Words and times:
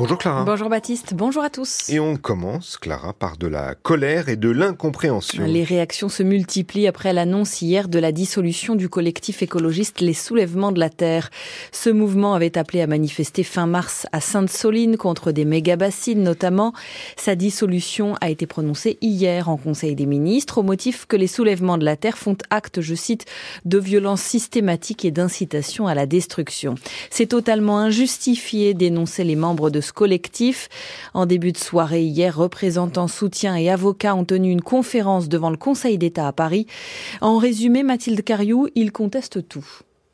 Bonjour 0.00 0.16
Clara. 0.16 0.44
Bonjour 0.44 0.70
Baptiste, 0.70 1.12
bonjour 1.12 1.42
à 1.42 1.50
tous. 1.50 1.90
Et 1.90 2.00
on 2.00 2.16
commence, 2.16 2.78
Clara, 2.78 3.12
par 3.12 3.36
de 3.36 3.46
la 3.46 3.74
colère 3.74 4.30
et 4.30 4.36
de 4.36 4.48
l'incompréhension. 4.48 5.44
Les 5.44 5.62
réactions 5.62 6.08
se 6.08 6.22
multiplient 6.22 6.86
après 6.86 7.12
l'annonce 7.12 7.60
hier 7.60 7.86
de 7.86 7.98
la 7.98 8.10
dissolution 8.10 8.76
du 8.76 8.88
collectif 8.88 9.42
écologiste 9.42 10.00
Les 10.00 10.14
Soulèvements 10.14 10.72
de 10.72 10.80
la 10.80 10.88
Terre. 10.88 11.28
Ce 11.70 11.90
mouvement 11.90 12.32
avait 12.32 12.56
appelé 12.56 12.80
à 12.80 12.86
manifester 12.86 13.42
fin 13.42 13.66
mars 13.66 14.06
à 14.10 14.22
Sainte-Soline 14.22 14.96
contre 14.96 15.32
des 15.32 15.44
méga-bassines 15.44 16.22
notamment. 16.22 16.72
Sa 17.18 17.34
dissolution 17.34 18.14
a 18.22 18.30
été 18.30 18.46
prononcée 18.46 18.96
hier 19.02 19.50
en 19.50 19.58
Conseil 19.58 19.96
des 19.96 20.06
ministres 20.06 20.56
au 20.56 20.62
motif 20.62 21.04
que 21.04 21.16
les 21.16 21.26
Soulèvements 21.26 21.76
de 21.76 21.84
la 21.84 21.96
Terre 21.96 22.16
font 22.16 22.38
acte, 22.48 22.80
je 22.80 22.94
cite, 22.94 23.26
de 23.66 23.76
violence 23.76 24.22
systématique 24.22 25.04
et 25.04 25.10
d'incitation 25.10 25.86
à 25.86 25.94
la 25.94 26.06
destruction. 26.06 26.76
C'est 27.10 27.26
totalement 27.26 27.78
injustifié 27.80 28.72
d'énoncer 28.72 29.24
les 29.24 29.36
membres 29.36 29.68
de 29.68 29.82
collectif. 29.92 30.68
En 31.14 31.26
début 31.26 31.52
de 31.52 31.58
soirée 31.58 32.04
hier, 32.04 32.36
représentants, 32.36 33.08
soutiens 33.08 33.56
et 33.56 33.70
avocats 33.70 34.14
ont 34.14 34.24
tenu 34.24 34.50
une 34.50 34.62
conférence 34.62 35.28
devant 35.28 35.50
le 35.50 35.56
Conseil 35.56 35.98
d'État 35.98 36.26
à 36.26 36.32
Paris. 36.32 36.66
En 37.20 37.38
résumé, 37.38 37.82
Mathilde 37.82 38.22
Cariou, 38.22 38.68
ils 38.74 38.92
contestent 38.92 39.46
tout. 39.48 39.66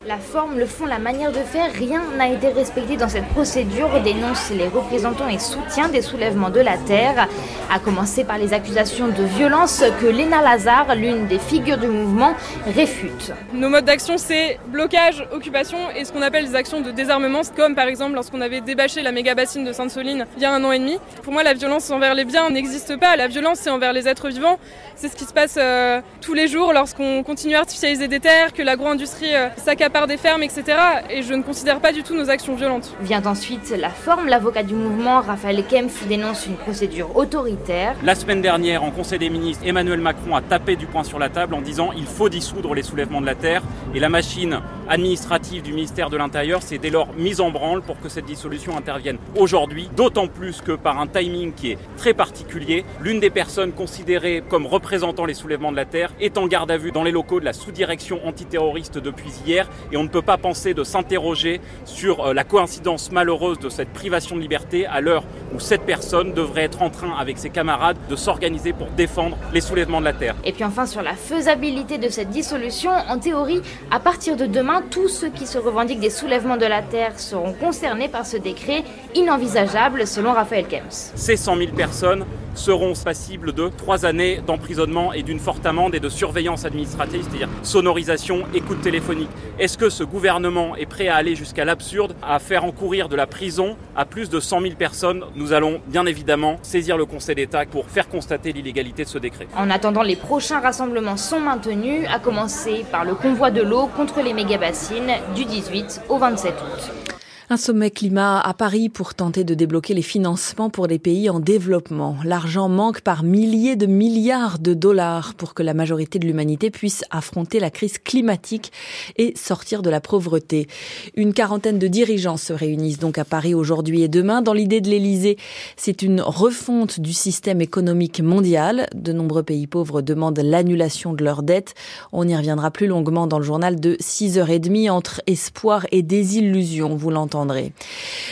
La 0.07 0.19
forme, 0.19 0.57
le 0.57 0.67
fond, 0.67 0.87
la 0.87 1.01
manière 1.01 1.33
de 1.33 1.39
faire, 1.39 1.73
rien 1.73 2.01
n'a 2.17 2.29
été 2.29 2.51
respecté 2.51 2.97
dans 2.97 3.09
cette 3.09 3.27
procédure, 3.31 3.89
dénoncent 4.05 4.51
les 4.51 4.69
représentants 4.69 5.27
et 5.27 5.41
soutiens 5.41 5.89
des 5.89 6.01
soulèvements 6.01 6.51
de 6.51 6.61
la 6.61 6.79
Terre, 6.79 7.27
à 7.73 7.81
commencer 7.81 8.23
par 8.23 8.39
les 8.39 8.53
accusations 8.53 9.09
de 9.09 9.25
violence 9.25 9.83
que 10.01 10.07
Léna 10.07 10.43
Lazare, 10.43 10.95
l'une 10.95 11.27
des 11.27 11.41
figures 11.41 11.79
du 11.79 11.89
mouvement, 11.89 12.35
réfute. 12.73 13.33
Nos 13.53 13.69
modes 13.69 13.85
d'action, 13.85 14.17
c'est 14.17 14.61
blocage, 14.69 15.27
occupation 15.33 15.79
et 15.97 16.05
ce 16.05 16.13
qu'on 16.13 16.23
appelle 16.23 16.47
des 16.47 16.55
actions 16.55 16.83
de 16.83 16.93
désarmement, 16.93 17.41
comme 17.57 17.75
par 17.75 17.89
exemple 17.89 18.15
lorsqu'on 18.15 18.43
avait 18.43 18.61
débâché 18.61 19.03
la 19.03 19.11
méga 19.11 19.35
bassine 19.35 19.65
de 19.65 19.73
Sainte-Soline 19.73 20.27
il 20.37 20.43
y 20.43 20.47
a 20.47 20.53
un 20.53 20.63
an 20.63 20.71
et 20.71 20.79
demi. 20.79 20.99
Pour 21.25 21.33
moi, 21.33 21.43
la 21.43 21.55
violence 21.55 21.91
envers 21.91 22.15
les 22.15 22.25
biens 22.25 22.49
n'existe 22.51 22.97
pas. 23.01 23.17
La 23.17 23.27
violence, 23.27 23.59
c'est 23.61 23.71
envers 23.71 23.93
les 23.93 24.07
êtres 24.07 24.29
vivants. 24.29 24.61
C'est 24.95 25.09
ce 25.09 25.17
qui 25.17 25.25
se 25.25 25.33
passe 25.33 25.57
euh, 25.59 26.01
tous 26.21 26.33
les 26.33 26.47
jours 26.47 26.73
lorsqu'on 26.73 27.25
continue 27.25 27.57
à 27.57 27.59
artificialiser 27.59 28.07
des 28.07 28.21
terres, 28.21 28.53
que 28.53 28.63
l'agro-industrie 28.63 29.35
euh, 29.35 29.49
s'accapare 29.57 29.96
des 30.05 30.19
fermes, 30.19 30.43
etc. 30.43 30.65
Et 31.09 31.23
je 31.23 31.33
ne 31.33 31.43
considère 31.43 31.81
pas 31.81 31.91
du 31.91 32.03
tout 32.03 32.15
nos 32.15 32.29
actions 32.29 32.55
violentes. 32.55 32.95
Vient 33.01 33.25
ensuite 33.25 33.71
la 33.71 33.89
forme. 33.89 34.29
L'avocat 34.29 34.63
du 34.63 34.75
mouvement, 34.75 35.23
Raphaël 35.23 35.65
Kempf, 35.65 36.07
dénonce 36.07 36.47
une 36.47 36.57
procédure 36.57 37.17
autoritaire. 37.17 37.97
La 38.03 38.15
semaine 38.15 38.43
dernière, 38.43 38.85
en 38.85 38.91
Conseil 38.91 39.19
des 39.19 39.31
ministres, 39.31 39.65
Emmanuel 39.67 40.01
Macron 40.01 40.37
a 40.37 40.43
tapé 40.43 40.77
du 40.77 40.87
poing 40.87 41.03
sur 41.03 41.19
la 41.19 41.31
table 41.31 41.55
en 41.55 41.63
disant 41.63 41.93
il 41.97 42.05
faut 42.05 42.29
dissoudre 42.29 42.75
les 42.75 42.83
soulèvements 42.83 43.23
de 43.23 43.27
la 43.27 43.35
terre. 43.35 43.63
Et 43.95 44.01
la 44.01 44.11
machine 44.11 44.61
administrative 44.89 45.63
du 45.63 45.73
ministère 45.73 46.11
de 46.11 46.19
l'Intérieur 46.19 46.63
s'est 46.63 46.79
dès 46.79 46.91
lors 46.91 47.09
mise 47.15 47.41
en 47.41 47.51
branle 47.51 47.81
pour 47.81 47.99
que 47.99 48.11
cette 48.11 48.27
dissolution 48.27 48.77
intervienne 48.77 49.17
aujourd'hui, 49.37 49.89
d'autant 49.97 50.29
plus 50.29 50.61
que 50.61 50.73
par 50.73 51.01
un 51.01 51.07
timing 51.07 51.55
qui 51.55 51.73
est 51.73 51.79
très 51.97 52.13
particulier, 52.13 52.85
l'une 53.01 53.21
des 53.21 53.31
personnes 53.31 53.73
considérées 53.73 54.43
comme 54.49 54.67
représentant 54.67 55.25
les 55.25 55.35
soulèvements 55.35 55.73
de 55.73 55.77
la 55.77 55.87
terre 55.87 56.13
est 56.21 56.37
en 56.37 56.47
garde 56.47 56.71
à 56.71 56.77
vue 56.77 56.93
dans 56.93 57.03
les 57.03 57.13
locaux 57.13 57.41
de 57.41 57.45
la 57.45 57.53
sous-direction 57.53 58.27
antiterroriste 58.27 58.99
depuis 58.99 59.31
hier 59.47 59.69
et 59.93 59.97
on 59.97 60.03
ne 60.03 60.09
peut 60.09 60.23
pas 60.23 60.37
penser 60.37 60.75
de 60.75 60.85
s'interroger 60.85 61.61
sur 61.85 62.27
euh, 62.27 62.35
la 62.35 62.45
coïncidence 62.45 63.11
malheureuse 63.13 63.59
de 63.59 63.69
cette 63.69 63.93
privation 63.93 64.37
de 64.37 64.41
liberté 64.41 64.87
à 64.87 65.01
l'heure 65.01 65.25
où 65.55 65.61
cette 65.61 65.83
personne 65.83 66.33
devrait 66.33 66.65
être 66.65 66.83
en 66.83 66.91
train 66.91 67.15
avec 67.19 67.39
ses 67.39 67.51
camarades 67.51 67.97
de 68.09 68.17
s'organiser 68.17 68.73
pour 68.73 68.89
défendre 68.89 69.37
les 69.53 69.61
soulèvements 69.61 70.01
de 70.01 70.07
la 70.07 70.13
terre. 70.13 70.35
Et 70.45 70.53
puis 70.53 70.65
enfin 70.65 70.87
sur 70.87 71.03
la 71.03 71.15
faisabilité 71.15 71.99
de 71.99 72.09
cette 72.09 72.31
dissolution, 72.31 72.91
en 72.91 73.19
théorie, 73.19 73.63
à 73.91 74.01
partir 74.01 74.37
de 74.37 74.47
demain, 74.47 74.83
tous 74.91 75.09
ceux 75.09 75.29
qui 75.29 75.47
se 75.47 75.59
revendiquent 75.59 76.01
des 76.01 76.11
soulèvements 76.11 76.57
de 76.57 76.67
la 76.67 76.83
terre 76.83 77.19
seront 77.19 77.53
concernés 77.53 78.09
par 78.09 78.27
ce 78.27 78.37
décret 78.37 78.85
inenvisageable 79.15 80.07
selon 80.07 80.33
Raphaël 80.33 80.67
Kems. 80.67 81.13
Ces 81.15 81.37
100 81.37 81.57
000 81.57 81.73
personnes 81.73 82.25
seront 82.57 82.95
passibles 83.05 83.53
de 83.53 83.69
trois 83.69 84.05
années 84.05 84.41
d'emprisonnement 84.47 85.13
et 85.13 85.23
d'une 85.23 85.39
forte 85.39 85.65
amende 85.67 85.95
et 85.95 86.01
de 86.01 86.09
surveillance 86.09 86.65
administrative, 86.65 87.23
c'est-à-dire 87.23 87.49
sonorisation, 87.63 88.43
écoute 88.55 88.81
téléphonique. 88.81 89.31
Est-ce 89.59 89.79
que 89.79 89.89
ce 89.89 90.03
gouvernement 90.03 90.77
est 90.77 90.87
prêt 90.87 91.09
à 91.09 91.17
aller 91.17 91.37
jusqu'à 91.37 91.65
l'absurde, 91.65 92.15
à 92.23 92.39
faire 92.39 92.65
encourir 92.65 93.09
de 93.09 93.17
la 93.17 93.27
prison 93.27 93.77
à 93.95 94.05
plus 94.05 94.29
de 94.29 94.41
100 94.41 94.63
000 94.63 94.75
personnes? 94.75 95.25
Nous 95.35 95.53
allons 95.53 95.81
bien 95.87 96.07
évidemment 96.07 96.59
saisir 96.63 96.97
le 96.97 97.05
Conseil 97.07 97.37
d'État 97.37 97.65
pour 97.67 97.87
faire 97.87 98.09
constater 98.09 98.53
l'illégalité 98.53 99.05
de 99.05 99.09
ce 99.09 99.19
décret. 99.19 99.47
En 99.57 99.71
attendant, 99.71 100.03
les 100.03 100.17
prochains 100.17 100.61
rassemblements 100.61 101.17
sont 101.17 101.41
maintenus, 101.41 102.07
à 102.13 102.19
commencer 102.19 102.85
par 102.91 103.05
le 103.05 103.15
convoi 103.15 103.51
de 103.51 103.63
l'eau 103.63 103.89
contre 103.97 104.21
les 104.23 104.33
méga-bassines 104.33 105.13
du 105.35 105.45
18 105.45 106.03
au 106.09 106.19
27 106.19 106.55
août. 106.55 107.16
Un 107.49 107.57
sommet 107.57 107.93
climat 107.93 108.41
à 108.41 108.55
Paris 108.55 108.89
pour 108.89 109.15
tenter 109.15 109.45
de 109.45 109.55
débloquer 109.55 109.95
les 109.95 110.03
financements 110.03 110.69
pour 110.69 110.89
les 110.89 110.99
pays 110.99 111.31
en 111.31 111.39
développement. 111.39 112.17
L'argent 112.25 112.69
manque 112.69 113.03
par 113.03 113.23
milliers 113.23 113.77
de 113.77 113.87
milliards 113.87 114.59
de 114.59 114.75
dollars 114.75 115.35
pour 115.35 115.55
que 115.55 115.63
la 115.63 115.73
majorité 115.73 116.19
de 116.19 116.27
l'humanité 116.27 116.73
puisse 116.73 117.05
affronter 117.13 117.61
la 117.61 117.71
crise 117.71 117.99
climatique 117.99 118.73
et 119.17 119.33
sortir 119.37 119.83
de 119.83 119.91
la 119.91 120.01
pauvreté. 120.01 120.67
Une 121.15 121.33
quarantaine 121.33 121.79
de 121.79 121.87
dirigeants 121.87 122.37
se 122.37 122.53
réunissent 122.53 122.99
donc 122.99 123.17
à 123.17 123.25
Paris 123.25 123.55
aujourd'hui 123.55 124.03
et 124.03 124.09
demain. 124.09 124.43
Dans 124.43 124.53
l'idée 124.53 124.81
de 124.81 124.91
l'Élysée, 124.91 125.37
c'est 125.77 126.03
une 126.03 126.23
refonte 126.23 126.99
du 126.99 127.13
système 127.13 127.61
économique 127.61 128.21
mondial. 128.21 128.89
De 128.93 129.13
nombreux 129.13 129.45
pays 129.45 129.69
pauvres 129.69 130.03
demandent 130.03 130.41
l'annulation 130.43 131.13
de 131.13 131.23
leurs 131.23 131.45
dettes. 131.45 131.75
On 132.11 132.27
y 132.27 132.35
reviendra 132.35 132.73
plus 132.73 132.89
longuement 132.89 133.29
dans 133.29 133.39
le 133.39 133.45
journal 133.45 133.79
de 133.79 133.95
6h30 134.01 134.91
entre 134.91 135.23
espoir 135.29 135.87
et 135.93 136.03
désillusion. 136.03 136.97
Vous 136.97 137.11
l'entendez 137.11 137.36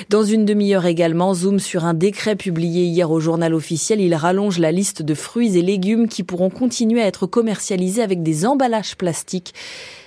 dans 0.09 0.25
une 0.25 0.45
demi-heure 0.45 0.87
également, 0.87 1.35
zoom 1.35 1.59
sur 1.59 1.85
un 1.85 1.95
décret 1.95 2.37
publié 2.37 2.85
hier 2.85 3.11
au 3.11 3.21
journal 3.21 3.55
officiel. 3.55 4.01
Il 4.01 4.15
rallonge 4.15 4.59
la 4.59 4.73
liste 4.73 5.03
de 5.03 5.15
fruits 5.15 5.57
et 5.59 5.63
légumes 5.63 6.09
qui 6.09 6.23
pourront 6.23 6.51
continuer 6.51 7.03
à 7.03 7.07
être 7.07 7.27
commercialisés 7.27 8.03
avec 8.03 8.23
des 8.23 8.47
emballages 8.47 8.97
plastiques. 8.97 9.55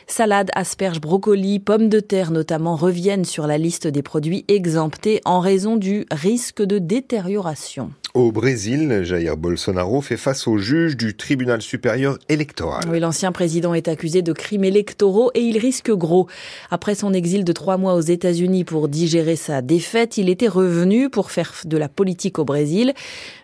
Salades, 0.10 0.52
asperges, 0.56 1.02
brocolis, 1.02 1.60
pommes 1.60 1.90
de 1.90 2.00
terre 2.00 2.32
notamment 2.32 2.78
reviennent 2.78 3.26
sur 3.26 3.46
la 3.46 3.58
liste 3.58 3.88
des 3.88 4.02
produits 4.02 4.46
exemptés 4.48 5.22
en 5.26 5.42
raison 5.42 5.76
du 5.76 6.06
risque 6.12 6.62
de 6.62 6.80
détérioration. 6.80 7.92
Au 8.18 8.32
Brésil, 8.32 9.02
Jair 9.04 9.38
Bolsonaro 9.38 10.02
fait 10.02 10.18
face 10.18 10.48
au 10.48 10.58
juge 10.58 10.98
du 10.98 11.16
tribunal 11.16 11.62
supérieur 11.62 12.18
électoral. 12.30 12.84
Oui, 12.90 13.00
l'ancien 13.00 13.32
président 13.32 13.76
est 13.76 13.88
accusé 13.88 14.24
de 14.24 14.34
crimes 14.34 14.64
électoraux 14.64 15.30
et 15.36 15.42
il 15.42 15.60
risque 15.60 15.92
gros. 15.92 16.26
Après 16.72 16.96
son 16.96 17.14
exil 17.14 17.44
de 17.44 17.54
trois 17.54 17.78
mois 17.78 17.94
aux 17.94 18.02
États-Unis 18.02 18.64
pour 18.64 18.88
digérer 18.88 19.36
sa 19.36 19.62
défaite, 19.62 20.18
il 20.18 20.30
était 20.30 20.48
revenu 20.48 21.12
pour 21.12 21.30
faire 21.30 21.54
de 21.64 21.78
la 21.78 21.90
politique 21.90 22.40
au 22.40 22.44
Brésil. 22.44 22.96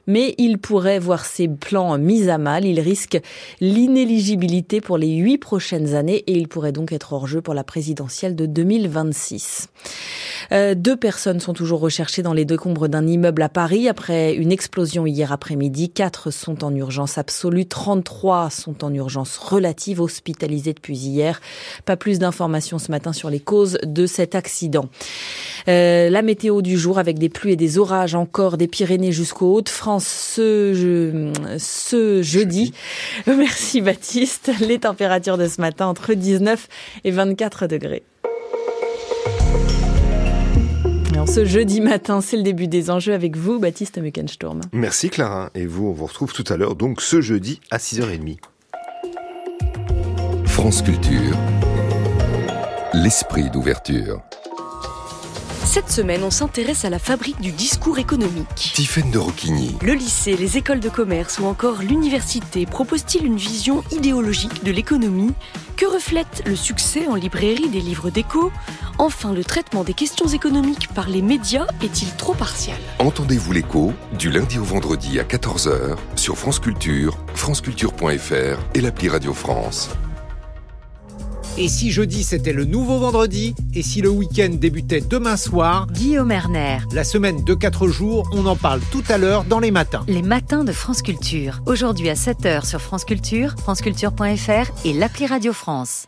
Mais 0.07 0.35
il 0.37 0.57
pourrait 0.57 0.99
voir 0.99 1.25
ses 1.25 1.47
plans 1.47 1.97
mis 1.97 2.29
à 2.29 2.37
mal. 2.37 2.65
Il 2.65 2.79
risque 2.79 3.19
l'inéligibilité 3.61 4.81
pour 4.81 4.97
les 4.97 5.15
huit 5.15 5.37
prochaines 5.37 5.95
années 5.95 6.23
et 6.27 6.33
il 6.33 6.47
pourrait 6.47 6.71
donc 6.71 6.91
être 6.91 7.13
hors 7.13 7.27
jeu 7.27 7.41
pour 7.41 7.53
la 7.53 7.63
présidentielle 7.63 8.35
de 8.35 8.45
2026. 8.45 9.69
Euh, 10.51 10.75
deux 10.75 10.97
personnes 10.97 11.39
sont 11.39 11.53
toujours 11.53 11.79
recherchées 11.79 12.21
dans 12.21 12.33
les 12.33 12.45
décombres 12.45 12.89
d'un 12.89 13.07
immeuble 13.07 13.41
à 13.41 13.49
Paris 13.49 13.87
après 13.87 14.33
une 14.33 14.51
explosion 14.51 15.05
hier 15.05 15.31
après-midi. 15.31 15.89
Quatre 15.89 16.31
sont 16.31 16.63
en 16.63 16.75
urgence 16.75 17.17
absolue, 17.17 17.65
33 17.65 18.49
sont 18.49 18.83
en 18.83 18.93
urgence 18.93 19.37
relative, 19.37 20.01
hospitalisés 20.01 20.73
depuis 20.73 20.97
hier. 20.97 21.39
Pas 21.85 21.95
plus 21.95 22.19
d'informations 22.19 22.79
ce 22.79 22.91
matin 22.91 23.13
sur 23.13 23.29
les 23.29 23.39
causes 23.39 23.77
de 23.83 24.05
cet 24.05 24.35
accident. 24.35 24.89
Euh, 25.69 26.09
la 26.09 26.21
météo 26.21 26.61
du 26.61 26.77
jour 26.77 26.99
avec 26.99 27.19
des 27.19 27.29
pluies 27.29 27.53
et 27.53 27.55
des 27.55 27.77
orages 27.77 28.15
encore 28.15 28.57
des 28.57 28.67
Pyrénées 28.67 29.11
jusqu'aux 29.11 29.55
Hauts-de-France 29.55 29.92
ce, 29.99 30.73
je, 30.73 31.57
ce 31.57 32.21
jeudi. 32.21 32.73
Merci 33.27 33.81
Baptiste. 33.81 34.51
Les 34.59 34.79
températures 34.79 35.37
de 35.37 35.47
ce 35.47 35.61
matin 35.61 35.87
entre 35.87 36.13
19 36.13 36.67
et 37.03 37.11
24 37.11 37.67
degrés. 37.67 38.03
Alors, 41.13 41.29
ce 41.29 41.45
jeudi 41.45 41.79
matin, 41.79 42.21
c'est 42.21 42.37
le 42.37 42.43
début 42.43 42.67
des 42.67 42.89
enjeux 42.89 43.13
avec 43.13 43.37
vous, 43.37 43.59
Baptiste 43.59 43.97
Meckensturm. 43.97 44.61
Merci 44.73 45.09
Clara. 45.09 45.51
Et 45.55 45.65
vous, 45.65 45.87
on 45.87 45.93
vous 45.93 46.05
retrouve 46.05 46.33
tout 46.33 46.43
à 46.49 46.57
l'heure, 46.57 46.75
donc 46.75 47.01
ce 47.01 47.21
jeudi 47.21 47.61
à 47.71 47.77
6h30. 47.77 48.37
France 50.45 50.81
Culture. 50.81 51.37
L'esprit 52.93 53.49
d'ouverture. 53.49 54.21
Cette 55.65 55.89
semaine, 55.89 56.23
on 56.23 56.29
s'intéresse 56.29 56.85
à 56.85 56.89
la 56.89 56.99
fabrique 56.99 57.39
du 57.41 57.51
discours 57.51 57.97
économique. 57.97 58.73
Tiffaine 58.75 59.09
de 59.11 59.17
Roquigny. 59.17 59.75
Le 59.81 59.93
lycée, 59.93 60.35
les 60.35 60.57
écoles 60.57 60.79
de 60.79 60.89
commerce 60.89 61.39
ou 61.39 61.45
encore 61.45 61.81
l'université 61.81 62.65
proposent-ils 62.65 63.25
une 63.25 63.37
vision 63.37 63.83
idéologique 63.91 64.63
de 64.63 64.71
l'économie? 64.71 65.33
Que 65.75 65.85
reflète 65.87 66.43
le 66.45 66.55
succès 66.55 67.07
en 67.07 67.15
librairie 67.15 67.69
des 67.69 67.79
livres 67.81 68.09
d'écho 68.11 68.51
Enfin, 68.99 69.33
le 69.33 69.43
traitement 69.43 69.83
des 69.83 69.93
questions 69.93 70.27
économiques 70.27 70.89
par 70.93 71.09
les 71.09 71.21
médias 71.23 71.65
est-il 71.81 72.09
trop 72.15 72.33
partial? 72.35 72.77
Entendez-vous 72.99 73.53
l'écho 73.53 73.93
du 74.19 74.29
lundi 74.29 74.59
au 74.59 74.63
vendredi 74.63 75.19
à 75.19 75.23
14h 75.23 75.95
sur 76.15 76.37
France 76.37 76.59
Culture, 76.59 77.17
franceculture.fr 77.33 78.59
et 78.75 78.81
l'appli 78.81 79.09
Radio 79.09 79.33
France. 79.33 79.89
Et 81.57 81.67
si 81.67 81.91
jeudi 81.91 82.23
c'était 82.23 82.53
le 82.53 82.65
nouveau 82.65 82.97
vendredi 82.97 83.53
Et 83.75 83.83
si 83.83 84.01
le 84.01 84.09
week-end 84.09 84.49
débutait 84.51 85.01
demain 85.01 85.37
soir 85.37 85.87
Guillaume 85.91 86.31
Erner. 86.31 86.79
La 86.91 87.03
semaine 87.03 87.43
de 87.43 87.53
4 87.53 87.87
jours, 87.87 88.27
on 88.33 88.45
en 88.47 88.55
parle 88.55 88.81
tout 88.91 89.03
à 89.07 89.17
l'heure 89.17 89.43
dans 89.43 89.59
les 89.59 89.69
matins. 89.69 90.03
Les 90.07 90.23
matins 90.23 90.63
de 90.63 90.71
France 90.71 91.03
Culture. 91.03 91.61
Aujourd'hui 91.67 92.09
à 92.09 92.15
7h 92.15 92.65
sur 92.65 92.81
France 92.81 93.05
Culture, 93.05 93.55
franceculture.fr 93.59 94.85
et 94.85 94.93
l'appli 94.93 95.27
Radio 95.27 95.53
France. 95.53 96.07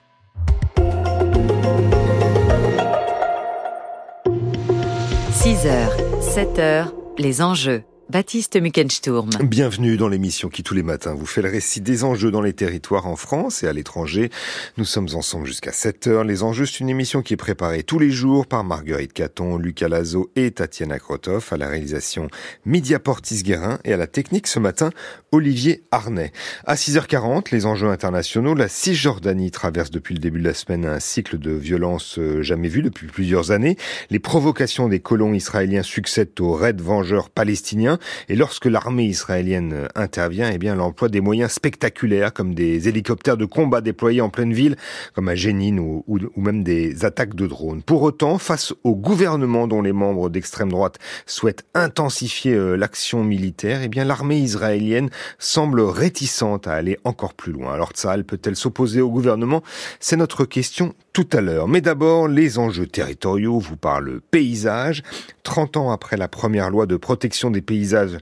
6h, 5.32 5.90
7h, 6.22 6.88
les 7.20 7.42
enjeux. 7.44 7.84
Baptiste 8.08 8.62
Muckensturm. 8.62 9.32
Bienvenue 9.42 9.98
dans 9.98 10.08
l'émission 10.08 10.48
qui 10.48 10.62
tous 10.62 10.76
les 10.76 10.84
matins 10.84 11.16
vous 11.16 11.26
fait 11.26 11.42
le 11.42 11.50
récit 11.50 11.82
des 11.82 12.04
enjeux 12.04 12.30
dans 12.30 12.42
les 12.42 12.54
territoires 12.54 13.08
en 13.08 13.16
France 13.16 13.64
et 13.64 13.68
à 13.68 13.74
l'étranger. 13.74 14.30
Nous 14.78 14.86
sommes 14.86 15.08
ensemble 15.16 15.48
jusqu'à 15.48 15.72
7 15.72 16.06
heures. 16.06 16.24
Les 16.24 16.44
enjeux, 16.44 16.68
c'est 16.68 16.82
une 16.82 16.90
émission 16.90 17.24
qui 17.24 17.34
est 17.34 17.38
préparée 17.38 17.82
tous 17.82 17.98
les 17.98 18.12
jours 18.12 18.46
par 18.46 18.64
Marguerite 18.64 19.12
Caton, 19.12 19.58
Lucas 19.58 19.88
Lazo 19.88 20.30
et 20.36 20.52
Tatiana 20.52 21.00
Krotov 21.00 21.48
à 21.50 21.58
la 21.58 21.68
réalisation 21.68 22.28
Media 22.64 23.00
Portis-Guérin 23.00 23.80
et 23.86 23.94
à 23.94 23.98
la 23.98 24.06
technique 24.06 24.46
ce 24.46 24.60
matin 24.60 24.92
Olivier 25.32 25.82
Arnay. 25.90 26.32
À 26.66 26.76
6h40, 26.76 27.52
les 27.52 27.66
enjeux 27.66 27.90
internationaux, 27.90 28.54
la 28.54 28.68
Cisjordanie 28.68 29.50
traverse 29.50 29.90
depuis 29.90 30.14
le 30.14 30.20
début 30.20 30.40
de 30.40 30.48
la 30.48 30.54
semaine 30.54 30.86
un 30.86 31.00
cycle 31.00 31.40
de 31.40 31.52
violence 31.52 32.20
euh, 32.20 32.44
jamais 32.44 32.68
vu 32.68 32.84
depuis 32.84 33.08
plusieurs 33.08 33.50
années. 33.50 33.78
Les 34.12 34.20
provocations 34.20 34.90
des 34.90 35.00
colons 35.00 35.34
israéliens 35.34 35.84
succèdent 35.84 36.40
aux 36.40 36.54
raids 36.54 36.74
vengeurs 36.78 37.32
palestiniens 37.32 37.95
et 38.30 38.36
lorsque 38.36 38.66
l'armée 38.66 39.06
israélienne 39.06 39.74
euh, 39.74 39.88
intervient, 39.96 40.50
eh 40.52 40.58
bien, 40.58 40.76
l'emploi 40.76 41.10
des 41.10 41.22
moyens 41.22 41.52
spectaculaires 41.52 42.34
comme 42.34 42.54
des 42.54 42.88
hélicoptères 42.88 43.38
de 43.38 43.46
combat 43.46 43.82
déployés 43.82 44.22
en 44.22 44.30
pleine 44.30 44.54
ville, 44.54 44.76
comme 45.14 45.30
à 45.30 45.36
Jénine 45.36 45.80
ou, 45.80 46.04
même 46.36 46.64
des 46.64 47.06
attaques 47.06 47.36
de 47.36 47.48
drones. 47.48 47.82
Pour 47.82 48.04
autant, 48.04 48.38
face 48.38 48.74
au 48.84 48.96
gouvernement 48.96 49.68
dont 49.68 49.82
les 49.82 49.94
membres 49.94 50.30
d'extrême 50.30 50.70
droite 50.70 50.98
souhaitent 51.26 51.66
intensifier 51.74 52.54
euh, 52.54 52.76
l'action 52.76 53.24
militaire, 53.24 53.82
eh 53.84 53.88
bien, 53.88 54.06
l'armée 54.06 54.38
israélienne 54.38 55.10
semble 55.40 55.82
réticente 55.82 56.68
à 56.68 56.74
aller 56.74 56.98
encore 57.04 57.34
plus 57.34 57.52
loin. 57.52 57.74
Alors, 57.74 57.92
Tsahal 57.92 58.24
peut-elle 58.24 58.56
s'opposer 58.56 59.02
au 59.02 59.10
gouvernement? 59.10 59.64
C'est 60.00 60.18
notre 60.18 60.46
question 60.46 60.94
tout 61.14 61.28
à 61.32 61.42
l'heure. 61.42 61.68
Mais 61.68 61.82
d'abord, 61.82 62.28
les 62.28 62.60
enjeux 62.60 62.88
territoriaux 62.88 63.60
vous 63.60 63.78
parlent 63.78 64.20
paysage. 64.32 65.02
30 65.46 65.78
ans 65.78 65.92
après 65.92 66.18
la 66.18 66.28
première 66.28 66.70
loi 66.70 66.86
de 66.86 66.98
protection 66.98 67.52
des 67.52 67.62
paysages 67.62 68.18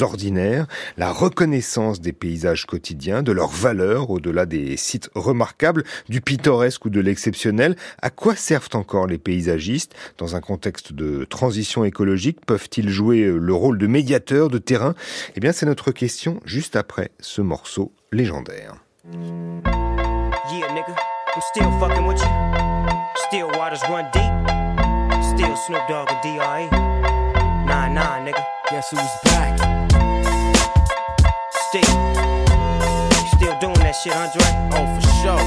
ordinaires, 0.00 0.66
la 0.96 1.12
reconnaissance 1.12 2.00
des 2.00 2.12
paysages 2.12 2.64
quotidiens, 2.64 3.22
de 3.22 3.32
leurs 3.32 3.50
valeurs 3.50 4.08
au-delà 4.10 4.46
des 4.46 4.76
sites 4.76 5.10
remarquables, 5.14 5.84
du 6.08 6.20
pittoresque 6.20 6.86
ou 6.86 6.90
de 6.90 7.00
l'exceptionnel, 7.00 7.76
à 8.00 8.10
quoi 8.10 8.34
servent 8.36 8.70
encore 8.74 9.06
les 9.06 9.18
paysagistes? 9.18 9.94
Dans 10.16 10.36
un 10.36 10.40
contexte 10.40 10.92
de 10.92 11.24
transition 11.24 11.84
écologique 11.84 12.38
Peuvent-ils 12.46 12.88
jouer 12.88 13.24
le 13.24 13.54
rôle 13.54 13.76
de 13.76 13.86
médiateur 13.86 14.48
de 14.48 14.58
terrain? 14.58 14.94
Eh 15.36 15.40
bien, 15.40 15.52
c'est 15.52 15.66
notre 15.66 15.90
question 15.90 16.40
juste 16.44 16.76
après 16.76 17.10
ce 17.20 17.42
morceau 17.42 17.92
légendaire. 18.12 18.76
Yeah, 20.50 20.64
I'm 21.34 21.42
still 21.52 21.70
fucking 21.78 22.06
with 22.06 22.20
you. 22.20 22.28
Still 23.28 23.48
waters 23.58 23.82
run 23.88 24.10
deep. 24.12 24.37
Still 25.38 25.54
Snoop 25.54 25.86
Dogg 25.86 26.10
and 26.10 26.20
D.R.E. 26.20 26.66
Nah, 27.62 27.86
nah, 27.86 28.18
nigga. 28.18 28.44
Guess 28.70 28.90
who's 28.90 29.14
back? 29.22 29.54
Still. 31.70 31.94
Still 33.38 33.54
doing 33.60 33.78
that 33.86 33.94
shit, 34.02 34.16
Andre? 34.18 34.42
Oh, 34.74 34.82
for 34.98 35.06
sure. 35.22 35.38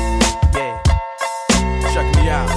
Yeah. 0.56 0.80
Check 1.92 2.08
me 2.16 2.30
out. 2.32 2.48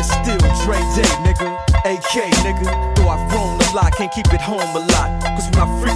It's 0.00 0.08
still 0.08 0.40
Dre 0.64 0.80
Day, 0.96 1.12
nigga. 1.28 1.52
AK, 1.84 2.32
nigga. 2.40 2.96
Though 2.96 3.10
I've 3.10 3.28
grown 3.28 3.60
a 3.60 3.76
lot, 3.76 3.92
can't 3.98 4.10
keep 4.12 4.32
it 4.32 4.40
home 4.40 4.60
a 4.60 4.80
lot. 4.96 5.22
Cause 5.36 5.50
when 5.50 5.60
I 5.60 5.66
frequent 5.78 5.89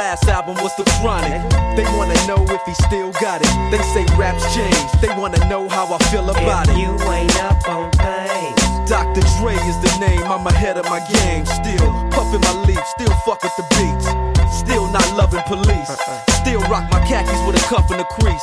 last 0.00 0.26
album 0.28 0.56
was 0.64 0.74
The 0.76 0.84
Chronic. 0.96 1.44
They 1.76 1.84
wanna 1.96 2.16
know 2.26 2.40
if 2.48 2.62
he 2.64 2.72
still 2.88 3.12
got 3.20 3.42
it. 3.44 3.52
They 3.70 3.82
say 3.92 4.04
raps 4.16 4.44
change, 4.56 4.90
they 5.02 5.12
wanna 5.20 5.40
know 5.46 5.68
how 5.68 5.84
I 5.92 5.98
feel 6.08 6.24
about 6.30 6.68
if 6.68 6.74
it. 6.74 6.80
You 6.80 6.92
ain't 7.12 7.36
up 7.44 7.60
on 7.68 7.90
things. 8.00 8.60
Dr. 8.88 9.20
Dre 9.36 9.54
is 9.70 9.78
the 9.84 9.92
name, 10.00 10.24
I'm 10.24 10.46
ahead 10.46 10.78
of 10.78 10.86
my 10.86 11.00
game. 11.12 11.44
Still 11.44 11.88
puffin' 12.16 12.40
my 12.40 12.54
leaf, 12.66 12.80
still 12.96 13.12
fuck 13.26 13.44
with 13.44 13.54
the 13.60 13.66
beats. 13.76 14.08
Still 14.50 14.90
not 14.90 15.06
loving 15.20 15.44
police. 15.46 15.90
Uh-uh. 15.90 16.30
Still 16.42 16.60
rock 16.72 16.90
my 16.90 17.00
khakis 17.06 17.40
with 17.46 17.54
a 17.54 17.64
cuff 17.68 17.90
and 17.90 18.00
a 18.00 18.08
crease. 18.18 18.42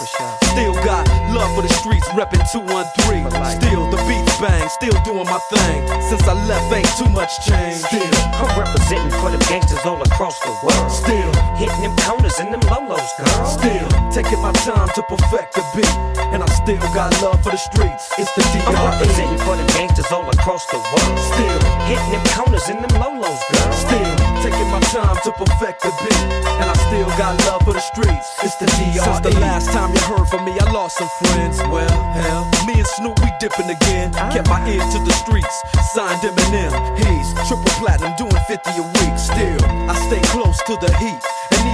Still 0.53 0.73
got 0.85 1.03
love 1.35 1.51
for 1.55 1.63
the 1.63 1.73
streets, 1.81 2.07
reppin' 2.15 2.45
213. 2.53 3.27
Still 3.59 3.89
the 3.91 3.97
beats 4.07 4.37
bang, 4.39 4.69
still 4.69 4.95
doing 5.03 5.25
my 5.25 5.39
thing. 5.51 5.83
Since 6.07 6.23
I 6.23 6.33
left, 6.47 6.71
ain't 6.71 6.87
too 6.95 7.09
much 7.09 7.33
change. 7.45 7.83
Still, 7.83 8.07
I'm 8.39 8.53
representing 8.55 9.11
for 9.19 9.29
the 9.31 9.41
gangsters 9.49 9.83
all 9.83 10.01
across 10.01 10.39
the 10.39 10.53
world. 10.63 10.91
Still, 10.91 11.31
hitting 11.59 11.81
them 11.83 11.95
corners 12.07 12.39
and 12.39 12.53
them 12.53 12.63
lolos, 12.71 13.11
girl. 13.19 13.45
Still, 13.45 13.87
taking 14.15 14.39
my 14.39 14.53
time 14.63 14.87
to 14.95 15.01
perfect 15.03 15.59
the 15.59 15.63
beat. 15.75 15.95
And 16.31 16.41
I 16.43 16.47
still 16.63 16.81
got 16.95 17.11
love 17.21 17.43
for 17.43 17.51
the 17.51 17.59
streets. 17.59 18.07
It's 18.17 18.31
the 18.33 18.43
D.R.E. 18.55 18.71
I'm 18.71 18.79
representing 18.95 19.41
for 19.43 19.55
the 19.59 19.67
gangsters 19.75 20.11
all 20.11 20.27
across 20.29 20.65
the 20.71 20.79
world. 20.79 21.17
Still, 21.19 21.59
hitting 21.91 22.11
them 22.15 22.25
corners 22.31 22.67
and 22.71 22.79
them 22.79 22.93
lolos, 23.01 23.41
girl. 23.51 23.71
Still, 23.73 24.13
taking 24.41 24.69
my 24.71 24.79
time 24.95 25.17
to 25.27 25.31
perfect 25.35 25.83
the 25.83 25.91
beat. 25.99 26.23
And 26.61 26.69
I 26.69 26.75
still 26.87 27.09
got 27.19 27.35
love 27.45 27.63
for 27.67 27.73
the 27.73 27.83
streets 27.83 27.97
streets. 27.97 28.29
It's 28.43 28.55
the 28.55 28.65
DR. 28.77 29.03
Since 29.03 29.19
the 29.21 29.39
last 29.39 29.71
time 29.71 29.93
you 29.93 30.01
heard 30.01 30.27
from 30.27 30.45
me, 30.45 30.53
I 30.59 30.71
lost 30.71 30.97
some 30.97 31.09
friends. 31.19 31.57
Well, 31.69 31.89
hell, 32.13 32.45
me 32.65 32.73
and 32.77 32.87
Snoop, 32.87 33.19
we 33.19 33.29
dipping 33.39 33.69
again. 33.69 34.13
Kept 34.13 34.47
my 34.47 34.61
ear 34.69 34.81
to 34.81 34.99
the 35.03 35.13
streets, 35.13 35.55
signed 35.93 36.21
Eminem. 36.21 36.71
He's 36.97 37.27
triple 37.47 37.73
platinum, 37.81 38.13
doing 38.17 38.41
50 38.47 38.69
a 38.69 38.83
week. 38.83 39.15
Still, 39.17 39.61
I 39.89 39.95
stay 40.07 40.21
close 40.29 40.57
to 40.63 40.77
the 40.79 40.91
heat. 40.97 41.36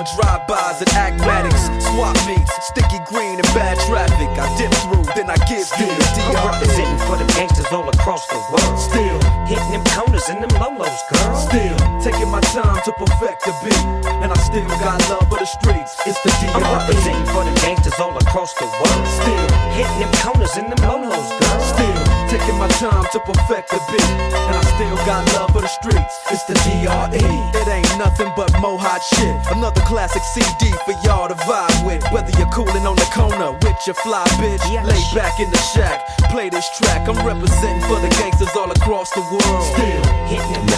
of 0.00 0.08
drive-bys 0.16 0.80
and 0.80 0.92
acmatics. 0.96 1.68
Swap 1.92 2.16
meets, 2.24 2.48
sticky 2.64 3.00
green 3.04 3.36
and 3.36 3.50
bad 3.52 3.76
traffic. 3.84 4.32
I 4.40 4.48
dip 4.56 4.72
through, 4.88 5.04
then 5.12 5.28
I 5.28 5.36
give 5.44 5.68
still, 5.68 5.84
you 5.84 5.92
the 5.92 6.08
DR. 6.16 6.32
I'm 6.32 6.56
representing 6.56 7.00
for 7.04 7.16
the 7.20 7.28
gangsters 7.36 7.68
all 7.72 7.88
across 7.88 8.26
the 8.26 8.40
world. 8.48 8.76
Still, 8.80 9.18
hitting 9.44 9.70
them 9.70 9.84
corners 9.92 10.26
and 10.32 10.40
them 10.40 10.52
lolos, 10.56 11.00
girl. 11.12 11.36
Still, 11.36 11.76
taking 12.00 12.30
my 12.32 12.40
time 12.56 12.80
to 12.84 12.92
perfect 12.96 13.44
the 13.44 13.52
beat. 13.60 13.84
And 14.24 14.32
I 14.32 14.38
still 14.40 14.68
got 14.80 15.04
love 15.12 15.28
for 15.28 15.38
the 15.38 15.48
streets. 15.48 15.92
It's 16.08 16.20
the 16.24 16.32
DR. 16.40 16.56
I'm 16.56 16.64
representing 16.80 17.28
for 17.28 17.44
the 17.44 17.54
gangsters 17.60 17.98
all 18.00 18.16
across 18.16 18.54
the 18.56 18.64
world. 18.64 19.04
Still, 19.20 19.46
hitting 19.76 20.00
them 20.00 20.12
corners 20.24 20.56
and 20.56 20.72
them 20.72 20.80
lolos, 20.88 21.28
girl. 21.28 21.60
Still, 21.60 22.00
taking 22.32 22.56
my 22.56 22.68
time 22.80 23.04
to 23.12 23.20
perfect 23.20 23.68
the 23.70 23.80
beat. 23.92 24.12
And 24.48 24.56
I 24.56 24.64
still 24.76 24.96
got 25.04 25.28
love 25.36 25.52
for 25.52 25.60
the 25.60 25.72
streets. 25.72 26.14
It's 26.32 26.44
the 26.48 26.54
DRE. 26.64 27.20
It 27.60 27.68
ain't 27.68 27.98
nothing 27.98 28.32
but 28.36 28.48
mo 28.60 28.69
hot 28.90 29.02
shit. 29.02 29.36
Another 29.56 29.80
classic 29.82 30.22
CD 30.34 30.72
for 30.84 30.94
y'all 31.04 31.28
to 31.28 31.34
vibe 31.46 31.86
with. 31.86 32.02
Whether 32.12 32.32
you're 32.38 32.50
cooling 32.50 32.86
on 32.86 32.96
the 32.96 33.08
corner 33.14 33.52
with 33.52 33.78
your 33.86 33.94
fly 33.94 34.24
bitch, 34.40 34.64
lay 34.84 35.02
back 35.14 35.38
in 35.38 35.50
the 35.50 35.62
shack, 35.72 35.98
play 36.30 36.48
this 36.50 36.68
track. 36.78 37.08
I'm 37.08 37.20
representing 37.24 37.82
for 37.88 37.98
the 38.00 38.10
gangsters 38.18 38.54
all 38.56 38.70
across 38.70 39.10
the 39.10 39.22
world. 39.30 39.64
Still, 39.72 40.10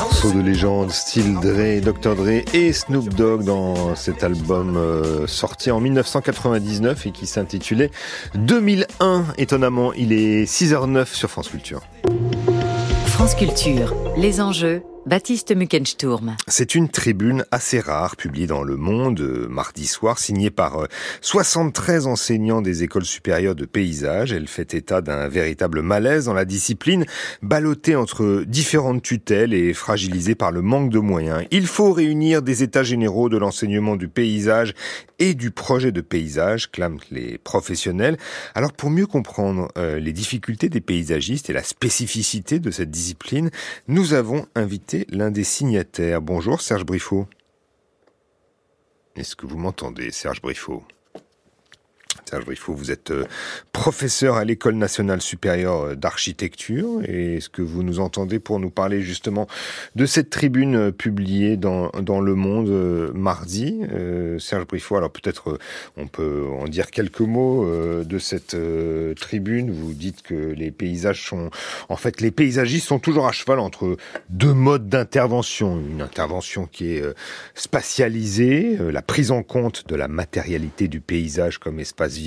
Morceau 0.01 0.33
de 0.33 0.41
légende, 0.41 0.91
style 0.91 1.35
Dre, 1.41 1.81
Dr. 1.81 2.15
Dre 2.15 2.45
et 2.53 2.73
Snoop 2.73 3.09
Dogg 3.15 3.45
dans 3.45 3.95
cet 3.95 4.23
album 4.23 4.77
euh, 4.77 5.27
sorti 5.27 5.71
en 5.71 5.81
1999 5.81 7.07
et 7.07 7.11
qui 7.13 7.27
s'intitulait 7.27 7.91
2001. 8.35 9.25
Étonnamment, 9.39 9.93
il 9.95 10.13
est 10.13 10.45
6h09 10.45 11.07
sur 11.07 11.31
France 11.31 11.49
Culture. 11.49 11.83
France 13.07 13.35
Culture, 13.35 13.95
les 14.17 14.41
enjeux 14.41 14.83
Baptiste 15.05 15.55
Muckensturm. 15.57 16.37
C'est 16.47 16.77
une 16.77 16.89
tribune 16.89 17.45
assez 17.51 17.81
rare 17.81 18.15
publiée 18.15 18.47
dans 18.47 18.63
Le 18.63 18.77
Monde 18.77 19.21
euh, 19.21 19.49
mardi 19.49 19.89
soir, 19.89 20.21
signée 20.21 20.51
par 20.51 20.87
73 21.23 22.07
euh, 22.07 22.11
enseignants 22.11 22.63
des 22.63 22.85
écoles 22.85 23.05
supérieures 23.05 23.57
de 23.57 23.65
paysage. 23.65 24.33
Elle 24.33 24.47
fait 24.47 24.75
état 24.75 25.01
d'un 25.01 25.27
véritable 25.27 25.83
malaise 25.83 26.27
dans 26.27 26.35
la 26.35 26.45
discipline, 26.45 27.05
ballottée 27.43 27.97
entre 27.97 28.45
différentes 28.47 29.03
tutelles 29.03 29.55
et 29.55 29.75
fragilisée 29.75 30.37
par 30.37 30.53
le 30.53 30.63
manque 30.63 30.91
de 30.91 31.01
moyens. 31.01 31.47
Il 31.51 31.67
faut 31.67 31.93
réunir 31.93 32.41
des 32.41 32.63
états 32.63 32.85
généraux 32.85 33.29
de 33.29 33.39
l'enseignement 33.39 33.97
du 33.97 34.07
paysage 34.07 34.73
et 35.19 35.35
du 35.35 35.51
projet 35.51 35.91
de 35.91 36.01
paysage, 36.01 36.71
clament 36.71 36.99
les 37.11 37.39
professionnels. 37.39 38.19
Alors 38.55 38.73
pour 38.73 38.91
mieux 38.91 39.07
comprendre 39.07 39.69
euh, 39.77 39.99
les 39.99 40.13
difficultés 40.13 40.69
des 40.69 40.81
paysagistes 40.81 41.51
et 41.51 41.53
la 41.53 41.63
spécificité 41.63 42.61
de 42.61 42.71
cette 42.71 42.91
discipline, 42.91 43.51
nous 43.89 44.15
avons 44.15 44.47
invité 44.55 44.92
l'un 45.09 45.31
des 45.31 45.45
signataires. 45.45 46.21
Bonjour 46.21 46.61
Serge 46.61 46.85
Briffaut. 46.85 47.27
Est-ce 49.17 49.37
que 49.37 49.47
vous 49.47 49.59
m'entendez, 49.59 50.11
Serge 50.11 50.41
Briffaut? 50.41 50.85
Serge 52.33 52.47
Briffaut, 52.47 52.73
vous 52.73 52.91
êtes 52.91 53.11
euh, 53.11 53.27
professeur 53.73 54.37
à 54.37 54.45
l'École 54.47 54.77
nationale 54.77 55.21
supérieure 55.21 55.83
euh, 55.83 55.95
d'architecture. 55.95 57.03
Et 57.05 57.37
est-ce 57.37 57.51
que 57.51 57.61
vous 57.61 57.83
nous 57.83 58.01
entendez 58.01 58.39
pour 58.39 58.59
nous 58.59 58.71
parler 58.71 59.03
justement 59.03 59.47
de 59.97 60.07
cette 60.07 60.31
tribune 60.31 60.77
euh, 60.77 60.93
publiée 60.93 61.59
dans, 61.59 61.91
dans 61.91 62.23
Le 62.23 62.35
Monde 62.35 63.13
mardi 63.15 63.81
Serge 64.39 64.67
Briffaut, 64.67 64.97
alors 64.97 65.11
peut-être 65.11 65.59
on 65.97 66.07
peut 66.07 66.47
en 66.59 66.65
dire 66.67 66.91
quelques 66.91 67.21
mots 67.21 67.67
de 67.67 68.19
cette 68.19 68.57
tribune. 69.17 69.71
Vous 69.71 69.93
dites 69.93 70.23
que 70.23 70.35
les 70.35 70.71
paysages 70.71 71.27
sont... 71.27 71.51
En 71.89 71.97
fait, 71.97 72.21
les 72.21 72.31
paysagistes 72.31 72.87
sont 72.87 72.99
toujours 72.99 73.27
à 73.27 73.33
cheval 73.33 73.59
entre 73.59 73.97
deux 74.31 74.53
modes 74.53 74.89
d'intervention. 74.89 75.79
Une 75.79 76.03
intervention 76.03 76.67
qui 76.71 76.93
est 76.93 77.05
spatialisée, 77.55 78.79
la 78.79 79.03
prise 79.03 79.31
en 79.31 79.43
compte 79.43 79.87
de 79.89 79.97
la 79.97 80.09
matérialité 80.09 80.89
du 80.89 81.01
paysage 81.01 81.59
comme 81.59 81.81
espace 81.81 82.22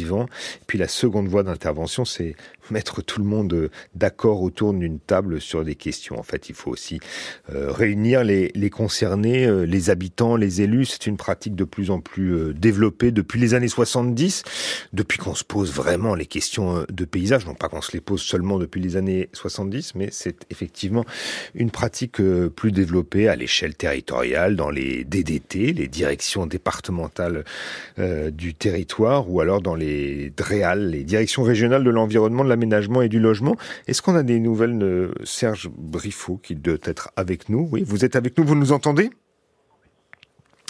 puis 0.68 0.78
la 0.78 0.88
seconde 0.88 1.28
voie 1.28 1.44
d'intervention, 1.44 2.06
c'est 2.06 2.36
mettre 2.72 3.02
tout 3.02 3.20
le 3.20 3.26
monde 3.26 3.54
euh, 3.54 3.70
d'accord 3.94 4.42
autour 4.42 4.74
d'une 4.74 5.00
table 5.00 5.42
sur 5.42 5.64
des 5.64 5.76
questions. 5.76 6.18
En 6.20 6.24
fait, 6.24 6.50
il 6.50 6.56
faut 6.56 6.72
aussi 6.72 7.00
euh, 7.54 7.72
réunir 7.72 8.24
les, 8.24 8.52
concernés, 8.70 9.46
euh, 9.46 9.66
les 9.66 9.90
habitants, 9.90 10.36
les 10.36 10.62
élus. 10.62 10.86
C'est 10.86 11.08
une 11.08 11.18
pratique 11.18 11.56
de 11.56 11.64
plus 11.64 11.92
en 11.92 12.00
plus 12.00 12.54
développée 12.54 13.12
depuis 13.12 13.40
les 13.40 13.54
années 13.54 13.68
70, 13.68 14.44
depuis 14.94 15.18
qu'on 15.18 15.36
se 15.36 15.44
pose 15.44 15.72
vraiment 15.72 16.16
les 16.16 16.26
questions 16.26 16.86
de 16.90 17.06
paysage. 17.06 17.46
Non 17.46 17.54
pas 17.54 17.70
qu'on 17.70 17.82
se 17.82 17.92
les 17.94 18.02
pose 18.02 18.22
seulement 18.22 18.58
depuis 18.58 18.82
les 18.82 18.98
années 18.98 19.30
70, 19.34 19.96
mais 19.96 20.10
c'est 20.12 20.46
effectivement 20.50 21.06
une 21.54 21.72
pratique 21.72 22.22
plus 22.56 22.72
développée 22.72 23.28
à 23.28 23.36
l'échelle 23.36 23.76
territoriale, 23.76 24.56
dans 24.56 24.70
les 24.70 25.04
DDT, 25.04 25.74
les 25.74 25.88
directions 25.88 26.46
départementales 26.46 27.44
du 27.98 28.54
territoire, 28.54 29.30
ou 29.30 29.42
alors 29.42 29.62
dans 29.62 29.76
les 29.76 30.32
DREAL, 30.36 30.90
les 30.90 31.04
directions 31.04 31.44
régionales 31.44 31.84
de 31.84 31.90
l'environnement, 31.90 32.44
de 32.44 32.50
l'aménagement 32.56 33.02
et 33.02 33.10
du 33.10 33.20
logement. 33.20 33.56
Est-ce 33.88 34.02
qu'on 34.02 34.16
a 34.16 34.24
des 34.24 34.40
nouvelles 34.40 34.78
de 34.78 35.14
Serge 35.24 35.70
Briffaut 35.70 36.38
qui 36.38 36.56
doit 36.56 36.78
être 36.84 37.12
avec 37.16 37.50
nous? 37.50 37.68
Oui, 37.72 37.84
vous 37.86 38.06
êtes 38.06 38.16
avec 38.16 38.38
nous, 38.38 38.46
vous 38.46 38.56
nous 38.56 38.72
entendez? 38.72 39.10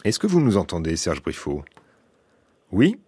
Est-ce 0.04 0.20
que 0.20 0.27
vous 0.27 0.42
nous 0.42 0.58
entendez, 0.58 0.98
Serge 0.98 1.22
Briffaut? 1.22 1.63
Oui? 2.72 3.00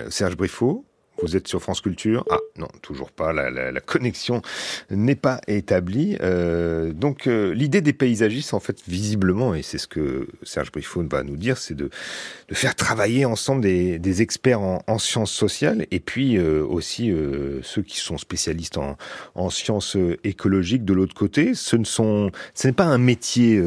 Euh, 0.00 0.10
Serge 0.10 0.36
Briffaut? 0.36 0.84
Vous 1.22 1.36
êtes 1.36 1.48
sur 1.48 1.60
France 1.60 1.80
Culture. 1.80 2.24
Ah 2.30 2.38
non, 2.56 2.68
toujours 2.82 3.10
pas. 3.10 3.32
La, 3.32 3.50
la, 3.50 3.72
la 3.72 3.80
connexion 3.80 4.42
n'est 4.90 5.14
pas 5.16 5.40
établie. 5.48 6.16
Euh, 6.20 6.92
donc 6.92 7.26
euh, 7.26 7.52
l'idée 7.54 7.80
des 7.80 7.92
paysagistes, 7.92 8.54
en 8.54 8.60
fait, 8.60 8.78
visiblement, 8.86 9.54
et 9.54 9.62
c'est 9.62 9.78
ce 9.78 9.86
que 9.86 10.28
Serge 10.42 10.70
Briffaut 10.72 11.02
va 11.08 11.22
nous 11.22 11.36
dire, 11.36 11.58
c'est 11.58 11.74
de, 11.74 11.90
de 12.48 12.54
faire 12.54 12.74
travailler 12.74 13.24
ensemble 13.24 13.62
des, 13.62 13.98
des 13.98 14.22
experts 14.22 14.60
en, 14.60 14.82
en, 14.86 14.98
sciences 14.98 15.32
sociales 15.32 15.86
et 15.90 16.00
puis 16.00 16.36
euh, 16.36 16.64
aussi 16.64 17.10
euh, 17.10 17.60
ceux 17.62 17.82
qui 17.82 17.98
sont 17.98 18.18
spécialistes 18.18 18.78
en, 18.78 18.96
en 19.34 19.50
sciences 19.50 19.96
écologiques 20.24 20.84
de 20.84 20.92
l'autre 20.92 21.14
côté. 21.14 21.54
Ce 21.54 21.76
ne 21.76 21.84
sont, 21.84 22.30
ce 22.54 22.66
n'est 22.66 22.72
pas 22.72 22.84
un 22.84 22.98
métier 22.98 23.62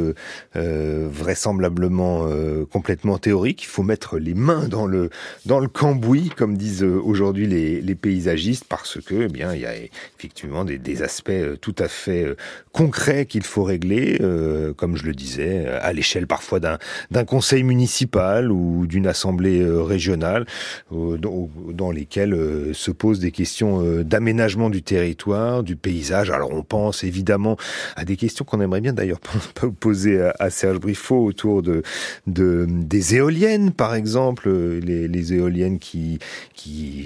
vraisemblablement 0.54 2.28
complètement 2.70 3.18
théorique. 3.18 3.64
Il 3.64 3.68
faut 3.68 3.84
mettre 3.84 4.18
les 4.18 4.34
mains 4.34 4.68
dans 4.68 4.86
le 4.86 5.10
dans 5.46 5.60
le 5.60 5.68
cambouis, 5.68 6.30
comme 6.30 6.58
disent 6.58 6.84
aujourd'hui 6.84 7.41
les, 7.46 7.96
paysagistes 7.96 8.66
parce 8.68 9.00
que, 9.02 9.26
eh 9.26 9.28
bien, 9.28 9.54
il 9.54 9.62
y 9.62 9.66
a 9.66 9.74
effectivement 10.18 10.66
des, 10.66 11.02
aspects 11.02 11.30
euh, 11.30 11.56
tout 11.56 11.76
à 11.78 11.88
fait 11.88 12.24
euh, 12.24 12.36
concrets 12.72 13.26
qu'il 13.26 13.44
faut 13.44 13.64
régler, 13.64 14.18
euh, 14.22 14.74
comme 14.74 14.96
je 14.96 15.06
le 15.06 15.14
disais, 15.14 15.66
à 15.68 15.94
l'échelle 15.94 16.28
parfois 16.28 16.60
d'un 16.60 17.26
conseil 17.26 17.64
municipal 17.64 18.52
ou 18.52 18.88
d'une 18.88 19.08
assemblée 19.08 19.64
régionale, 19.66 20.46
dans, 20.92 21.92
lesquels 21.92 22.36
se 22.74 22.92
posent 22.92 23.20
des 23.20 23.32
questions 23.32 24.02
d'aménagement 24.04 24.70
du 24.70 24.82
territoire, 24.82 25.64
du 25.64 25.76
paysage. 25.76 26.30
Alors 26.30 26.52
on 26.52 26.64
pense 26.64 27.04
évidemment 27.04 27.58
à 27.96 28.06
des 28.06 28.16
questions 28.16 28.46
qu'on 28.46 28.62
aimerait 28.62 28.82
bien 28.82 28.94
d'ailleurs 28.94 29.20
poser 29.80 30.22
à, 30.40 30.50
Serge 30.50 30.80
Briffaut 30.80 31.26
autour 31.26 31.62
de, 31.62 31.84
de 32.28 32.66
des 32.70 33.16
éoliennes, 33.16 33.72
par 33.72 33.96
exemple, 33.96 34.50
les, 34.50 35.34
éoliennes 35.34 35.80
qui 35.80 36.20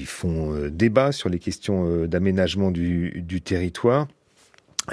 font 0.06 0.25
euh, 0.28 0.70
débat 0.70 1.12
sur 1.12 1.30
les 1.30 1.40
questions 1.40 1.86
euh, 1.88 2.08
d'aménagement 2.08 2.72
du, 2.72 3.42
territoire. 3.44 4.08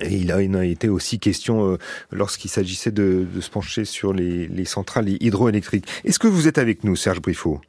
Et 0.00 0.16
il 0.16 0.32
a, 0.32 0.64
été 0.64 0.88
aussi 0.88 1.18
question 1.18 1.72
euh, 1.72 1.78
lorsqu'il 2.10 2.50
s'agissait 2.50 2.90
de, 2.90 3.26
se 3.40 3.50
pencher 3.50 3.84
sur 3.84 4.12
les, 4.12 4.64
centrales 4.64 5.08
hydroélectriques. 5.08 5.86
Est-ce 6.04 6.18
que 6.18 6.28
vous 6.28 6.48
êtes 6.48 6.58
avec 6.58 6.84
nous, 6.84 6.96
Serge 6.96 7.20
Briffaut? 7.20 7.60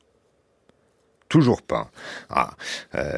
Toujours 1.27 1.63
pas. 1.63 1.89
Ah, 2.29 2.55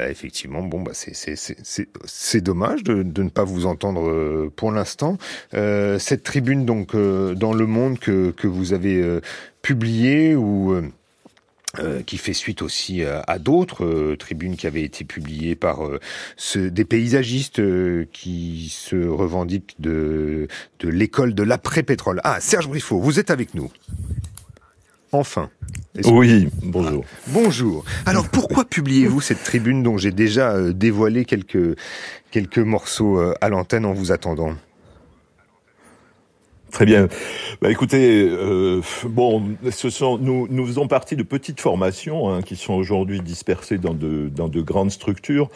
effectivement, 0.08 0.62
bon, 0.62 0.80
bah 0.80 0.92
c'est 0.94 2.40
dommage 2.40 2.82
de, 2.82 3.02
ne 3.02 3.28
pas 3.28 3.44
vous 3.44 3.66
entendre 3.66 4.48
pour 4.56 4.72
l'instant. 4.72 5.18
cette 5.52 6.22
tribune 6.22 6.64
donc 6.64 6.96
dans 6.96 7.52
Le 7.52 7.66
Monde 7.66 7.98
que, 7.98 8.30
que 8.30 8.46
vous 8.46 8.72
avez 8.72 9.20
publiée 9.60 10.34
ou 10.34 10.80
euh, 11.78 12.02
qui 12.02 12.18
fait 12.18 12.32
suite 12.32 12.62
aussi 12.62 13.02
euh, 13.02 13.20
à 13.26 13.38
d'autres 13.38 13.84
euh, 13.84 14.16
tribunes 14.16 14.56
qui 14.56 14.66
avaient 14.66 14.82
été 14.82 15.04
publiées 15.04 15.54
par 15.56 15.80
des 16.54 16.84
paysagistes 16.84 17.60
qui 18.12 18.68
se 18.70 18.96
revendiquent 19.08 19.74
de, 19.78 20.48
de 20.80 20.88
l'école 20.88 21.34
de 21.34 21.42
l'après-pétrole. 21.42 22.20
Ah, 22.24 22.40
Serge 22.40 22.68
Briffaut, 22.68 23.00
vous 23.00 23.18
êtes 23.18 23.30
avec 23.30 23.54
nous. 23.54 23.70
Enfin. 25.12 25.50
Oui, 26.04 26.48
bonjour. 26.62 27.04
Ah, 27.06 27.20
bonjour. 27.28 27.84
Alors 28.04 28.28
pourquoi 28.28 28.64
publiez-vous 28.68 29.20
cette 29.20 29.42
tribune 29.42 29.82
dont 29.82 29.96
j'ai 29.96 30.12
déjà 30.12 30.72
dévoilé 30.72 31.24
quelques, 31.24 31.76
quelques 32.30 32.58
morceaux 32.58 33.20
à 33.40 33.48
l'antenne 33.48 33.84
en 33.84 33.92
vous 33.92 34.12
attendant? 34.12 34.54
Très 36.76 36.84
bien. 36.84 37.08
Bah, 37.62 37.70
écoutez, 37.70 38.28
euh, 38.30 38.82
bon, 39.06 39.42
ce 39.70 39.88
sont, 39.88 40.18
nous, 40.18 40.46
nous 40.50 40.66
faisons 40.66 40.88
partie 40.88 41.16
de 41.16 41.22
petites 41.22 41.58
formations 41.58 42.30
hein, 42.30 42.42
qui 42.42 42.54
sont 42.54 42.74
aujourd'hui 42.74 43.22
dispersées 43.22 43.78
dans 43.78 43.94
de, 43.94 44.28
dans 44.28 44.48
de 44.48 44.60
grandes 44.60 44.90
structures. 44.90 45.48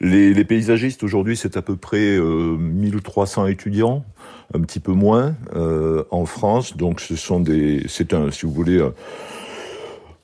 Les, 0.00 0.34
les 0.34 0.44
paysagistes 0.44 1.04
aujourd'hui, 1.04 1.36
c'est 1.36 1.56
à 1.56 1.62
peu 1.62 1.76
près 1.76 2.16
euh, 2.16 2.56
1300 2.56 3.46
étudiants, 3.46 4.04
un 4.54 4.60
petit 4.62 4.80
peu 4.80 4.90
moins 4.90 5.36
euh, 5.54 6.02
en 6.10 6.26
France. 6.26 6.76
Donc, 6.76 7.00
ce 7.00 7.14
sont 7.14 7.38
des, 7.38 7.84
c'est 7.86 8.12
un, 8.12 8.32
si 8.32 8.44
vous 8.44 8.52
voulez. 8.52 8.84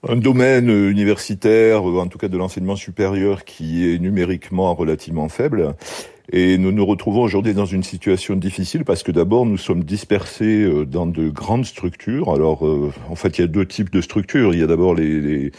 Un, 0.09 0.17
domaine 0.17 0.69
universitaire, 0.71 1.85
en 1.85 2.09
tout 2.09 2.19
cas 2.19 2.27
de 2.27 2.37
l'enseignement 2.37 2.75
supérieur, 2.75 3.45
qui 3.45 3.89
est 3.89 4.01
numériquement 4.01 4.75
relativement 4.75 5.29
faible. 5.29 5.77
Et 6.31 6.57
nous 6.57 6.71
nous 6.71 6.87
retrouvons 6.87 7.23
aujourd'hui 7.23 7.53
dans 7.53 7.67
une 7.67 7.83
situation 7.83 8.37
difficile 8.37 8.85
parce 8.85 9.03
que 9.03 9.11
d'abord 9.11 9.45
nous 9.45 9.57
sommes 9.57 9.83
dispersés 9.83 10.63
euh, 10.63 10.87
dans 10.87 11.07
de 11.07 11.29
grandes 11.29 11.67
structures. 11.67 12.33
Alors 12.33 12.67
euh, 12.67 12.93
en 13.11 13.17
fait 13.17 13.39
il 13.39 13.41
y 13.41 13.45
a 13.45 13.49
deux 13.49 13.67
types 13.67 13.91
de 13.91 14.01
structures. 14.01 14.55
Il 14.55 14.61
y 14.61 14.63
a 14.63 14.69
d'abord 14.69 14.95
les, 14.95 15.21
les, 15.21 15.53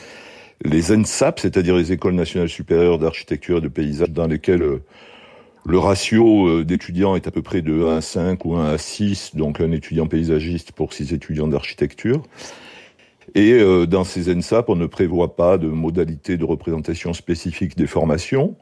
les 0.63 0.81
c'est-à-dire 0.81 1.75
les 1.75 1.91
écoles 1.91 2.15
nationales 2.15 2.49
supérieures 2.49 2.97
d'architecture 2.97 3.57
et 3.57 3.61
de 3.61 3.67
paysage, 3.67 4.11
dans 4.11 4.27
lesquelles 4.27 4.63
euh, 4.63 4.83
le 5.65 5.79
ratio 5.79 6.63
d'étudiants 6.63 7.15
est 7.15 7.25
à 7.25 7.31
peu 7.31 7.41
près 7.41 7.61
de 7.61 7.83
1 7.83 7.97
à 7.97 8.01
5 8.01 8.43
ou 8.43 8.55
1 8.55 8.73
à 8.73 8.77
6, 8.77 9.35
donc 9.35 9.61
un 9.61 9.71
étudiant 9.71 10.07
paysagiste 10.07 10.73
pour 10.73 10.91
6 10.91 11.13
étudiants 11.13 11.47
d'architecture. 11.47 12.21
Et 13.33 13.57
dans 13.87 14.03
ces 14.03 14.29
ENSAP, 14.35 14.67
on 14.67 14.75
ne 14.75 14.87
prévoit 14.87 15.37
pas 15.37 15.57
de 15.57 15.67
modalité 15.67 16.35
de 16.35 16.43
représentation 16.43 17.13
spécifique 17.13 17.77
des 17.77 17.87
formations. 17.87 18.57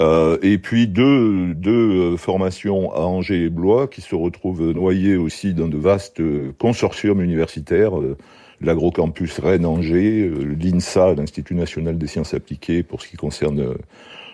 Euh, 0.00 0.38
et 0.42 0.58
puis 0.58 0.86
deux, 0.86 1.54
deux 1.54 2.12
euh, 2.12 2.16
formations 2.16 2.92
à 2.94 3.00
Angers 3.00 3.44
et 3.44 3.50
Blois 3.50 3.88
qui 3.88 4.00
se 4.00 4.14
retrouvent 4.14 4.72
noyées 4.72 5.16
aussi 5.16 5.52
dans 5.52 5.68
de 5.68 5.76
vastes 5.76 6.22
consortiums 6.58 7.20
universitaires, 7.20 7.98
euh, 8.00 8.16
l'agrocampus 8.62 9.38
Rennes-Angers, 9.38 10.30
l'INSA, 10.60 11.14
l'Institut 11.14 11.54
national 11.54 11.98
des 11.98 12.06
sciences 12.06 12.32
appliquées 12.32 12.82
pour 12.82 13.02
ce 13.02 13.08
qui 13.08 13.16
concerne 13.16 13.74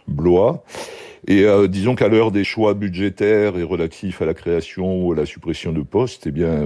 Blois. 0.07 0.65
Et 1.27 1.47
disons 1.69 1.95
qu'à 1.95 2.09
l'heure 2.09 2.31
des 2.31 2.45
choix 2.45 2.75
budgétaires 2.75 3.57
et 3.57 3.63
relatifs 3.63 4.23
à 4.23 4.27
la 4.27 4.35
création 4.35 5.05
ou 5.05 5.13
à 5.13 5.17
la 5.17 5.27
suppression 5.27 5.73
de 5.73 5.81
postes, 5.81 6.27
eh 6.27 6.31
bien, 6.31 6.63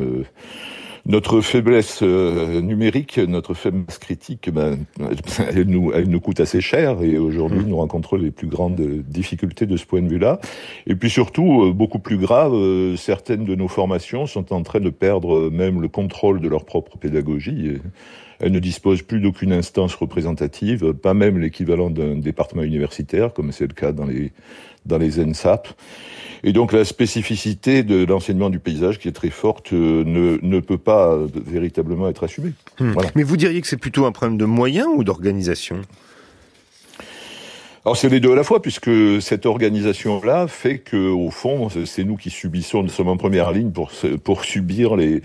notre 1.06 1.40
faiblesse 1.40 2.00
euh, 2.02 2.61
numérique, 2.61 3.18
notre 3.18 3.54
faiblesse 3.54 3.99
critique, 3.99 4.50
ben, 4.50 4.78
elle, 5.54 5.66
nous, 5.66 5.92
elle 5.92 6.09
nous 6.09 6.21
coûte 6.21 6.40
assez 6.40 6.61
cher 6.61 7.02
et 7.02 7.18
aujourd'hui 7.18 7.61
mmh. 7.61 7.68
nous 7.68 7.76
rencontrons 7.76 8.16
les 8.16 8.30
plus 8.30 8.47
grandes 8.47 8.80
difficultés 9.09 9.66
de 9.66 9.76
ce 9.76 9.85
point 9.85 10.02
de 10.02 10.09
vue-là. 10.09 10.40
Et 10.87 10.94
puis 10.94 11.11
surtout, 11.11 11.73
beaucoup 11.75 11.99
plus 11.99 12.18
grave, 12.18 12.54
certaines 12.97 13.44
de 13.44 13.54
nos 13.54 13.68
formations 13.68 14.26
sont 14.26 14.52
en 14.52 14.62
train 14.62 14.80
de 14.80 14.90
perdre 14.90 15.50
même 15.50 15.80
le 15.80 15.88
contrôle 15.88 16.40
de 16.40 16.49
leur 16.49 16.64
propre 16.64 16.99
pédagogie. 16.99 17.78
Elles 18.42 18.50
ne 18.50 18.58
disposent 18.58 19.02
plus 19.02 19.20
d'aucune 19.20 19.52
instance 19.52 19.94
représentative, 19.94 20.92
pas 20.94 21.14
même 21.14 21.38
l'équivalent 21.38 21.90
d'un 21.90 22.16
département 22.16 22.64
universitaire, 22.64 23.32
comme 23.32 23.52
c'est 23.52 23.68
le 23.68 23.72
cas 23.72 23.92
dans 23.92 24.04
les, 24.04 24.32
dans 24.84 24.99
les 24.99 25.20
ENSAP. 25.20 25.68
Et 26.42 26.52
donc 26.52 26.72
la 26.72 26.84
spécificité 26.84 27.84
de 27.84 28.04
l'enseignement 28.04 28.50
du 28.50 28.58
paysage, 28.58 28.99
qui 28.99 29.06
est 29.06 29.12
très 29.12 29.30
forte, 29.30 29.72
euh, 29.72 30.02
ne, 30.04 30.38
ne 30.42 30.58
peut 30.58 30.76
pas 30.76 31.16
véritablement 31.46 32.08
être 32.08 32.25
assumée. 32.25 32.52
Hmm. 32.80 32.94
Mais 33.14 33.22
vous 33.22 33.37
diriez 33.37 33.61
que 33.61 33.68
c'est 33.68 33.76
plutôt 33.76 34.06
un 34.06 34.12
problème 34.12 34.38
de 34.38 34.44
moyens 34.44 34.88
ou 34.92 35.04
d'organisation? 35.04 35.80
Alors 37.84 37.96
c'est 37.96 38.08
les 38.08 38.18
deux 38.18 38.32
à 38.32 38.37
la 38.37 38.44
fois, 38.44 38.61
puisque 38.61 38.90
cette 39.20 39.46
organisation-là 39.46 40.49
fait 40.49 40.78
que, 40.78 41.11
au 41.11 41.30
fond, 41.30 41.68
c'est 41.84 42.04
nous 42.04 42.16
qui 42.16 42.30
subissons, 42.30 42.82
nous 42.82 42.88
sommes 42.88 43.08
en 43.08 43.16
première 43.16 43.52
ligne 43.52 43.70
pour, 43.70 43.92
pour 44.25 44.44
subir 44.44 44.96
les, 44.96 45.22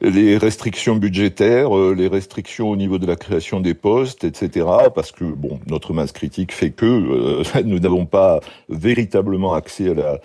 les 0.00 0.36
restrictions 0.36 0.96
budgétaires, 0.96 1.76
euh, 1.76 1.94
les 1.96 2.08
restrictions 2.08 2.70
au 2.70 2.76
niveau 2.76 2.98
de 2.98 3.06
la 3.06 3.16
création 3.16 3.60
des 3.60 3.74
postes, 3.74 4.24
etc. 4.24 4.66
Parce 4.94 5.12
que 5.12 5.24
bon, 5.24 5.60
notre 5.66 5.92
masse 5.92 6.12
critique 6.12 6.52
fait 6.52 6.70
que 6.70 6.86
euh, 6.86 7.42
nous 7.64 7.78
n'avons 7.78 8.06
pas 8.06 8.40
véritablement 8.68 9.54
accès 9.54 9.90
à 9.90 9.94
la 9.94 10.20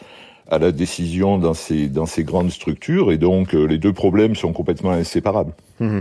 à 0.49 0.59
la 0.59 0.73
décision 0.73 1.37
dans 1.37 1.53
ces 1.53 1.87
dans 1.87 2.05
ces 2.05 2.25
grandes 2.25 2.51
structures 2.51 3.13
et 3.13 3.17
donc 3.17 3.55
euh, 3.55 3.63
les 3.63 3.77
deux 3.77 3.93
problèmes 3.93 4.35
sont 4.35 4.51
complètement 4.51 4.91
inséparables. 4.91 5.53
Mmh. 5.79 5.99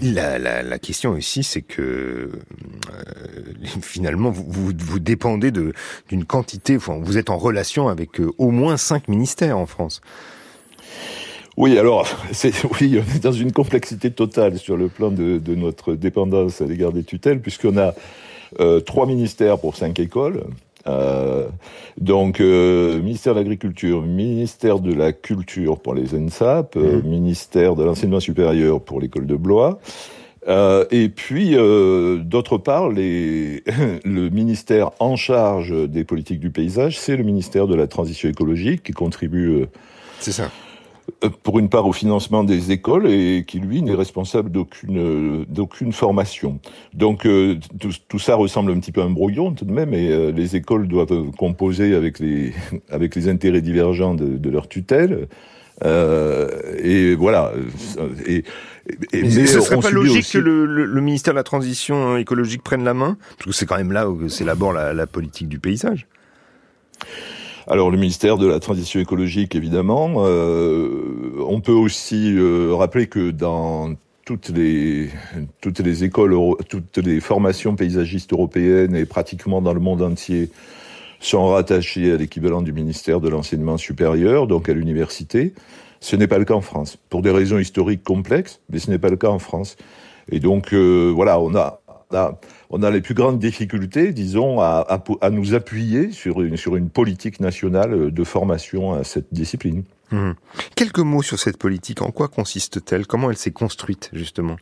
La, 0.00 0.38
la, 0.38 0.62
la, 0.62 0.78
question 0.78 1.16
ici, 1.16 1.42
c'est 1.42 1.60
que 1.60 2.30
finalement 3.82 4.30
vous, 4.30 4.44
vous, 4.46 4.72
vous 4.78 4.98
dépendez 5.00 5.50
de 5.50 5.72
d'une 6.08 6.24
quantité, 6.24 6.76
enfin, 6.76 6.98
vous 7.02 7.18
êtes 7.18 7.30
en 7.30 7.36
relation 7.36 7.88
avec 7.88 8.20
au 8.38 8.50
moins 8.50 8.76
cinq 8.76 9.08
ministères 9.08 9.58
en 9.58 9.66
France. 9.66 10.00
Oui, 11.56 11.78
alors, 11.78 12.06
c'est, 12.32 12.52
oui, 12.80 12.98
on 12.98 13.16
est 13.16 13.22
dans 13.22 13.32
une 13.32 13.52
complexité 13.52 14.10
totale 14.10 14.58
sur 14.58 14.76
le 14.76 14.88
plan 14.88 15.10
de, 15.10 15.38
de 15.38 15.54
notre 15.54 15.94
dépendance 15.94 16.60
à 16.60 16.66
l'égard 16.66 16.92
des 16.92 17.04
tutelles, 17.04 17.40
puisqu'on 17.40 17.76
a 17.76 17.94
euh, 18.60 18.80
trois 18.80 19.06
ministères 19.06 19.58
pour 19.58 19.76
cinq 19.76 19.98
écoles. 19.98 20.44
Euh, 20.86 21.48
donc, 21.98 22.40
euh, 22.40 23.00
ministère 23.00 23.34
de 23.34 23.40
l'Agriculture, 23.40 24.02
ministère 24.02 24.80
de 24.80 24.92
la 24.92 25.12
Culture 25.12 25.80
pour 25.80 25.94
les 25.94 26.14
ENSAP, 26.14 26.76
euh, 26.76 27.00
mmh. 27.00 27.08
ministère 27.08 27.74
de 27.74 27.84
l'Enseignement 27.84 28.20
supérieur 28.20 28.80
pour 28.82 29.00
l'école 29.00 29.26
de 29.26 29.36
Blois, 29.36 29.78
euh, 30.46 30.84
et 30.90 31.08
puis, 31.08 31.52
d'autre 31.54 32.58
part, 32.58 32.90
les, 32.90 33.62
le 34.04 34.28
ministère 34.28 34.90
en 34.98 35.16
charge 35.16 35.88
des 35.88 36.04
politiques 36.04 36.40
du 36.40 36.50
paysage, 36.50 36.98
c'est 36.98 37.16
le 37.16 37.24
ministère 37.24 37.66
de 37.66 37.74
la 37.74 37.86
Transition 37.86 38.28
écologique 38.28 38.82
qui 38.82 38.92
contribue. 38.92 39.64
c'est 40.20 40.32
ça 40.32 40.44
euh, 40.44 40.63
pour 41.42 41.58
une 41.58 41.68
part 41.68 41.86
au 41.86 41.92
financement 41.92 42.44
des 42.44 42.72
écoles 42.72 43.06
et 43.06 43.44
qui 43.46 43.58
lui 43.58 43.82
n'est 43.82 43.94
responsable 43.94 44.50
d'aucune 44.50 45.44
d'aucune 45.44 45.92
formation. 45.92 46.60
Donc 46.94 47.26
euh, 47.26 47.58
tout, 48.08 48.18
ça 48.18 48.34
ressemble 48.34 48.72
un 48.72 48.80
petit 48.80 48.92
peu 48.92 49.02
à 49.02 49.04
un 49.04 49.10
brouillon 49.10 49.52
tout 49.52 49.64
de 49.64 49.72
même 49.72 49.92
et 49.94 50.10
euh, 50.10 50.32
les 50.32 50.56
écoles 50.56 50.88
doivent 50.88 51.30
composer 51.36 51.94
avec 51.94 52.18
les 52.18 52.52
avec 52.90 53.14
les 53.14 53.28
intérêts 53.28 53.60
divergents 53.60 54.14
de, 54.14 54.36
de 54.36 54.50
leur 54.50 54.68
tutelle. 54.68 55.28
et 55.82 57.14
voilà. 57.14 57.52
Et, 58.26 58.44
et, 59.12 59.22
mais 59.22 59.46
ce 59.46 59.60
serait 59.60 59.80
pas 59.80 59.90
logique 59.90 60.30
que 60.30 60.38
le, 60.38 60.66
le, 60.66 61.00
ministère 61.00 61.34
de 61.34 61.38
la 61.38 61.42
Transition 61.42 62.16
écologique 62.16 62.62
prenne 62.62 62.84
la 62.84 62.94
main? 62.94 63.16
Parce 63.36 63.46
que 63.46 63.52
c'est 63.52 63.66
quand 63.66 63.76
même 63.76 63.92
là 63.92 64.08
où 64.08 64.28
c'est 64.28 64.44
d'abord 64.44 64.72
la, 64.72 64.92
la 64.92 65.06
politique 65.06 65.48
du 65.48 65.58
paysage. 65.58 66.06
Alors 67.66 67.90
le 67.90 67.96
ministère 67.96 68.36
de 68.36 68.46
la 68.46 68.60
Transition 68.60 69.00
écologique, 69.00 69.54
évidemment. 69.54 70.16
Euh, 70.18 71.32
on 71.48 71.60
peut 71.60 71.72
aussi 71.72 72.34
euh, 72.36 72.74
rappeler 72.74 73.06
que 73.06 73.30
dans 73.30 73.94
toutes 74.26 74.50
les 74.50 75.08
toutes 75.62 75.80
les 75.80 76.04
écoles, 76.04 76.36
toutes 76.68 76.98
les 76.98 77.20
formations 77.20 77.74
paysagistes 77.74 78.34
européennes 78.34 78.94
et 78.94 79.06
pratiquement 79.06 79.62
dans 79.62 79.72
le 79.72 79.80
monde 79.80 80.02
entier 80.02 80.50
sont 81.20 81.46
rattachées 81.46 82.12
à 82.12 82.16
l'équivalent 82.16 82.60
du 82.60 82.74
ministère 82.74 83.20
de 83.20 83.30
l'enseignement 83.30 83.78
supérieur, 83.78 84.46
donc 84.46 84.68
à 84.68 84.74
l'université. 84.74 85.54
Ce 86.00 86.16
n'est 86.16 86.26
pas 86.26 86.38
le 86.38 86.44
cas 86.44 86.52
en 86.52 86.60
France, 86.60 86.98
pour 87.08 87.22
des 87.22 87.30
raisons 87.30 87.58
historiques 87.58 88.04
complexes, 88.04 88.60
mais 88.68 88.78
ce 88.78 88.90
n'est 88.90 88.98
pas 88.98 89.08
le 89.08 89.16
cas 89.16 89.30
en 89.30 89.38
France. 89.38 89.76
Et 90.30 90.38
donc 90.38 90.74
euh, 90.74 91.10
voilà, 91.14 91.40
on 91.40 91.54
a 91.54 91.80
on 92.10 92.16
a 92.16 92.38
les 92.72 93.00
plus 93.00 93.14
grandes 93.14 93.38
difficultés, 93.38 94.12
disons, 94.12 94.60
à, 94.60 95.00
nous 95.30 95.54
appuyer 95.54 96.10
sur 96.12 96.42
une, 96.42 96.56
sur 96.56 96.76
une 96.76 96.90
politique 96.90 97.40
nationale 97.40 98.10
de 98.10 98.24
formation 98.24 98.94
à 98.94 99.04
cette 99.04 99.32
discipline. 99.32 99.84
Mmh. 100.10 100.32
Quelques 100.76 100.98
mots 100.98 101.22
sur 101.22 101.38
cette 101.38 101.56
politique. 101.56 102.02
En 102.02 102.10
quoi 102.10 102.28
consiste-t-elle? 102.28 103.06
Comment 103.06 103.30
elle 103.30 103.36
s'est 103.36 103.52
construite, 103.52 104.10
justement? 104.12 104.56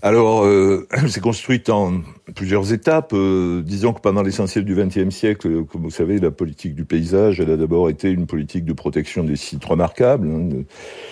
Alors, 0.00 0.44
euh, 0.44 0.86
elle 0.92 1.10
s'est 1.10 1.20
construite 1.20 1.70
en 1.70 2.02
plusieurs 2.34 2.72
étapes. 2.72 3.12
Euh, 3.14 3.62
disons 3.62 3.92
que 3.92 4.00
pendant 4.00 4.22
l'essentiel 4.22 4.64
du 4.64 4.74
XXe 4.74 5.14
siècle, 5.14 5.64
comme 5.64 5.82
vous 5.82 5.90
savez, 5.90 6.18
la 6.18 6.30
politique 6.30 6.74
du 6.74 6.84
paysage, 6.84 7.40
elle 7.40 7.50
a 7.50 7.56
d'abord 7.56 7.88
été 7.88 8.10
une 8.10 8.26
politique 8.26 8.64
de 8.64 8.72
protection 8.72 9.24
des 9.24 9.36
sites 9.36 9.64
remarquables. 9.64 10.28
Hein, 10.28 10.64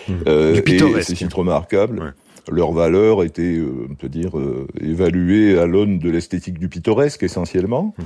mmh. 0.09 0.13
euh, 0.29 0.53
du 0.53 0.63
pittoresque. 0.63 1.11
Et 1.11 1.15
ces 1.15 1.17
sites 1.17 1.35
remarquables 1.35 2.15
leur 2.51 2.73
valeur 2.73 3.25
était, 3.25 3.57
euh, 3.57 3.89
on 3.91 3.95
peut 3.95 4.09
dire, 4.09 4.39
euh, 4.39 4.67
évaluée 4.81 5.59
à 5.59 5.67
l'aune 5.67 5.99
de 5.99 6.11
l'esthétique 6.11 6.59
du 6.59 6.69
pittoresque 6.69 7.23
essentiellement. 7.23 7.95
Mhm. 7.99 8.05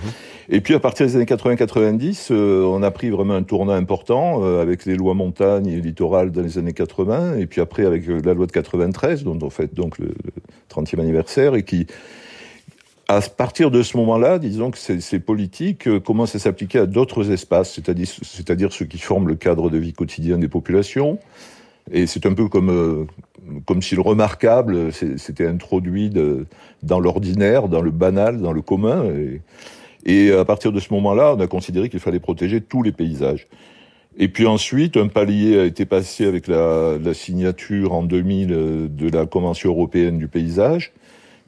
Et 0.48 0.60
puis 0.60 0.74
à 0.74 0.80
partir 0.80 1.06
des 1.06 1.16
années 1.16 1.26
80-90, 1.26 2.28
euh, 2.30 2.64
on 2.64 2.82
a 2.82 2.90
pris 2.90 3.10
vraiment 3.10 3.34
un 3.34 3.42
tournant 3.42 3.72
important 3.72 4.42
avec 4.60 4.86
les 4.86 4.96
lois 4.96 5.14
montagne 5.14 5.66
et 5.66 5.80
littoral 5.80 6.30
dans 6.30 6.42
les 6.42 6.58
années 6.58 6.72
80, 6.72 7.36
et 7.36 7.46
puis 7.46 7.60
après 7.60 7.84
avec 7.84 8.06
la 8.06 8.34
loi 8.34 8.46
de 8.46 8.52
93, 8.52 9.24
dont 9.24 9.38
on 9.42 9.50
fête 9.50 9.74
donc 9.74 9.98
le 9.98 10.14
30e 10.70 11.00
anniversaire, 11.00 11.54
et 11.54 11.62
qui 11.62 11.86
à 13.08 13.20
partir 13.20 13.72
de 13.72 13.82
ce 13.82 13.96
moment-là, 13.96 14.38
disons 14.38 14.70
que 14.70 14.78
ces, 14.78 15.00
ces 15.00 15.18
politiques 15.18 15.98
commencent 16.00 16.36
à 16.36 16.38
s'appliquer 16.38 16.78
à 16.78 16.86
d'autres 16.86 17.32
espaces, 17.32 17.74
c'est-à-dire, 17.74 18.06
c'est-à-dire 18.22 18.72
ceux 18.72 18.84
qui 18.84 18.98
forment 18.98 19.26
le 19.26 19.34
cadre 19.34 19.68
de 19.68 19.78
vie 19.78 19.92
quotidien 19.92 20.38
des 20.38 20.46
populations, 20.46 21.18
et 21.90 22.06
c'est 22.06 22.26
un 22.26 22.34
peu 22.34 22.48
comme, 22.48 22.70
euh, 22.70 23.04
comme 23.66 23.82
si 23.82 23.94
le 23.94 24.00
remarquable 24.00 24.92
s'était 24.92 25.46
introduit 25.46 26.10
dans 26.82 27.00
l'ordinaire, 27.00 27.68
dans 27.68 27.82
le 27.82 27.90
banal, 27.90 28.40
dans 28.40 28.52
le 28.52 28.62
commun. 28.62 29.04
Et, 29.04 29.40
et 30.04 30.32
à 30.32 30.44
partir 30.44 30.72
de 30.72 30.80
ce 30.80 30.92
moment-là, 30.94 31.34
on 31.36 31.40
a 31.40 31.46
considéré 31.46 31.88
qu'il 31.88 32.00
fallait 32.00 32.20
protéger 32.20 32.60
tous 32.60 32.82
les 32.82 32.92
paysages. 32.92 33.46
Et 34.18 34.28
puis 34.28 34.46
ensuite, 34.46 34.96
un 34.96 35.08
palier 35.08 35.58
a 35.58 35.64
été 35.64 35.86
passé 35.86 36.26
avec 36.26 36.48
la, 36.48 36.98
la 36.98 37.14
signature 37.14 37.92
en 37.92 38.02
2000 38.02 38.52
euh, 38.52 38.88
de 38.88 39.08
la 39.08 39.26
Convention 39.26 39.70
européenne 39.70 40.18
du 40.18 40.28
paysage, 40.28 40.92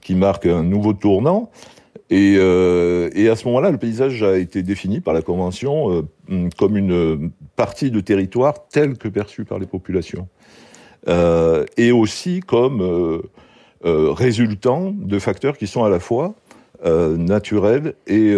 qui 0.01 0.15
marque 0.15 0.47
un 0.47 0.63
nouveau 0.63 0.93
tournant. 0.93 1.51
Et, 2.13 2.35
euh, 2.37 3.09
et, 3.15 3.31
à 3.31 3.37
ce 3.37 3.47
moment-là, 3.47 3.71
le 3.71 3.79
paysage 3.79 4.23
a 4.23 4.37
été 4.37 4.63
défini 4.63 5.01
par 5.01 5.15
la 5.15 5.23
Convention 5.23 6.05
euh, 6.31 6.49
comme 6.59 6.77
une 6.77 7.31
partie 7.57 7.91
de 7.91 8.01
territoire 8.01 8.69
telle 8.69 8.99
que 8.99 9.09
perçue 9.09 9.47
par 9.47 9.59
les 9.59 9.65
populations. 9.65 10.29
Euh, 11.09 11.65
et 11.79 11.91
aussi 11.91 12.41
comme 12.41 13.23
résultant 13.83 14.93
de 14.95 15.19
facteurs 15.19 15.57
qui 15.57 15.67
sont 15.67 15.85
à 15.85 15.89
la 15.89 16.01
fois 16.01 16.35
naturels 16.85 17.95
et, 18.07 18.37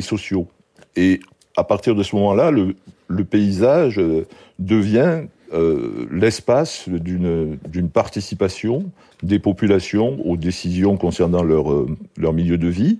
sociaux. 0.00 0.46
Et 0.94 1.18
à 1.56 1.64
partir 1.64 1.96
de 1.96 2.04
ce 2.04 2.14
moment-là, 2.14 2.52
le, 2.52 2.76
le, 3.08 3.24
paysage 3.24 4.00
devient 4.60 5.22
l'espace 6.12 6.88
d'une 6.88 7.90
participation 7.92 8.90
des 9.24 9.40
populations 9.40 10.24
aux 10.24 10.36
décisions 10.36 10.96
concernant 10.96 11.42
leur, 11.42 11.86
leur 12.16 12.32
milieu 12.32 12.56
de 12.56 12.68
vie, 12.68 12.98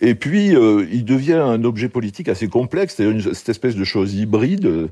et 0.00 0.14
puis, 0.14 0.54
euh, 0.54 0.86
il 0.92 1.04
devient 1.04 1.32
un 1.34 1.64
objet 1.64 1.88
politique 1.88 2.28
assez 2.28 2.48
complexe, 2.48 2.96
cette 2.96 3.48
espèce 3.48 3.74
de 3.74 3.84
chose 3.84 4.14
hybride, 4.14 4.88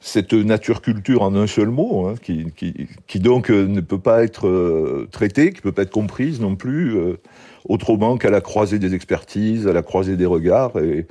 cette 0.00 0.32
nature-culture 0.32 1.22
en 1.22 1.34
un 1.34 1.46
seul 1.46 1.68
mot, 1.68 2.06
hein, 2.06 2.14
qui, 2.22 2.46
qui, 2.56 2.88
qui, 3.06 3.20
donc 3.20 3.50
euh, 3.50 3.66
ne 3.66 3.80
peut 3.80 3.98
pas 3.98 4.22
être 4.22 4.48
euh, 4.48 5.08
traitée, 5.10 5.52
qui 5.52 5.62
peut 5.62 5.72
pas 5.72 5.82
être 5.82 5.90
comprise 5.90 6.40
non 6.40 6.56
plus 6.56 6.96
autrement 7.68 8.16
qu'à 8.16 8.30
la 8.30 8.40
croisée 8.40 8.78
des 8.78 8.94
expertises, 8.94 9.66
à 9.66 9.72
la 9.72 9.82
croisée 9.82 10.16
des 10.16 10.26
regards. 10.26 10.78
Et, 10.78 11.06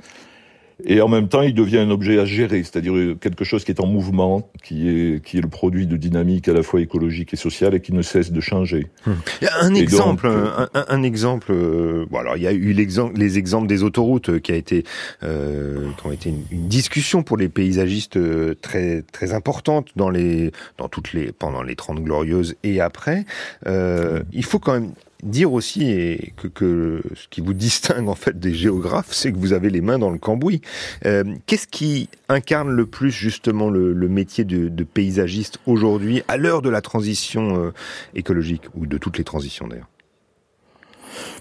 et 0.84 1.00
en 1.00 1.08
même 1.08 1.28
temps, 1.28 1.42
il 1.42 1.54
devient 1.54 1.78
un 1.78 1.90
objet 1.90 2.18
à 2.18 2.24
gérer, 2.24 2.62
c'est-à-dire 2.62 2.92
quelque 3.20 3.44
chose 3.44 3.64
qui 3.64 3.72
est 3.72 3.80
en 3.80 3.86
mouvement, 3.86 4.50
qui 4.62 4.88
est, 4.88 5.24
qui 5.24 5.38
est 5.38 5.40
le 5.40 5.48
produit 5.48 5.86
de 5.86 5.96
dynamique 5.96 6.48
à 6.48 6.52
la 6.52 6.62
fois 6.62 6.80
écologique 6.80 7.32
et 7.34 7.36
sociale 7.36 7.74
et 7.74 7.80
qui 7.80 7.92
ne 7.92 8.02
cesse 8.02 8.32
de 8.32 8.40
changer. 8.40 8.86
Hum. 9.06 9.16
Un 9.60 9.74
exemple, 9.74 10.26
un, 10.26 10.68
un, 10.74 11.02
exemple. 11.02 11.48
Euh, 11.50 12.06
bon, 12.10 12.18
alors 12.18 12.36
il 12.36 12.42
y 12.42 12.46
a 12.46 12.52
eu 12.52 12.72
l'exemple, 12.72 13.18
les 13.18 13.38
exemples 13.38 13.66
des 13.66 13.82
autoroutes 13.82 14.30
euh, 14.30 14.38
qui 14.38 14.52
a 14.52 14.56
été, 14.56 14.84
euh, 15.22 15.88
qui 15.98 16.06
ont 16.06 16.12
été 16.12 16.30
une, 16.30 16.68
discussion 16.68 17.22
pour 17.22 17.36
les 17.36 17.48
paysagistes 17.48 18.16
euh, 18.16 18.54
très 18.60 19.02
très 19.12 19.32
importante 19.32 19.88
dans 19.96 20.10
les, 20.10 20.52
dans 20.78 20.88
toutes 20.88 21.12
les, 21.12 21.32
pendant 21.32 21.62
les 21.62 21.76
30 21.76 22.02
glorieuses 22.02 22.56
et 22.62 22.80
après. 22.80 23.24
Euh, 23.66 24.22
il 24.32 24.44
faut 24.44 24.58
quand 24.58 24.72
même 24.72 24.92
dire 25.22 25.52
aussi 25.52 26.32
que, 26.36 26.48
que, 26.48 27.02
ce 27.14 27.28
qui 27.28 27.40
vous 27.40 27.54
distingue 27.54 28.08
en 28.08 28.14
fait 28.14 28.38
des 28.38 28.54
géographes, 28.54 29.12
c'est 29.12 29.32
que 29.32 29.38
vous 29.38 29.52
avez 29.52 29.70
les 29.70 29.80
mains 29.80 29.98
dans 29.98 30.10
le 30.10 30.18
cambouis. 30.18 30.60
Euh, 31.06 31.24
Qu'est-ce 31.46 31.66
qui 31.66 32.08
incarne 32.28 32.70
le 32.70 32.86
plus 32.86 33.10
justement 33.10 33.70
le, 33.70 33.92
le 33.92 34.08
métier 34.08 34.44
de, 34.44 34.68
de 34.68 34.84
paysagiste 34.84 35.58
aujourd'hui, 35.66 36.22
à 36.28 36.36
l'heure 36.36 36.62
de 36.62 36.70
la 36.70 36.80
transition 36.80 37.64
euh, 37.64 37.70
écologique 38.14 38.62
ou 38.74 38.86
de 38.86 38.98
toutes 38.98 39.18
les 39.18 39.24
transitions 39.24 39.68
d'ailleurs? 39.68 39.88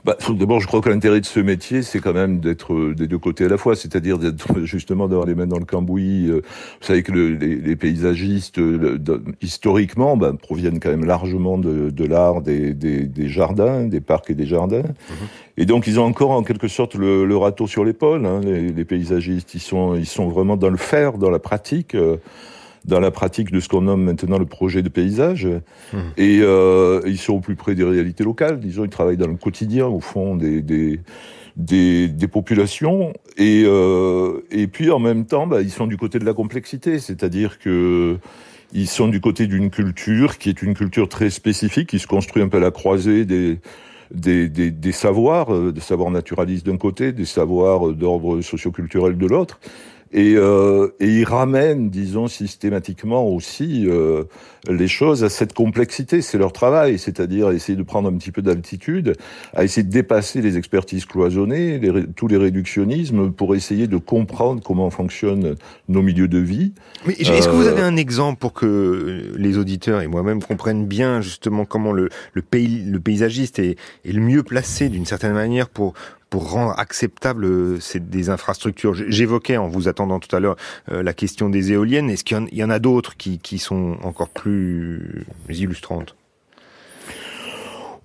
Bah, 0.06 0.18
D'abord, 0.30 0.60
je 0.60 0.68
crois 0.68 0.82
que 0.82 0.90
l'intérêt 0.90 1.20
de 1.20 1.26
ce 1.26 1.40
métier, 1.40 1.82
c'est 1.82 2.00
quand 2.00 2.14
même 2.14 2.40
d'être 2.40 2.74
euh, 2.74 2.96
des 2.96 3.08
deux 3.08 3.18
côtés 3.18 3.46
à 3.46 3.48
la 3.50 3.58
fois, 3.58 3.76
c'est-à-dire 3.76 4.18
d'être 4.18 4.60
justement 4.64 5.08
d'avoir 5.08 5.28
les 5.28 5.36
mains 5.36 5.48
dans 5.48 5.60
le 5.60 5.66
cambouis. 5.66 6.28
Euh, 6.30 6.42
vous 6.82 6.88
savez 6.88 7.04
que 7.04 7.12
le, 7.12 7.30
les, 7.30 7.56
les, 7.56 7.76
paysagistes, 7.76 8.60
euh, 8.60 9.00
historiquement, 9.42 10.18
bah, 10.18 10.34
proviennent 10.40 10.80
quand 10.80 10.90
même 10.90 11.06
largement 11.06 11.58
de, 11.58 11.90
de 11.90 12.06
l'art 12.06 12.42
des, 12.42 12.74
des, 12.74 13.04
des, 13.04 13.28
jardins, 13.28 13.86
des 13.86 14.02
parcs 14.02 14.30
et 14.30 14.36
des 14.36 14.46
jardins. 14.46 14.84
Mhm. 14.84 15.28
Et 15.58 15.66
donc, 15.66 15.88
ils 15.88 16.00
ont 16.00 16.06
encore 16.06 16.32
en 16.32 16.44
quelque 16.44 16.68
sorte 16.68 16.96
le, 16.96 17.26
le 17.26 17.38
râteau 17.38 17.68
sur 17.68 17.84
l'épaule. 17.84 18.26
Hein, 18.26 18.42
les, 18.44 18.70
les, 18.72 18.86
paysagistes, 18.86 19.54
ils 19.54 19.60
sont, 19.60 19.96
ils 19.96 20.06
sont 20.06 20.30
vraiment 20.30 20.58
dans 20.58 20.70
le 20.70 20.78
faire, 20.78 21.18
dans 21.18 21.30
la 21.30 21.40
pratique 21.40 21.96
dans 22.86 23.00
la 23.00 23.12
pratique 23.12 23.52
de 23.52 23.60
ce 23.60 23.68
qu'on 23.68 23.82
nomme 23.82 24.04
maintenant 24.04 24.38
le 24.38 24.46
projet 24.46 24.82
de 24.82 24.90
paysage. 24.90 25.46
Mmh. 25.46 25.98
Et 26.18 26.40
euh, 26.42 27.02
ils 27.06 27.18
sont 27.18 27.34
au 27.34 27.40
plus 27.40 27.56
près 27.56 27.76
des 27.76 27.84
réalités 27.84 28.24
locales. 28.24 28.60
Disons, 28.60 28.86
ils 28.86 28.90
travaillent 28.90 29.18
dans 29.18 29.28
le 29.28 29.36
quotidien, 29.36 29.88
au 29.88 30.00
fond, 30.00 30.36
des, 30.36 30.62
des, 30.62 31.00
des, 31.58 32.08
des 32.08 32.28
populations. 32.28 33.14
Et, 33.38 33.64
euh, 33.66 34.42
et 34.52 34.68
puis, 34.68 34.92
en 34.92 35.00
même 35.00 35.26
temps, 35.26 35.46
bah, 35.46 35.62
ils 35.62 35.72
sont 35.72 35.88
du 35.88 35.98
côté 35.98 36.20
de 36.20 36.26
la 36.26 36.34
complexité. 36.34 37.00
C'est-à-dire 37.00 37.60
que 37.60 38.18
ils 38.72 38.88
sont 38.88 39.08
du 39.08 39.20
côté 39.20 39.48
d'une 39.48 39.72
culture 39.72 40.38
qui 40.38 40.50
est 40.50 40.62
une 40.62 40.76
culture 40.76 41.10
très 41.10 41.32
spécifique, 41.32 41.90
qui 41.90 41.98
se 42.00 42.06
construit 42.06 42.44
un 42.44 42.50
peu 42.50 42.58
à 42.58 42.60
la 42.60 42.70
croisée 42.70 43.26
des, 43.26 43.58
des, 44.14 44.48
des, 44.48 44.70
des 44.70 44.92
savoirs, 44.92 45.54
euh, 45.54 45.72
des 45.72 45.82
savoirs 45.82 46.12
naturalistes 46.12 46.66
d'un 46.66 46.78
côté, 46.78 47.12
des 47.12 47.26
savoirs 47.26 47.94
d'ordre 47.94 48.42
socioculturel 48.42 49.18
de 49.18 49.26
l'autre. 49.26 49.60
Et, 50.12 50.36
euh, 50.36 50.88
et 51.00 51.08
il 51.08 51.24
ramène, 51.24 51.90
disons, 51.90 52.28
systématiquement 52.28 53.28
aussi 53.28 53.86
euh, 53.88 54.24
les 54.68 54.88
choses 54.88 55.24
à 55.24 55.30
cette 55.30 55.54
complexité. 55.54 56.22
C'est 56.22 56.38
leur 56.40 56.52
travail, 56.52 56.98
c'est-à-dire 56.98 57.52
essayer 57.52 57.78
de 57.78 57.84
prendre 57.84 58.10
un 58.10 58.18
petit 58.18 58.32
peu 58.32 58.42
d'altitude, 58.42 59.16
à 59.54 59.64
essayer 59.64 59.84
de 59.84 59.92
dépasser 59.92 60.42
les 60.42 60.58
expertises 60.58 61.06
cloisonnées, 61.06 61.78
les, 61.78 62.06
tous 62.08 62.28
les 62.28 62.38
réductionnismes, 62.38 63.32
pour 63.32 63.56
essayer 63.56 63.88
de 63.88 63.98
comprendre 63.98 64.64
comment 64.64 64.90
fonctionnent 64.90 65.56
nos 65.88 66.02
milieux 66.02 66.28
de 66.28 66.40
vie. 66.40 66.74
Mais 67.06 67.14
est-ce 67.14 67.48
que 67.48 67.54
vous 67.54 67.68
avez 67.68 67.84
un 67.84 67.96
exemple 67.96 68.40
pour 68.40 68.54
que 68.54 69.34
les 69.38 69.58
auditeurs 69.58 70.02
et 70.02 70.08
moi-même 70.08 70.42
comprennent 70.42 70.88
bien 70.88 71.22
justement 71.22 71.66
comment 71.66 71.92
le, 71.92 72.10
le, 72.34 72.42
pays, 72.42 72.84
le 72.84 73.00
paysagiste 73.00 73.60
est, 73.60 73.78
est 74.06 74.12
le 74.12 74.22
mieux 74.22 74.44
placé 74.44 74.90
d'une 74.90 75.06
certaine 75.06 75.34
manière 75.34 75.70
pour 75.70 75.94
pour 76.30 76.52
rendre 76.52 76.78
acceptable 76.78 77.46
euh, 77.46 77.80
ces, 77.80 78.00
des 78.00 78.30
infrastructures. 78.30 78.94
J'évoquais 78.94 79.58
en 79.58 79.68
vous 79.68 79.88
attendant 79.88 80.20
tout 80.20 80.34
à 80.36 80.40
l'heure 80.40 80.56
euh, 80.92 81.04
la 81.04 81.14
question 81.14 81.50
des 81.50 81.72
éoliennes. 81.72 82.10
Est-ce 82.10 82.24
qu'il 82.24 82.48
y, 82.52 82.64
en 82.64 82.70
a 82.70 82.80
d'autres 82.80 83.18
qui, 83.18 83.40
qui 83.40 83.58
sont 83.58 83.98
encore 84.04 84.30
plus 84.30 85.26
illustrantes? 85.50 86.16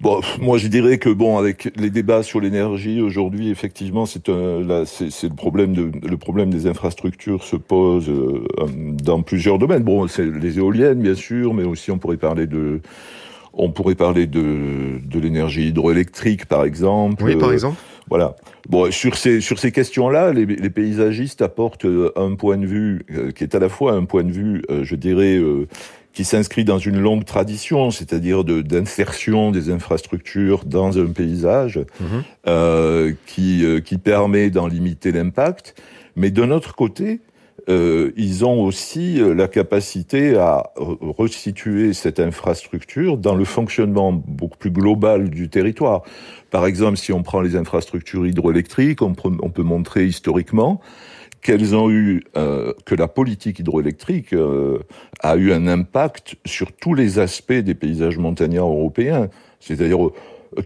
Bon, 0.01 0.21
moi 0.41 0.59
je 0.59 0.69
dirais 0.69 0.99
que 0.99 1.09
bon, 1.09 1.39
avec 1.39 1.71
les 1.77 1.89
débats 1.89 2.23
sur 2.23 2.41
l'énergie 2.41 3.01
aujourd'hui, 3.01 3.49
effectivement, 3.49 4.07
c'est 4.07 4.27
c'est 4.27 5.29
le 5.29 5.35
problème 5.35 5.73
de 5.73 5.91
le 6.07 6.17
problème 6.19 6.51
des 6.51 6.67
infrastructures 6.67 7.43
se 7.45 7.57
pose 7.57 8.11
euh, 8.11 8.45
dans 8.69 9.23
plusieurs 9.23 9.59
domaines. 9.59 9.83
Bon, 9.83 10.07
c'est 10.09 10.27
les 10.27 10.59
éoliennes 10.59 11.01
bien 11.01 11.15
sûr, 11.15 11.55
mais 11.55 11.65
aussi 11.65 11.91
on 11.91 11.99
pourrait 11.99 12.17
parler 12.17 12.47
de 12.47 12.81
on 13.55 13.71
pourrait 13.71 13.95
parler 13.95 14.27
de 14.27 14.99
de 15.03 15.19
l'énergie 15.19 15.69
hydroélectrique 15.69 16.47
par 16.47 16.65
exemple. 16.65 17.25
Oui, 17.25 17.37
par 17.37 17.53
exemple. 17.53 17.79
Voilà. 18.09 18.37
Bon, 18.69 18.91
sur 18.91 19.17
ces 19.17 19.41
sur 19.41 19.59
ces 19.59 19.73
questions-là, 19.73 20.33
les, 20.33 20.47
les, 20.47 20.71
paysagistes 20.71 21.43
apportent 21.43 21.85
euh, 21.85 22.13
un 22.17 22.35
point 22.35 22.57
de 22.57 22.67
vue 22.67 23.05
euh, 23.11 23.31
qui 23.31 23.45
est 23.45 23.55
à 23.55 23.59
la 23.59 23.69
fois 23.69 23.93
un 23.93 24.05
point 24.05 24.25
de 24.25 24.33
vue, 24.33 24.63
euh, 24.71 24.85
je 24.85 24.95
dirais, 24.95 25.41
qui 26.13 26.25
s'inscrit 26.25 26.65
dans 26.65 26.79
une 26.79 27.01
longue 27.01 27.25
tradition, 27.25 27.91
c'est-à-dire 27.91 28.45
d'insertion 28.45 29.51
des 29.51 29.71
infrastructures 29.71 30.65
dans 30.65 30.99
un 30.99 31.07
paysage, 31.07 31.81
mmh. 32.01 33.13
qui 33.27 33.65
qui 33.85 33.99
permet 33.99 34.51
d'en 34.51 34.67
limiter 34.67 35.13
l'impact. 35.13 35.75
Mais 36.17 36.31
d'un 36.31 36.51
autre 36.51 36.75
côté, 36.77 37.21
euh, 37.69 38.13
ils 38.17 38.45
ont 38.45 38.63
aussi 38.63 39.21
la 39.21 39.49
capacité 39.49 40.37
à 40.37 40.73
resituer 40.77 41.93
cette 41.95 42.21
infrastructure 42.21 43.17
dans 43.17 43.35
le 43.35 43.45
fonctionnement 43.45 44.13
beaucoup 44.13 44.59
plus 44.59 44.71
global 44.71 45.31
du 45.31 45.49
territoire. 45.49 46.03
Par 46.51 46.67
exemple, 46.67 46.99
si 46.99 47.13
on 47.13 47.23
prend 47.23 47.41
les 47.41 47.57
infrastructures 47.57 48.27
hydroélectriques, 48.27 49.03
on, 49.03 49.15
on 49.25 49.51
peut 49.51 49.63
montrer 49.63 50.07
historiquement 50.07 50.81
qu'elles 51.45 51.77
ont 51.77 51.91
eu, 51.91 52.25
euh, 52.37 52.73
que 52.87 52.95
la 52.95 53.07
politique 53.07 53.59
hydroélectrique 53.59 54.33
euh, 54.33 54.79
a 55.21 55.37
eu 55.37 55.53
un 55.53 55.69
impact 55.69 56.37
sur 56.47 56.73
tous 56.73 56.95
les 56.95 57.19
aspects 57.19 57.53
des 57.53 57.75
paysages 57.75 58.17
montagnards 58.17 58.71
européens. 58.71 59.29
C'est-à-dire 59.61 59.99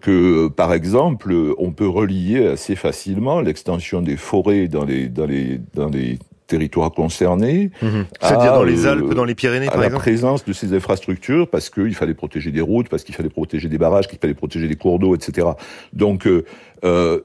que, 0.01 0.47
par 0.49 0.73
exemple, 0.73 1.35
on 1.59 1.73
peut 1.73 1.89
relier 1.89 2.47
assez 2.47 2.77
facilement 2.77 3.41
l'extension 3.41 4.03
des 4.03 4.17
forêts 4.17 4.69
dans 4.69 4.85
les, 4.85 5.09
dans 5.09 5.27
les, 5.27 5.61
dans 5.75 5.89
les 5.89 6.19
territoires 6.49 6.91
concernés. 6.91 7.71
Mmh. 7.81 7.87
C'est-à-dire 8.21 8.55
dans 8.55 8.65
les 8.65 8.87
Alpes, 8.87 9.15
dans 9.15 9.25
les 9.25 9.37
Pyrénées, 9.37 9.67
par 9.67 9.77
exemple. 9.77 9.95
La 9.95 10.01
présence 10.01 10.45
de 10.45 10.53
ces 10.53 10.75
infrastructures, 10.75 11.49
parce 11.49 11.71
qu'il 11.71 11.95
fallait 11.95 12.15
protéger 12.15 12.51
des 12.51 12.61
routes, 12.61 12.89
parce 12.89 13.05
qu'il 13.05 13.15
fallait 13.15 13.29
protéger 13.29 13.69
des 13.69 13.79
barrages, 13.79 14.09
qu'il 14.09 14.19
fallait 14.19 14.35
protéger 14.35 14.67
des 14.67 14.77
cours 14.77 14.99
d'eau, 14.99 15.15
etc. 15.15 15.47
Donc, 15.93 16.27
euh, 16.27 16.45
euh, 16.85 17.21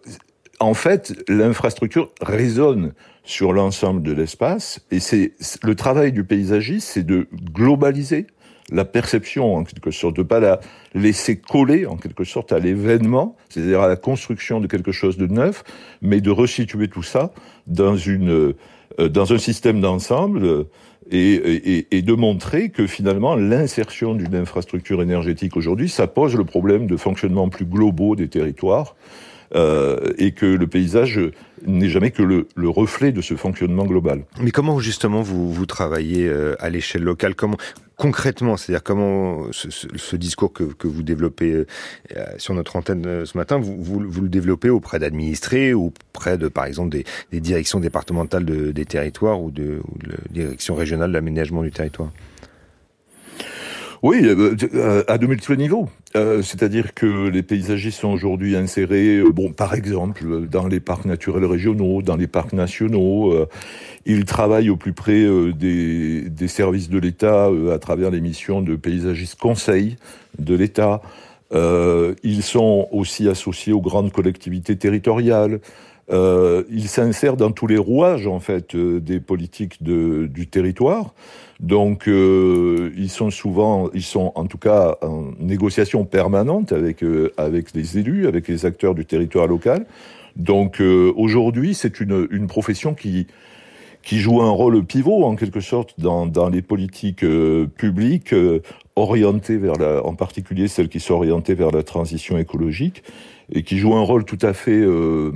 en 0.60 0.76
fait, 0.76 1.16
l'infrastructure 1.28 2.12
résonne 2.22 2.94
sur 3.24 3.54
l'ensemble 3.54 4.04
de 4.04 4.12
l'espace, 4.12 4.82
et 4.92 5.00
c'est 5.00 5.32
le 5.64 5.76
travail 5.76 6.12
du 6.12 6.24
paysagiste, 6.24 6.90
c'est 6.90 7.06
de 7.06 7.28
globaliser 7.54 8.28
la 8.72 8.86
perception, 8.86 9.56
en 9.56 9.64
quelque 9.64 9.92
sorte, 9.92 10.16
de 10.16 10.24
pas 10.24 10.40
la 10.40 10.60
laisser 10.94 11.38
coller, 11.38 11.86
en 11.86 11.98
quelque 11.98 12.24
sorte, 12.24 12.52
à 12.52 12.60
l'événement, 12.60 13.36
c'est-à-dire 13.50 13.82
à 13.82 13.88
la 13.88 13.96
construction 13.96 14.60
de 14.60 14.68
quelque 14.68 14.92
chose 14.92 15.18
de 15.18 15.28
neuf, 15.28 15.64
mais 16.02 16.22
de 16.22 16.32
resituer 16.32 16.88
tout 16.88 17.04
ça 17.04 17.32
dans 17.68 17.96
une 17.96 18.32
euh, 18.32 18.56
dans 19.00 19.34
un 19.34 19.38
système 19.38 19.82
d'ensemble 19.82 20.44
euh, 20.44 20.64
et, 21.12 21.34
et, 21.34 21.98
et, 21.98 22.02
de 22.02 22.14
montrer 22.14 22.70
que 22.70 22.88
finalement 22.88 23.36
l'insertion 23.36 24.16
d'une 24.16 24.36
infrastructure 24.36 25.02
énergétique 25.02 25.58
aujourd'hui, 25.58 25.90
ça 25.90 26.08
pose 26.08 26.36
le 26.36 26.46
problème 26.46 26.88
de 26.88 26.96
fonctionnement 26.96 27.50
plus 27.50 27.66
globaux 27.66 28.16
des 28.16 28.30
territoires 28.30 28.96
euh, 29.56 30.14
et 30.18 30.32
que 30.32 30.46
le 30.46 30.68
paysage 30.68 31.20
n'est 31.66 31.90
jamais 31.90 32.12
que 32.12 32.24
le, 32.24 32.48
le, 32.56 32.70
reflet 32.70 33.12
de 33.12 33.22
ce 33.22 33.36
fonctionnement 33.36 33.86
global. 33.86 34.24
Mais 34.42 34.52
comment 34.52 34.80
justement 34.80 35.22
vous, 35.22 35.54
vous 35.54 35.66
travaillez 35.66 36.28
euh, 36.28 36.56
à 36.60 36.70
l'échelle 36.70 37.04
locale? 37.04 37.36
Comment 37.36 37.58
concrètement, 37.96 38.58
c'est-à-dire 38.58 38.84
comment 38.84 39.46
ce, 39.52 40.16
discours 40.16 40.52
que, 40.52 40.64
que, 40.64 40.88
vous 40.88 41.04
développez 41.04 41.54
euh, 42.16 42.26
sur 42.38 42.54
notre 42.54 42.76
antenne 42.76 43.26
ce 43.26 43.38
matin, 43.38 43.60
vous, 43.60 43.78
vous, 43.80 44.22
le 44.22 44.30
développez 44.30 44.70
auprès 44.70 45.00
d'administrés 45.00 45.74
auprès 45.74 46.38
de, 46.38 46.48
par 46.48 46.66
exemple, 46.66 46.90
des, 46.90 47.40
directions 47.40 47.80
départementales 47.80 48.46
de, 48.46 48.72
des 48.72 48.86
territoires 48.86 49.42
ou 49.42 49.52
de, 49.52 49.80
ou 49.88 49.98
de 50.00 50.10
la 50.10 50.18
direction 50.32 50.76
régionale 50.76 51.10
de 51.10 51.14
l'aménagement 51.14 51.64
du 51.64 51.72
territoire? 51.72 52.12
Oui, 54.04 54.20
euh, 54.26 54.54
euh, 54.74 55.04
à 55.08 55.18
de 55.18 55.26
multiples 55.26 55.56
niveaux. 55.56 55.88
Euh, 56.18 56.42
c'est-à-dire 56.42 56.94
que 56.94 57.30
les 57.30 57.42
paysagistes 57.42 58.02
sont 58.02 58.10
aujourd'hui 58.10 58.58
insérés, 58.58 59.24
bon, 59.32 59.54
par 59.54 59.74
exemple, 59.74 60.46
dans 60.48 60.68
les 60.68 60.82
parcs 60.82 61.06
naturels 61.06 61.46
régionaux, 61.46 62.02
dans 62.02 62.18
les 62.18 62.28
parcs 62.28 62.52
nationaux. 62.52 63.34
ils 64.06 64.26
travaillent 64.26 64.70
au 64.70 64.76
plus 64.76 64.92
près 64.92 65.26
des, 65.54 66.48
services 66.48 66.90
de 66.90 67.00
l'État 67.00 67.50
à 67.74 67.80
travers 67.80 68.12
les 68.12 68.20
missions 68.20 68.62
de 68.62 68.76
paysagistes 68.76 69.40
conseils 69.40 69.96
de 70.38 70.54
l'État. 70.54 71.02
ils 71.54 72.44
sont 72.44 72.90
aussi 72.92 73.30
associés 73.30 73.72
aux 73.72 73.82
grandes 73.82 74.12
collectivités 74.12 74.76
territoriales. 74.76 75.62
euh, 76.12 76.64
il 76.70 76.90
s'insère 76.90 77.38
dans 77.38 77.52
tous 77.52 77.68
les 77.68 77.78
rouages 77.78 78.28
en 78.28 78.42
fait 78.42 78.76
des 78.76 79.20
politiques 79.22 79.82
du 79.82 80.48
territoire. 80.48 81.14
Donc 81.64 82.08
euh, 82.08 82.92
ils 82.96 83.10
sont 83.10 83.32
souvent, 83.32 83.90
ils 83.94 84.04
sont 84.04 84.32
en 84.36 84.46
tout 84.46 84.60
cas 84.60 84.98
en 85.02 85.32
négociation 85.40 86.06
permanente 86.06 86.72
avec 86.72 87.04
avec 87.38 87.74
les 87.74 87.98
élus, 87.98 88.28
avec 88.28 88.48
les 88.48 88.66
acteurs 88.66 88.94
du 88.94 89.06
territoire 89.06 89.48
local. 89.48 89.86
Donc 90.36 90.82
aujourd'hui, 91.16 91.74
c'est 91.74 92.00
une, 92.00 92.28
une 92.32 92.48
profession 92.48 92.94
qui 92.94 93.28
qui 94.02 94.20
joue 94.20 94.42
un 94.42 94.52
rôle 94.52 94.84
pivot 94.84 95.24
en 95.24 95.36
quelque 95.38 95.62
sorte 95.62 95.98
dans, 95.98 96.26
dans 96.26 96.50
les 96.50 96.62
politiques 96.62 97.26
publiques 97.78 98.36
orientées 98.96 99.58
vers 99.58 99.76
la, 99.76 100.06
en 100.06 100.16
particulier 100.16 100.68
celles 100.68 100.90
qui 100.90 101.00
sont 101.00 101.16
orientées 101.16 101.56
vers 101.56 101.72
la 101.72 101.84
transition 101.84 102.38
écologique 102.38 103.04
et 103.52 103.64
qui 103.64 103.78
joue 103.78 103.96
un 103.96 104.02
rôle 104.02 104.26
tout 104.26 104.38
à 104.42 104.54
fait 104.54 104.72
euh, 104.72 105.32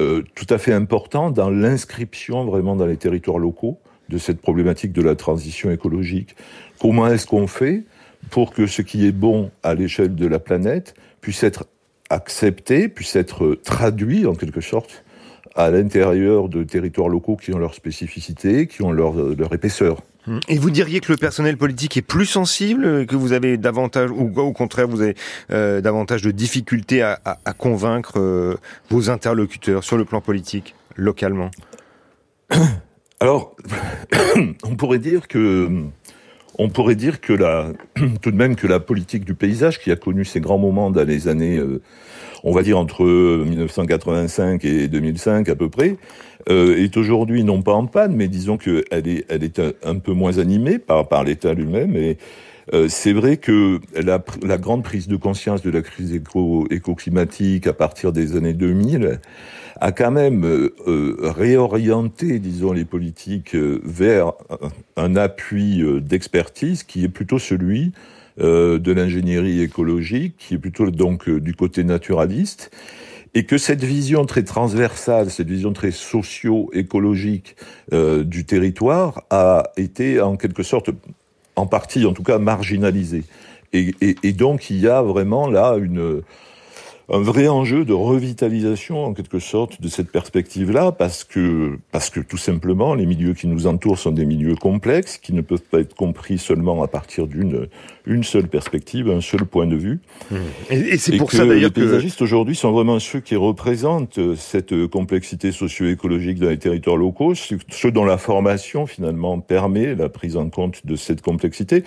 euh, 0.00 0.22
tout 0.34 0.46
à 0.50 0.58
fait 0.58 0.72
important 0.72 1.30
dans 1.30 1.50
l'inscription 1.50 2.44
vraiment 2.44 2.76
dans 2.76 2.86
les 2.86 2.96
territoires 2.96 3.38
locaux 3.38 3.78
de 4.08 4.18
cette 4.18 4.40
problématique 4.40 4.92
de 4.92 5.02
la 5.02 5.14
transition 5.14 5.70
écologique. 5.70 6.36
Comment 6.80 7.06
est-ce 7.08 7.26
qu'on 7.26 7.46
fait 7.46 7.84
pour 8.30 8.52
que 8.52 8.66
ce 8.66 8.82
qui 8.82 9.06
est 9.06 9.12
bon 9.12 9.50
à 9.62 9.74
l'échelle 9.74 10.14
de 10.14 10.26
la 10.26 10.38
planète 10.38 10.94
puisse 11.20 11.42
être 11.42 11.66
accepté, 12.10 12.88
puisse 12.88 13.16
être 13.16 13.58
traduit 13.62 14.26
en 14.26 14.34
quelque 14.34 14.60
sorte 14.60 15.04
à 15.56 15.70
l'intérieur 15.70 16.48
de 16.48 16.64
territoires 16.64 17.08
locaux 17.08 17.36
qui 17.36 17.54
ont 17.54 17.58
leur 17.58 17.74
spécificité, 17.74 18.66
qui 18.66 18.82
ont 18.82 18.92
leur, 18.92 19.14
leur 19.14 19.52
épaisseur? 19.52 20.02
Et 20.48 20.58
vous 20.58 20.70
diriez 20.70 21.00
que 21.00 21.12
le 21.12 21.18
personnel 21.18 21.56
politique 21.56 21.96
est 21.96 22.02
plus 22.02 22.24
sensible, 22.24 23.06
que 23.06 23.14
vous 23.14 23.32
avez 23.32 23.58
davantage, 23.58 24.10
ou 24.10 24.32
au 24.36 24.52
contraire, 24.52 24.88
vous 24.88 25.02
avez 25.02 25.14
euh, 25.50 25.82
davantage 25.82 26.22
de 26.22 26.30
difficultés 26.30 27.02
à, 27.02 27.20
à, 27.24 27.52
convaincre 27.52 28.18
euh, 28.18 28.56
vos 28.88 29.10
interlocuteurs 29.10 29.84
sur 29.84 29.98
le 29.98 30.04
plan 30.06 30.22
politique, 30.22 30.74
localement? 30.96 31.50
Alors, 33.24 33.56
on 34.64 34.76
pourrait 34.76 34.98
dire 34.98 35.28
que, 35.28 35.70
on 36.58 36.68
pourrait 36.68 36.94
dire 36.94 37.22
que 37.22 37.32
la, 37.32 37.72
tout 38.20 38.30
de 38.30 38.36
même 38.36 38.54
que 38.54 38.66
la 38.66 38.80
politique 38.80 39.24
du 39.24 39.32
paysage, 39.34 39.80
qui 39.80 39.90
a 39.90 39.96
connu 39.96 40.26
ses 40.26 40.40
grands 40.40 40.58
moments 40.58 40.90
dans 40.90 41.04
les 41.04 41.26
années, 41.26 41.56
euh, 41.56 41.80
on 42.42 42.52
va 42.52 42.62
dire 42.62 42.78
entre 42.78 43.02
1985 43.02 44.62
et 44.66 44.88
2005 44.88 45.48
à 45.48 45.56
peu 45.56 45.70
près, 45.70 45.96
euh, 46.50 46.76
est 46.76 46.98
aujourd'hui 46.98 47.44
non 47.44 47.62
pas 47.62 47.72
en 47.72 47.86
panne, 47.86 48.14
mais 48.14 48.28
disons 48.28 48.58
qu'elle 48.58 49.08
est, 49.08 49.24
elle 49.30 49.42
est 49.42 49.58
un, 49.58 49.96
peu 49.96 50.12
moins 50.12 50.36
animée 50.36 50.78
par, 50.78 51.08
par 51.08 51.24
l'État 51.24 51.54
lui-même. 51.54 51.96
Et 51.96 52.18
euh, 52.72 52.88
c'est 52.88 53.12
vrai 53.12 53.36
que 53.36 53.80
la, 53.94 54.18
grande 54.58 54.82
prise 54.82 55.08
de 55.08 55.16
conscience 55.16 55.62
de 55.62 55.70
la 55.70 55.82
crise 55.82 56.14
éco, 56.14 56.66
éco-climatique 56.70 57.66
à 57.66 57.72
partir 57.72 58.12
des 58.12 58.36
années 58.36 58.54
2000 58.54 59.20
a 59.80 59.92
quand 59.92 60.12
même 60.12 60.44
euh, 60.44 60.74
euh, 60.86 61.16
réorienté, 61.20 62.38
disons, 62.38 62.72
les 62.72 62.84
politiques 62.84 63.54
vers 63.56 64.32
un 64.96 65.16
appui 65.16 65.82
d'expertise 66.00 66.84
qui 66.84 67.04
est 67.04 67.08
plutôt 67.08 67.38
celui 67.38 67.92
de 68.36 68.92
l'ingénierie 68.92 69.60
écologique, 69.60 70.34
qui 70.38 70.54
est 70.54 70.58
plutôt 70.58 70.90
donc 70.90 71.30
du 71.30 71.54
côté 71.54 71.84
naturaliste. 71.84 72.72
Et 73.36 73.44
que 73.44 73.58
cette 73.58 73.82
vision 73.82 74.26
très 74.26 74.44
transversale, 74.44 75.28
cette 75.28 75.48
vision 75.48 75.72
très 75.72 75.90
socio-écologique 75.90 77.56
euh, 77.92 78.22
du 78.22 78.44
territoire 78.44 79.24
a 79.30 79.72
été 79.76 80.20
en 80.20 80.36
quelque 80.36 80.62
sorte, 80.62 80.90
en 81.56 81.66
partie 81.66 82.04
en 82.06 82.12
tout 82.12 82.22
cas, 82.22 82.38
marginalisée. 82.38 83.24
Et, 83.72 84.32
donc 84.32 84.70
il 84.70 84.78
y 84.78 84.86
a 84.86 85.02
vraiment 85.02 85.48
là 85.48 85.76
un 87.10 87.18
vrai 87.18 87.48
enjeu 87.48 87.84
de 87.84 87.92
revitalisation 87.92 89.04
en 89.04 89.12
quelque 89.12 89.38
sorte 89.38 89.82
de 89.82 89.88
cette 89.88 90.10
perspective-là 90.10 90.92
parce 90.92 91.24
que 91.24 91.78
parce 91.90 92.08
que 92.08 92.20
tout 92.20 92.36
simplement 92.36 92.94
les 92.94 93.04
milieux 93.04 93.34
qui 93.34 93.46
nous 93.46 93.66
entourent 93.66 93.98
sont 93.98 94.12
des 94.12 94.24
milieux 94.24 94.54
complexes 94.54 95.18
qui 95.18 95.32
ne 95.32 95.40
peuvent 95.40 95.60
pas 95.60 95.80
être 95.80 95.94
compris 95.94 96.38
seulement 96.38 96.82
à 96.82 96.88
partir 96.88 97.26
d'une 97.26 97.68
une 98.06 98.24
seule 98.24 98.48
perspective, 98.48 99.10
un 99.10 99.20
seul 99.20 99.44
point 99.44 99.66
de 99.66 99.76
vue. 99.76 100.00
Mmh. 100.30 100.36
Et, 100.70 100.98
c'est 100.98 101.16
pour 101.16 101.32
ça 101.32 101.46
d'ailleurs 101.46 101.72
que 101.72 101.80
les 101.80 101.86
paysagistes 101.86 102.22
aujourd'hui 102.22 102.54
sont 102.54 102.72
vraiment 102.72 102.98
ceux 102.98 103.20
qui 103.20 103.36
représentent 103.36 104.18
cette 104.36 104.86
complexité 104.88 105.52
socio-écologique 105.52 106.38
dans 106.38 106.48
les 106.48 106.58
territoires 106.58 106.96
locaux, 106.96 107.34
ceux 107.34 107.90
dont 107.90 108.04
la 108.04 108.18
formation 108.18 108.86
finalement 108.86 109.40
permet 109.40 109.94
la 109.94 110.08
prise 110.08 110.36
en 110.36 110.50
compte 110.50 110.86
de 110.86 110.96
cette 110.96 111.22
complexité. 111.22 111.84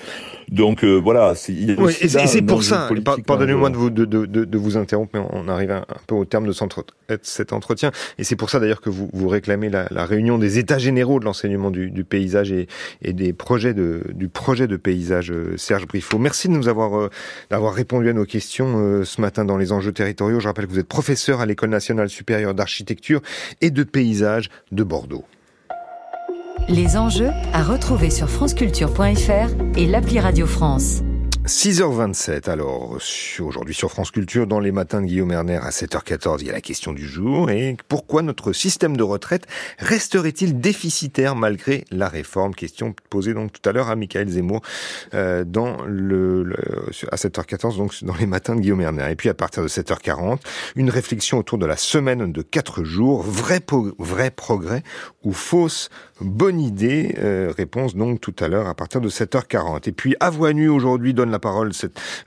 Donc 0.49 0.84
euh, 0.84 0.95
voilà, 0.95 1.36
c'est 1.36 1.53
oui, 1.77 1.93
et 2.01 2.08
c'est 2.08 2.41
pour 2.41 2.63
ça. 2.63 2.89
Pardonnez-moi 3.25 3.69
de 3.69 3.77
vous 3.77 3.89
de, 3.89 4.06
de, 4.06 4.25
de 4.25 4.58
vous 4.58 4.77
interrompre 4.77 5.12
mais 5.13 5.25
on 5.32 5.47
arrive 5.47 5.71
un, 5.71 5.86
peu 6.08 6.15
au 6.15 6.25
terme 6.25 6.47
de 6.47 6.51
cet 7.21 7.53
entretien. 7.53 7.91
Et 8.17 8.23
c'est 8.23 8.35
pour 8.35 8.49
ça 8.49 8.59
d'ailleurs 8.59 8.81
que 8.81 8.89
vous, 8.89 9.09
vous 9.13 9.27
réclamez 9.27 9.69
la, 9.69 10.05
réunion 10.05 10.37
des 10.37 10.59
états 10.59 10.77
généraux 10.77 11.19
de 11.19 11.25
l'enseignement 11.25 11.71
du, 11.71 12.03
paysage 12.03 12.51
et, 12.51 12.67
des 13.01 13.33
projets 13.33 13.73
de, 13.73 14.03
du 14.13 14.29
projet 14.29 14.67
de 14.67 14.77
paysage 14.77 15.31
euh, 15.31 15.55
Serge 15.57 15.87
Briffaut. 15.87 16.17
Merci 16.17 16.47
de 16.47 16.53
nous 16.53 16.67
avoir 16.67 16.97
euh, 16.97 17.09
d'avoir 17.49 17.73
répondu 17.73 18.09
à 18.09 18.13
nos 18.13 18.25
questions 18.25 18.75
euh, 18.77 19.03
ce 19.03 19.21
matin 19.21 19.45
dans 19.45 19.57
les 19.57 19.71
enjeux 19.71 19.91
territoriaux. 19.91 20.39
Je 20.39 20.47
rappelle 20.47 20.67
que 20.67 20.71
vous 20.71 20.79
êtes 20.79 20.87
professeur 20.87 21.41
à 21.41 21.45
l'École 21.45 21.69
nationale 21.69 22.09
supérieure 22.09 22.53
d'architecture 22.53 23.21
et 23.61 23.71
de 23.71 23.83
paysage 23.83 24.49
de 24.71 24.83
Bordeaux. 24.83 25.25
Les 26.69 26.97
enjeux 26.97 27.29
à 27.53 27.63
retrouver 27.63 28.09
sur 28.09 28.29
franceculture.fr 28.29 29.77
et 29.77 29.85
l'appli 29.85 30.19
Radio 30.19 30.45
France. 30.45 31.01
6h27, 31.47 32.49
alors 32.49 32.97
aujourd'hui 33.39 33.73
sur 33.73 33.89
France 33.89 34.12
Culture, 34.12 34.47
dans 34.47 34.60
les 34.60 34.73
matins 34.73 35.01
de 35.01 35.07
Guillaume 35.07 35.31
Erner 35.31 35.55
à 35.55 35.69
7h14, 35.69 36.39
il 36.41 36.47
y 36.47 36.49
a 36.49 36.53
la 36.53 36.60
question 36.60 36.91
du 36.91 37.07
jour. 37.07 37.49
Et 37.49 37.77
pourquoi 37.88 38.21
notre 38.21 38.51
système 38.51 38.97
de 38.97 39.03
retraite 39.03 39.45
resterait-il 39.79 40.60
déficitaire 40.60 41.38
malgré 41.38 41.86
la 41.89 42.10
réforme? 42.10 42.53
Question 42.53 42.93
posée 43.10 43.33
donc 43.33 43.53
tout 43.53 43.67
à 43.69 43.71
l'heure 43.71 43.88
à 43.88 43.95
Michael 43.95 44.27
Zemmour 44.27 44.62
euh, 45.13 45.45
dans 45.45 45.77
le, 45.86 46.53
à 47.13 47.15
7h14, 47.15 47.77
donc 47.77 48.03
dans 48.03 48.15
les 48.15 48.25
matins 48.25 48.53
de 48.53 48.60
Guillaume 48.60 48.81
Erner. 48.81 49.10
Et 49.10 49.15
puis 49.15 49.29
à 49.29 49.33
partir 49.33 49.63
de 49.63 49.69
7h40, 49.69 50.39
une 50.75 50.89
réflexion 50.89 51.38
autour 51.38 51.57
de 51.57 51.65
la 51.65 51.77
semaine 51.77 52.29
de 52.29 52.41
4 52.41 52.83
jours, 52.83 53.23
vrai, 53.23 53.62
vrai 53.97 54.31
progrès 54.31 54.83
ou 55.23 55.31
fausse 55.31 55.89
bonne 56.19 56.60
idée? 56.60 57.15
Euh, 57.19 57.53
Réponse 57.55 57.95
donc 57.95 58.19
tout 58.19 58.36
à 58.39 58.49
l'heure 58.49 58.67
à 58.67 58.73
partir 58.73 59.01
de 59.01 59.10
7h40. 59.10 59.88
Et 59.88 59.91
puis 59.91 60.15
à 60.19 60.29
voix 60.29 60.51
nue 60.51 60.67
aujourd'hui 60.67 61.13
donne 61.13 61.31
la 61.31 61.37
la 61.38 61.39
parole 61.39 61.71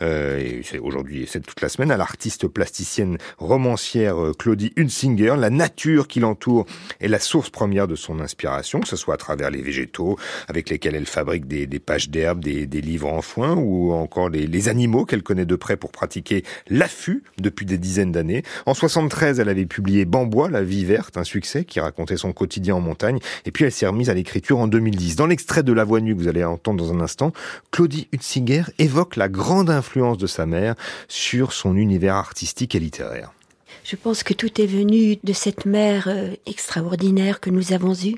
euh, 0.03 0.62
aujourd'hui 0.81 1.25
et 1.25 1.27
c'est 1.27 1.40
toute 1.40 1.61
la 1.61 1.68
semaine 1.68 1.90
à 1.90 1.96
l'artiste 1.96 2.46
plasticienne 2.46 3.18
romancière 3.38 4.23
euh, 4.23 4.33
Claudie 4.33 4.73
Hunsinger. 4.77 5.35
La 5.37 5.51
nature 5.51 6.07
qui 6.07 6.20
l'entoure 6.20 6.64
est 7.01 7.09
la 7.09 7.18
source 7.18 7.51
première 7.51 7.88
de 7.88 7.96
son 7.96 8.20
inspiration, 8.20 8.79
que 8.79 8.87
ce 8.87 8.94
soit 8.94 9.14
à 9.14 9.16
travers 9.16 9.51
les 9.51 9.62
végétaux 9.62 10.16
avec 10.46 10.70
lesquels 10.70 10.94
elle 10.94 11.07
fabrique 11.07 11.49
des, 11.49 11.66
pages 11.81 12.09
d'herbe, 12.09 12.38
des, 12.38 12.66
livres 12.66 13.09
en 13.09 13.20
foin 13.20 13.57
ou 13.57 13.92
encore 13.92 14.29
les, 14.29 14.68
animaux 14.68 15.05
qu'elle 15.05 15.25
connaît 15.25 15.44
de 15.44 15.57
près 15.57 15.77
pour 15.77 15.90
pratiquer 15.90 16.44
l'affût 16.68 17.25
depuis 17.38 17.66
des 17.66 17.79
dizaines 17.79 18.12
d'années. 18.12 18.44
En 18.66 18.75
73, 18.75 19.40
elle 19.40 19.49
avait 19.49 19.66
publié 19.66 20.05
Bambois, 20.05 20.49
la 20.49 20.62
vie 20.62 20.85
verte, 20.85 21.16
un 21.16 21.25
succès 21.25 21.64
qui 21.64 21.81
racontait 21.81 22.16
son 22.16 22.33
quotidien 22.33 22.77
en 22.77 22.81
montagne. 22.81 23.18
Et 23.44 23.51
puis 23.51 23.64
elle 23.64 23.73
s'est 23.73 23.88
remise 23.88 24.09
à 24.09 24.14
l'écriture 24.14 24.59
en 24.59 24.68
2010. 24.68 25.16
Dans 25.16 25.27
l'extrait 25.27 25.64
de 25.64 25.73
La 25.73 25.83
Voix 25.83 26.01
nue 26.01 26.14
que 26.14 26.20
vous 26.20 26.29
allez 26.29 26.44
entendre 26.44 26.85
dans 26.85 26.92
un 26.92 27.01
instant, 27.01 27.33
Claudie 27.73 28.07
Hunsinger 28.14 28.64
évoque 28.79 28.99
la 29.16 29.28
grande 29.28 29.70
influence 29.70 30.18
de 30.18 30.26
sa 30.26 30.46
mère 30.46 30.74
sur 31.08 31.52
son 31.52 31.76
univers 31.76 32.14
artistique 32.14 32.74
et 32.74 32.80
littéraire. 32.80 33.32
Je 33.84 33.96
pense 33.96 34.22
que 34.22 34.34
tout 34.34 34.60
est 34.60 34.66
venu 34.66 35.16
de 35.22 35.32
cette 35.32 35.64
mère 35.64 36.08
euh, 36.08 36.34
extraordinaire 36.46 37.40
que 37.40 37.50
nous 37.50 37.72
avons 37.72 37.94
eue. 37.94 38.16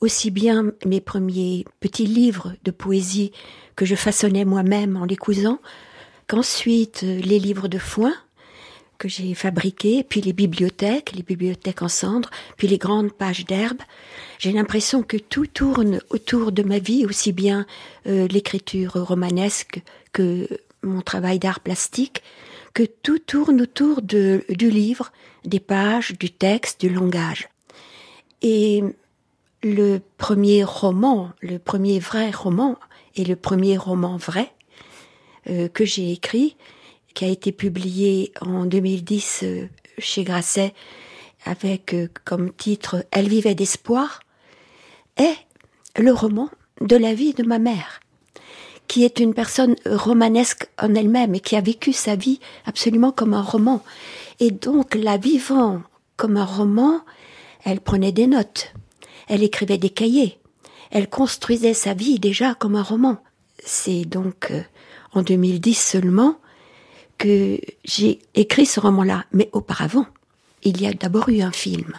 Aussi 0.00 0.30
bien 0.30 0.72
mes 0.86 1.00
premiers 1.00 1.64
petits 1.80 2.06
livres 2.06 2.54
de 2.64 2.70
poésie 2.70 3.32
que 3.76 3.84
je 3.84 3.94
façonnais 3.94 4.44
moi-même 4.44 4.96
en 4.96 5.04
les 5.04 5.16
cousant, 5.16 5.60
qu'ensuite 6.26 7.02
euh, 7.04 7.20
les 7.20 7.38
livres 7.38 7.68
de 7.68 7.78
foin 7.78 8.14
que 9.00 9.08
j'ai 9.08 9.32
fabriqués, 9.32 10.04
puis 10.04 10.20
les 10.20 10.34
bibliothèques, 10.34 11.12
les 11.16 11.22
bibliothèques 11.22 11.80
en 11.80 11.88
cendres, 11.88 12.28
puis 12.58 12.68
les 12.68 12.76
grandes 12.76 13.12
pages 13.12 13.46
d'herbe. 13.46 13.80
J'ai 14.38 14.52
l'impression 14.52 15.02
que 15.02 15.16
tout 15.16 15.46
tourne 15.46 16.00
autour 16.10 16.52
de 16.52 16.62
ma 16.62 16.78
vie, 16.78 17.06
aussi 17.06 17.32
bien 17.32 17.66
euh, 18.06 18.28
l'écriture 18.28 18.92
romanesque 18.92 19.80
que 20.12 20.46
mon 20.82 21.00
travail 21.00 21.38
d'art 21.38 21.60
plastique, 21.60 22.22
que 22.74 22.82
tout 22.82 23.18
tourne 23.18 23.62
autour 23.62 24.02
de, 24.02 24.44
du 24.50 24.70
livre, 24.70 25.12
des 25.46 25.60
pages, 25.60 26.12
du 26.18 26.30
texte, 26.30 26.82
du 26.82 26.90
langage. 26.90 27.48
Et 28.42 28.84
le 29.62 29.98
premier 30.18 30.62
roman, 30.62 31.30
le 31.40 31.58
premier 31.58 32.00
vrai 32.00 32.30
roman, 32.30 32.78
et 33.16 33.24
le 33.24 33.36
premier 33.36 33.78
roman 33.78 34.18
vrai 34.18 34.52
euh, 35.48 35.68
que 35.68 35.86
j'ai 35.86 36.12
écrit, 36.12 36.56
qui 37.14 37.24
a 37.24 37.28
été 37.28 37.52
publié 37.52 38.32
en 38.40 38.66
2010 38.66 39.40
euh, 39.42 39.68
chez 39.98 40.24
Grasset 40.24 40.74
avec 41.44 41.94
comme 42.24 42.52
titre 42.52 43.04
Elle 43.10 43.28
vivait 43.28 43.54
d'espoir, 43.54 44.20
est 45.16 45.36
le 45.96 46.12
roman 46.12 46.50
de 46.80 46.96
la 46.96 47.14
vie 47.14 47.34
de 47.34 47.42
ma 47.42 47.58
mère, 47.58 48.00
qui 48.88 49.04
est 49.04 49.20
une 49.20 49.34
personne 49.34 49.76
romanesque 49.86 50.68
en 50.80 50.94
elle-même 50.94 51.34
et 51.34 51.40
qui 51.40 51.56
a 51.56 51.60
vécu 51.60 51.92
sa 51.92 52.16
vie 52.16 52.40
absolument 52.64 53.12
comme 53.12 53.34
un 53.34 53.42
roman. 53.42 53.82
Et 54.38 54.50
donc, 54.50 54.94
la 54.94 55.16
vivant 55.16 55.82
comme 56.16 56.36
un 56.36 56.44
roman, 56.44 57.00
elle 57.64 57.80
prenait 57.80 58.12
des 58.12 58.26
notes, 58.26 58.72
elle 59.28 59.42
écrivait 59.42 59.78
des 59.78 59.90
cahiers, 59.90 60.38
elle 60.90 61.08
construisait 61.08 61.74
sa 61.74 61.94
vie 61.94 62.18
déjà 62.18 62.54
comme 62.54 62.76
un 62.76 62.82
roman. 62.82 63.22
C'est 63.64 64.04
donc 64.04 64.50
euh, 64.50 64.62
en 65.12 65.22
2010 65.22 65.74
seulement 65.74 66.36
que 67.20 67.60
j'ai 67.84 68.18
écrit 68.34 68.66
ce 68.66 68.80
roman-là. 68.80 69.26
Mais 69.32 69.48
auparavant, 69.52 70.06
il 70.64 70.80
y 70.80 70.86
a 70.86 70.92
d'abord 70.92 71.28
eu 71.28 71.42
un 71.42 71.52
film. 71.52 71.92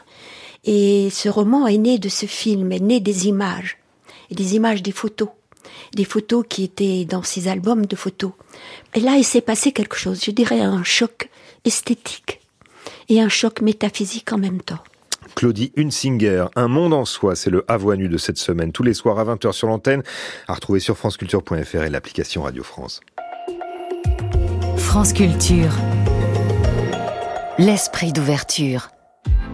Et 0.65 1.09
ce 1.11 1.29
roman 1.29 1.67
est 1.67 1.77
né 1.77 1.97
de 1.97 2.09
ce 2.09 2.25
film, 2.25 2.71
est 2.71 2.79
né 2.79 2.99
des 2.99 3.27
images, 3.27 3.77
des 4.29 4.55
images 4.55 4.83
des 4.83 4.91
photos, 4.91 5.29
des 5.95 6.05
photos 6.05 6.43
qui 6.47 6.63
étaient 6.63 7.05
dans 7.05 7.23
ces 7.23 7.47
albums 7.47 7.85
de 7.85 7.95
photos. 7.95 8.31
Et 8.93 8.99
là, 8.99 9.15
il 9.15 9.23
s'est 9.23 9.41
passé 9.41 9.71
quelque 9.71 9.95
chose, 9.95 10.21
je 10.23 10.31
dirais 10.31 10.59
un 10.59 10.83
choc 10.83 11.29
esthétique 11.65 12.41
et 13.09 13.21
un 13.21 13.29
choc 13.29 13.61
métaphysique 13.61 14.33
en 14.33 14.37
même 14.37 14.61
temps. 14.61 14.79
Claudie 15.35 15.71
Hunsinger, 15.77 16.47
Un 16.55 16.67
monde 16.67 16.93
en 16.93 17.05
soi, 17.05 17.35
c'est 17.35 17.49
le 17.49 17.65
nu 17.95 18.09
de 18.09 18.17
cette 18.17 18.37
semaine, 18.37 18.71
tous 18.71 18.83
les 18.83 18.93
soirs 18.93 19.17
à 19.17 19.25
20h 19.25 19.51
sur 19.53 19.67
l'antenne, 19.67 20.03
à 20.47 20.53
retrouver 20.53 20.79
sur 20.79 20.97
franceculture.fr 20.97 21.83
et 21.83 21.89
l'application 21.89 22.43
Radio 22.43 22.63
France. 22.63 23.01
France 24.91 25.13
Culture. 25.13 25.71
L'esprit 27.57 28.11
d'ouverture. 28.11 28.89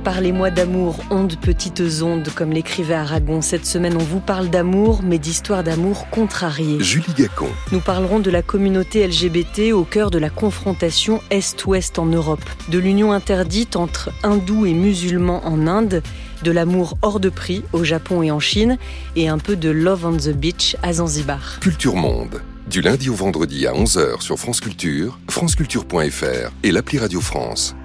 Parlez-moi 0.04 0.50
d'amour, 0.50 0.98
ondes 1.12 1.40
petites 1.40 1.84
ondes, 2.02 2.28
comme 2.36 2.50
l'écrivait 2.50 2.96
Aragon. 2.96 3.44
Cette 3.44 3.68
semaine, 3.68 3.96
on 3.98 4.04
vous 4.04 4.20
parle 4.20 4.50
d'amour, 4.50 5.02
mais 5.04 5.20
d'histoires 5.20 5.64
d'amour 5.64 6.10
contrariées. 6.10 6.80
Julie 6.80 7.14
Gacon. 7.16 7.50
Nous 7.72 7.82
parlerons 7.82 8.18
de 8.18 8.32
la 8.32 8.42
communauté 8.42 9.06
LGBT 9.06 9.74
au 9.74 9.84
cœur 9.84 10.10
de 10.10 10.18
la 10.18 10.32
confrontation 10.32 11.22
Est-Ouest 11.30 12.00
en 12.00 12.08
Europe, 12.08 12.44
de 12.70 12.80
l'union 12.80 13.12
interdite 13.12 13.76
entre 13.76 14.10
hindous 14.24 14.66
et 14.66 14.74
musulmans 14.74 15.46
en 15.46 15.68
Inde, 15.68 16.02
de 16.42 16.52
l'amour 16.52 16.98
hors 17.04 17.20
de 17.20 17.30
prix 17.30 17.64
au 17.74 17.84
Japon 17.84 18.24
et 18.24 18.32
en 18.32 18.40
Chine, 18.40 18.80
et 19.16 19.30
un 19.30 19.38
peu 19.38 19.56
de 19.56 19.70
Love 19.70 20.04
on 20.04 20.18
the 20.18 20.36
Beach 20.36 20.76
à 20.82 20.94
Zanzibar. 20.94 21.60
Culture 21.60 21.96
Monde. 21.96 22.42
Du 22.70 22.82
lundi 22.82 23.10
au 23.10 23.14
vendredi 23.14 23.66
à 23.66 23.72
11h 23.72 24.20
sur 24.20 24.38
France 24.38 24.60
Culture, 24.60 25.18
franceculture.fr 25.30 26.52
et 26.64 26.72
l'appli 26.72 27.00
Radio 27.00 27.22
France. 27.22 27.78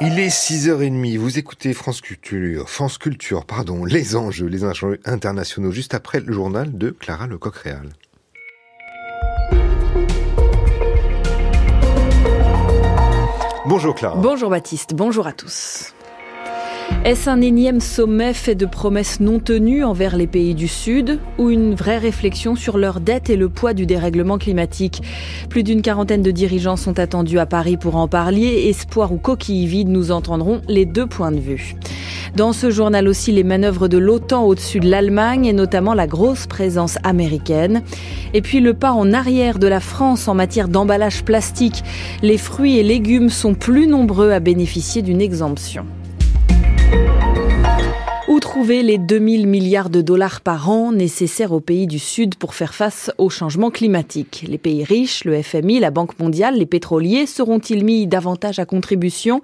Il 0.00 0.18
est 0.18 0.28
6h30, 0.28 1.18
vous 1.18 1.38
écoutez 1.38 1.74
France 1.74 2.00
Culture, 2.00 2.70
France 2.70 2.96
Culture, 2.96 3.44
pardon, 3.44 3.84
les 3.84 4.16
enjeux, 4.16 4.46
les 4.46 4.64
enjeux 4.64 4.98
internationaux, 5.04 5.72
juste 5.72 5.92
après 5.92 6.20
le 6.20 6.32
journal 6.32 6.76
de 6.76 6.88
Clara 6.88 7.26
Lecoq-Réal. 7.26 7.90
Bonjour 13.66 13.94
Clara. 13.94 14.16
Bonjour 14.16 14.48
Baptiste, 14.48 14.94
bonjour 14.94 15.26
à 15.26 15.32
tous. 15.34 15.92
Est-ce 17.04 17.28
un 17.28 17.40
énième 17.40 17.80
sommet 17.80 18.32
fait 18.32 18.54
de 18.54 18.64
promesses 18.64 19.18
non 19.18 19.40
tenues 19.40 19.82
envers 19.82 20.16
les 20.16 20.28
pays 20.28 20.54
du 20.54 20.68
Sud 20.68 21.18
ou 21.36 21.50
une 21.50 21.74
vraie 21.74 21.98
réflexion 21.98 22.54
sur 22.54 22.78
leur 22.78 23.00
dette 23.00 23.28
et 23.28 23.36
le 23.36 23.48
poids 23.48 23.74
du 23.74 23.86
dérèglement 23.86 24.38
climatique? 24.38 25.02
Plus 25.48 25.64
d'une 25.64 25.82
quarantaine 25.82 26.22
de 26.22 26.30
dirigeants 26.30 26.76
sont 26.76 27.00
attendus 27.00 27.40
à 27.40 27.46
Paris 27.46 27.76
pour 27.76 27.96
en 27.96 28.06
parler. 28.06 28.68
Espoir 28.68 29.12
ou 29.12 29.18
coquille 29.18 29.66
vide, 29.66 29.88
nous 29.88 30.12
entendrons 30.12 30.62
les 30.68 30.86
deux 30.86 31.06
points 31.06 31.32
de 31.32 31.40
vue. 31.40 31.74
Dans 32.36 32.52
ce 32.52 32.70
journal 32.70 33.08
aussi, 33.08 33.32
les 33.32 33.44
manœuvres 33.44 33.88
de 33.88 33.98
l'OTAN 33.98 34.44
au-dessus 34.44 34.80
de 34.80 34.88
l'Allemagne 34.88 35.44
et 35.46 35.52
notamment 35.52 35.94
la 35.94 36.06
grosse 36.06 36.46
présence 36.46 36.98
américaine. 37.02 37.82
Et 38.32 38.42
puis 38.42 38.60
le 38.60 38.74
pas 38.74 38.92
en 38.92 39.12
arrière 39.12 39.58
de 39.58 39.66
la 39.66 39.80
France 39.80 40.28
en 40.28 40.34
matière 40.34 40.68
d'emballage 40.68 41.24
plastique. 41.24 41.82
Les 42.22 42.38
fruits 42.38 42.78
et 42.78 42.84
légumes 42.84 43.28
sont 43.28 43.54
plus 43.54 43.88
nombreux 43.88 44.30
à 44.30 44.40
bénéficier 44.40 45.02
d'une 45.02 45.20
exemption. 45.20 45.84
Où 48.32 48.40
trouver 48.40 48.82
les 48.82 48.96
2000 48.96 49.46
milliards 49.46 49.90
de 49.90 50.00
dollars 50.00 50.40
par 50.40 50.70
an 50.70 50.90
nécessaires 50.90 51.52
aux 51.52 51.60
pays 51.60 51.86
du 51.86 51.98
Sud 51.98 52.36
pour 52.36 52.54
faire 52.54 52.72
face 52.72 53.10
au 53.18 53.28
changement 53.28 53.70
climatique? 53.70 54.46
Les 54.48 54.56
pays 54.56 54.84
riches, 54.84 55.26
le 55.26 55.42
FMI, 55.42 55.80
la 55.80 55.90
Banque 55.90 56.18
mondiale, 56.18 56.56
les 56.56 56.64
pétroliers 56.64 57.26
seront-ils 57.26 57.84
mis 57.84 58.06
davantage 58.06 58.58
à 58.58 58.64
contribution? 58.64 59.42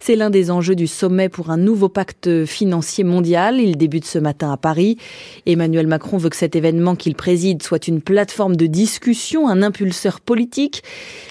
C'est 0.00 0.16
l'un 0.16 0.30
des 0.30 0.50
enjeux 0.50 0.74
du 0.74 0.86
sommet 0.86 1.28
pour 1.28 1.50
un 1.50 1.58
nouveau 1.58 1.90
pacte 1.90 2.46
financier 2.46 3.04
mondial. 3.04 3.60
Il 3.60 3.76
débute 3.76 4.06
ce 4.06 4.18
matin 4.18 4.50
à 4.50 4.56
Paris. 4.56 4.96
Emmanuel 5.44 5.86
Macron 5.86 6.16
veut 6.16 6.30
que 6.30 6.36
cet 6.36 6.56
événement 6.56 6.96
qu'il 6.96 7.14
préside 7.14 7.62
soit 7.62 7.86
une 7.86 8.00
plateforme 8.00 8.56
de 8.56 8.64
discussion, 8.64 9.46
un 9.46 9.62
impulseur 9.62 10.20
politique. 10.20 10.82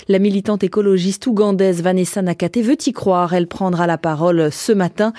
La 0.07 0.19
militante 0.19 0.63
écologiste 0.63 1.25
ougandaise 1.25 1.81
Vanessa 1.81 2.21
Nakate 2.21 2.59
veut 2.59 2.77
y 2.85 2.93
croire. 2.93 3.33
Elle 3.33 3.47
prendra 3.47 3.87
la 3.87 3.97
parole 3.97 4.51
ce 4.51 4.71
matin. 4.71 5.13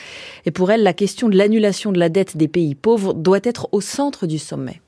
Et 0.46 0.52
pour 0.52 0.70
elle, 0.70 0.84
la 0.84 0.92
question 0.92 1.28
de 1.28 1.36
l'annulation 1.36 1.71
de 1.72 1.98
la 1.98 2.08
dette 2.08 2.36
des 2.36 2.48
pays 2.48 2.74
pauvres 2.74 3.14
doit 3.14 3.40
être 3.42 3.68
au 3.72 3.80
centre 3.80 4.26
du 4.26 4.38
sommet. 4.38 4.80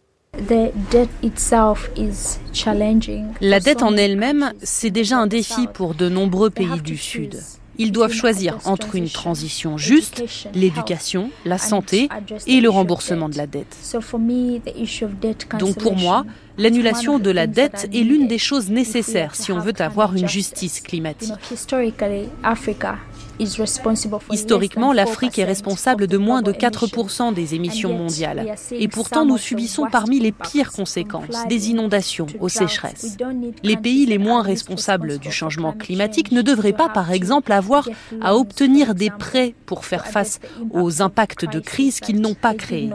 La 3.41 3.61
dette 3.61 3.83
en 3.83 3.97
elle-même, 3.97 4.53
c'est 4.63 4.91
déjà 4.91 5.19
un 5.19 5.27
défi 5.27 5.67
pour 5.73 5.95
de 5.95 6.09
nombreux 6.09 6.51
pays 6.51 6.81
du 6.83 6.97
Sud. 6.97 7.41
Ils 7.77 7.91
doivent 7.91 8.13
choisir 8.13 8.59
entre 8.67 8.95
une 8.95 9.09
transition 9.09 9.79
juste, 9.79 10.23
l'éducation, 10.55 11.31
la 11.45 11.59
santé 11.59 12.09
et 12.47 12.61
le 12.61 12.71
remboursement 12.71 13.29
de 13.29 13.37
la 13.37 13.47
dette. 13.47 13.77
Donc 15.59 15.79
pour 15.79 15.97
moi, 15.97 16.25
l'annulation 16.59 17.19
de 17.19 17.31
la 17.31 17.47
dette 17.47 17.89
est 17.93 18.03
l'une 18.03 18.29
des 18.29 18.39
choses 18.39 18.71
nécessaires 18.71 19.35
si 19.35 19.53
on 19.53 19.59
veut 19.59 19.73
avoir 19.79 20.15
une 20.15 20.29
justice 20.29 20.81
climatique. 20.81 21.33
Historiquement, 24.31 24.93
l'Afrique 24.93 25.39
est 25.39 25.45
responsable 25.45 26.07
de 26.07 26.19
moins 26.19 26.43
de 26.43 26.53
4% 26.53 27.35
des 27.35 27.55
émissions 27.55 27.93
mondiales. 27.93 28.55
Et 28.71 28.89
pourtant, 28.89 29.25
nous 29.25 29.39
subissons 29.39 29.87
parmi 29.91 30.21
les 30.21 30.33
pires 30.33 30.73
conséquences, 30.73 31.47
des 31.49 31.71
inondations 31.71 32.27
aux 32.41 32.49
sécheresses. 32.49 33.17
Les 33.63 33.77
pays 33.77 34.07
les 34.07 34.19
moins 34.19 34.43
responsables 34.43 35.19
du 35.19 35.33
changement 35.33 35.73
climatique 35.73 36.31
ne 36.31 36.43
devraient 36.43 36.73
pas, 36.73 36.89
par 36.89 37.11
exemple, 37.11 37.53
avoir 37.53 37.89
à 38.21 38.37
obtenir 38.37 38.95
des 38.95 39.11
prêts 39.11 39.55
pour 39.67 39.85
faire 39.85 40.07
face 40.07 40.41
aux 40.71 41.03
impacts 41.03 41.45
de 41.45 41.59
crise 41.59 42.01
qu'ils 42.01 42.21
n'ont 42.21 42.35
pas 42.35 42.55
créés. 42.55 42.91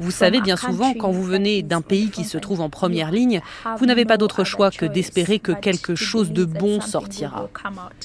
Vous 0.00 0.10
savez, 0.10 0.40
bien 0.40 0.56
souvent, 0.56 0.94
quand 0.94 1.10
vous 1.10 1.22
venez 1.22 1.62
d'un 1.62 1.80
pays 1.80 2.10
qui 2.10 2.24
se 2.24 2.38
trouve 2.38 2.60
en 2.60 2.70
première 2.70 3.10
ligne, 3.10 3.40
vous 3.78 3.86
n'avez 3.86 4.04
pas 4.04 4.16
d'autre 4.16 4.44
choix 4.44 4.70
que 4.70 4.86
d'espérer 4.86 5.38
que 5.38 5.52
quelque 5.52 5.94
chose 5.94 6.32
de 6.32 6.44
bon 6.44 6.80
sortira. 6.80 7.48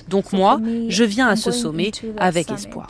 Donc 0.08 0.34
moi, 0.34 0.60
je 0.89 1.03
viens 1.03 1.27
à 1.27 1.36
ce 1.36 1.51
sommet 1.51 1.91
avec 2.17 2.51
espoir. 2.51 2.88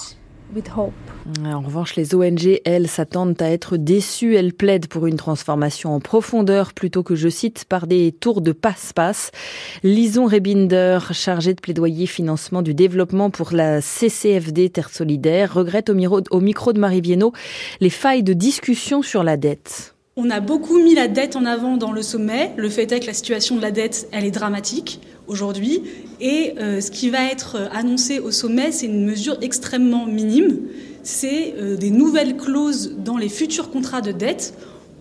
En 1.45 1.61
revanche, 1.61 1.95
les 1.95 2.13
ONG, 2.15 2.59
elles, 2.65 2.87
s'attendent 2.87 3.41
à 3.41 3.49
être 3.49 3.77
déçues. 3.77 4.35
Elles 4.35 4.53
plaident 4.53 4.87
pour 4.87 5.07
une 5.07 5.15
transformation 5.15 5.95
en 5.95 5.99
profondeur 5.99 6.73
plutôt 6.73 7.01
que, 7.01 7.15
je 7.15 7.29
cite, 7.29 7.65
par 7.65 7.87
des 7.87 8.11
tours 8.11 8.41
de 8.41 8.51
passe-passe. 8.51 9.31
Lison 9.83 10.27
Rebinder, 10.27 10.99
chargée 11.11 11.53
de 11.53 11.61
plaidoyer 11.61 12.05
financement 12.05 12.61
du 12.61 12.73
développement 12.73 13.29
pour 13.29 13.53
la 13.53 13.81
CCFD 13.81 14.69
Terre 14.69 14.89
Solidaire, 14.89 15.53
regrette 15.53 15.89
au, 15.89 15.95
au 16.31 16.39
micro 16.39 16.73
de 16.73 16.79
Marie 16.79 17.01
Viennot 17.01 17.33
les 17.79 17.89
failles 17.89 18.23
de 18.23 18.33
discussion 18.33 19.01
sur 19.01 19.23
la 19.23 19.37
dette. 19.37 19.95
On 20.15 20.29
a 20.29 20.39
beaucoup 20.39 20.77
mis 20.77 20.93
la 20.93 21.07
dette 21.07 21.35
en 21.35 21.45
avant 21.45 21.77
dans 21.77 21.91
le 21.91 22.03
sommet. 22.03 22.51
Le 22.55 22.69
fait 22.69 22.91
est 22.91 22.99
que 22.99 23.07
la 23.07 23.13
situation 23.13 23.55
de 23.55 23.61
la 23.61 23.71
dette, 23.71 24.07
elle 24.11 24.25
est 24.25 24.31
dramatique 24.31 24.99
aujourd'hui. 25.27 25.83
Et 26.19 26.53
euh, 26.59 26.81
ce 26.81 26.91
qui 26.91 27.09
va 27.09 27.25
être 27.25 27.55
euh, 27.55 27.67
annoncé 27.71 28.19
au 28.19 28.31
sommet, 28.31 28.71
c'est 28.71 28.85
une 28.85 29.05
mesure 29.05 29.37
extrêmement 29.41 30.05
minime. 30.05 30.59
C'est 31.03 31.55
euh, 31.57 31.75
des 31.75 31.89
nouvelles 31.89 32.37
clauses 32.37 32.95
dans 32.97 33.17
les 33.17 33.29
futurs 33.29 33.69
contrats 33.69 34.01
de 34.01 34.11
dette 34.11 34.53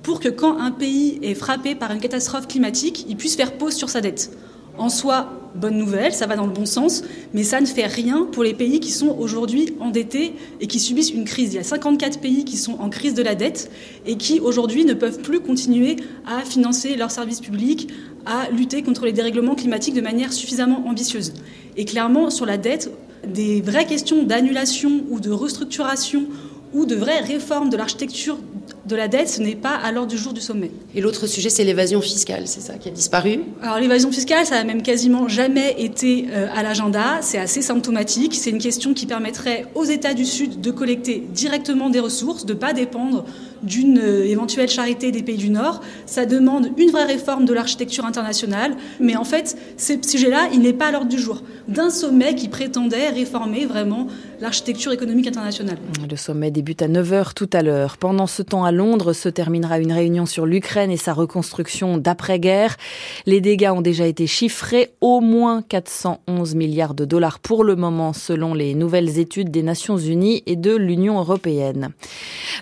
pour 0.02 0.20
que 0.20 0.28
quand 0.28 0.58
un 0.58 0.72
pays 0.72 1.18
est 1.22 1.34
frappé 1.34 1.74
par 1.74 1.92
une 1.92 2.00
catastrophe 2.00 2.48
climatique, 2.48 3.06
il 3.08 3.16
puisse 3.16 3.36
faire 3.36 3.52
pause 3.52 3.74
sur 3.74 3.88
sa 3.88 4.00
dette. 4.00 4.32
En 4.78 4.88
soi, 4.88 5.28
bonne 5.54 5.76
nouvelle, 5.76 6.14
ça 6.14 6.26
va 6.26 6.34
dans 6.34 6.46
le 6.46 6.52
bon 6.52 6.64
sens, 6.64 7.02
mais 7.34 7.42
ça 7.42 7.60
ne 7.60 7.66
fait 7.66 7.86
rien 7.86 8.26
pour 8.32 8.42
les 8.42 8.54
pays 8.54 8.80
qui 8.80 8.90
sont 8.90 9.14
aujourd'hui 9.18 9.74
endettés 9.80 10.34
et 10.60 10.66
qui 10.66 10.80
subissent 10.80 11.10
une 11.10 11.24
crise. 11.24 11.52
Il 11.52 11.56
y 11.56 11.60
a 11.60 11.64
54 11.64 12.20
pays 12.20 12.44
qui 12.44 12.56
sont 12.56 12.78
en 12.80 12.88
crise 12.88 13.12
de 13.12 13.22
la 13.22 13.34
dette 13.34 13.70
et 14.06 14.16
qui 14.16 14.40
aujourd'hui 14.40 14.84
ne 14.86 14.94
peuvent 14.94 15.20
plus 15.20 15.40
continuer 15.40 15.96
à 16.26 16.42
financer 16.44 16.96
leurs 16.96 17.10
services 17.10 17.40
publics, 17.40 17.90
à 18.24 18.48
lutter 18.50 18.82
contre 18.82 19.04
les 19.04 19.12
dérèglements 19.12 19.54
climatiques 19.54 19.94
de 19.94 20.00
manière 20.00 20.32
suffisamment 20.32 20.86
ambitieuse. 20.86 21.34
Et 21.76 21.84
clairement, 21.84 22.30
sur 22.30 22.46
la 22.46 22.56
dette, 22.56 22.90
des 23.26 23.60
vraies 23.60 23.86
questions 23.86 24.22
d'annulation 24.22 25.04
ou 25.10 25.20
de 25.20 25.30
restructuration 25.30 26.26
ou 26.72 26.86
de 26.86 26.94
vraies 26.94 27.20
réformes 27.20 27.68
de 27.68 27.76
l'architecture 27.76 28.38
de 28.86 28.96
la 28.96 29.08
dette, 29.08 29.28
ce 29.28 29.40
n'est 29.40 29.54
pas 29.54 29.74
à 29.74 29.92
l'ordre 29.92 30.10
du 30.10 30.18
jour 30.18 30.32
du 30.32 30.40
sommet. 30.40 30.70
Et 30.94 31.00
l'autre 31.00 31.26
sujet, 31.26 31.50
c'est 31.50 31.64
l'évasion 31.64 32.00
fiscale, 32.00 32.46
c'est 32.46 32.60
ça 32.60 32.74
qui 32.74 32.88
a 32.88 32.92
disparu 32.92 33.40
Alors 33.62 33.78
l'évasion 33.78 34.10
fiscale, 34.10 34.44
ça 34.44 34.56
n'a 34.56 34.64
même 34.64 34.82
quasiment 34.82 35.28
jamais 35.28 35.76
été 35.78 36.26
euh, 36.30 36.48
à 36.54 36.62
l'agenda, 36.62 37.18
c'est 37.20 37.38
assez 37.38 37.62
symptomatique, 37.62 38.34
c'est 38.34 38.50
une 38.50 38.58
question 38.58 38.94
qui 38.94 39.06
permettrait 39.06 39.66
aux 39.74 39.84
États 39.84 40.14
du 40.14 40.24
Sud 40.24 40.60
de 40.60 40.70
collecter 40.70 41.22
directement 41.32 41.90
des 41.90 42.00
ressources, 42.00 42.44
de 42.44 42.54
ne 42.54 42.58
pas 42.58 42.72
dépendre 42.72 43.24
d'une 43.62 43.98
euh, 43.98 44.24
éventuelle 44.24 44.68
charité 44.68 45.12
des 45.12 45.22
pays 45.22 45.36
du 45.36 45.50
Nord. 45.50 45.80
Ça 46.06 46.26
demande 46.26 46.70
une 46.76 46.90
vraie 46.90 47.04
réforme 47.04 47.44
de 47.44 47.52
l'architecture 47.52 48.04
internationale. 48.04 48.76
Mais 49.00 49.16
en 49.16 49.24
fait, 49.24 49.56
ce 49.76 49.94
sujet-là, 50.04 50.48
il 50.52 50.60
n'est 50.60 50.72
pas 50.72 50.86
à 50.86 50.92
l'ordre 50.92 51.08
du 51.08 51.18
jour 51.18 51.42
d'un 51.68 51.90
sommet 51.90 52.34
qui 52.34 52.48
prétendait 52.48 53.10
réformer 53.10 53.66
vraiment 53.66 54.08
l'architecture 54.42 54.90
économique 54.90 55.28
internationale. 55.28 55.78
Le 56.10 56.16
sommet 56.16 56.50
débute 56.50 56.82
à 56.82 56.88
9h 56.88 57.32
tout 57.32 57.48
à 57.52 57.62
l'heure. 57.62 57.96
Pendant 57.96 58.26
ce 58.26 58.42
temps, 58.42 58.64
à 58.64 58.72
Londres, 58.72 59.12
se 59.12 59.28
terminera 59.28 59.78
une 59.78 59.92
réunion 59.92 60.26
sur 60.26 60.46
l'Ukraine 60.46 60.90
et 60.90 60.96
sa 60.96 61.12
reconstruction 61.12 61.96
d'après-guerre. 61.96 62.76
Les 63.24 63.40
dégâts 63.40 63.70
ont 63.72 63.82
déjà 63.82 64.04
été 64.04 64.26
chiffrés, 64.26 64.94
au 65.00 65.20
moins 65.20 65.62
411 65.62 66.56
milliards 66.56 66.94
de 66.94 67.04
dollars 67.04 67.38
pour 67.38 67.62
le 67.62 67.76
moment, 67.76 68.12
selon 68.12 68.52
les 68.52 68.74
nouvelles 68.74 69.20
études 69.20 69.52
des 69.52 69.62
Nations 69.62 69.96
Unies 69.96 70.42
et 70.46 70.56
de 70.56 70.74
l'Union 70.74 71.20
européenne. 71.20 71.90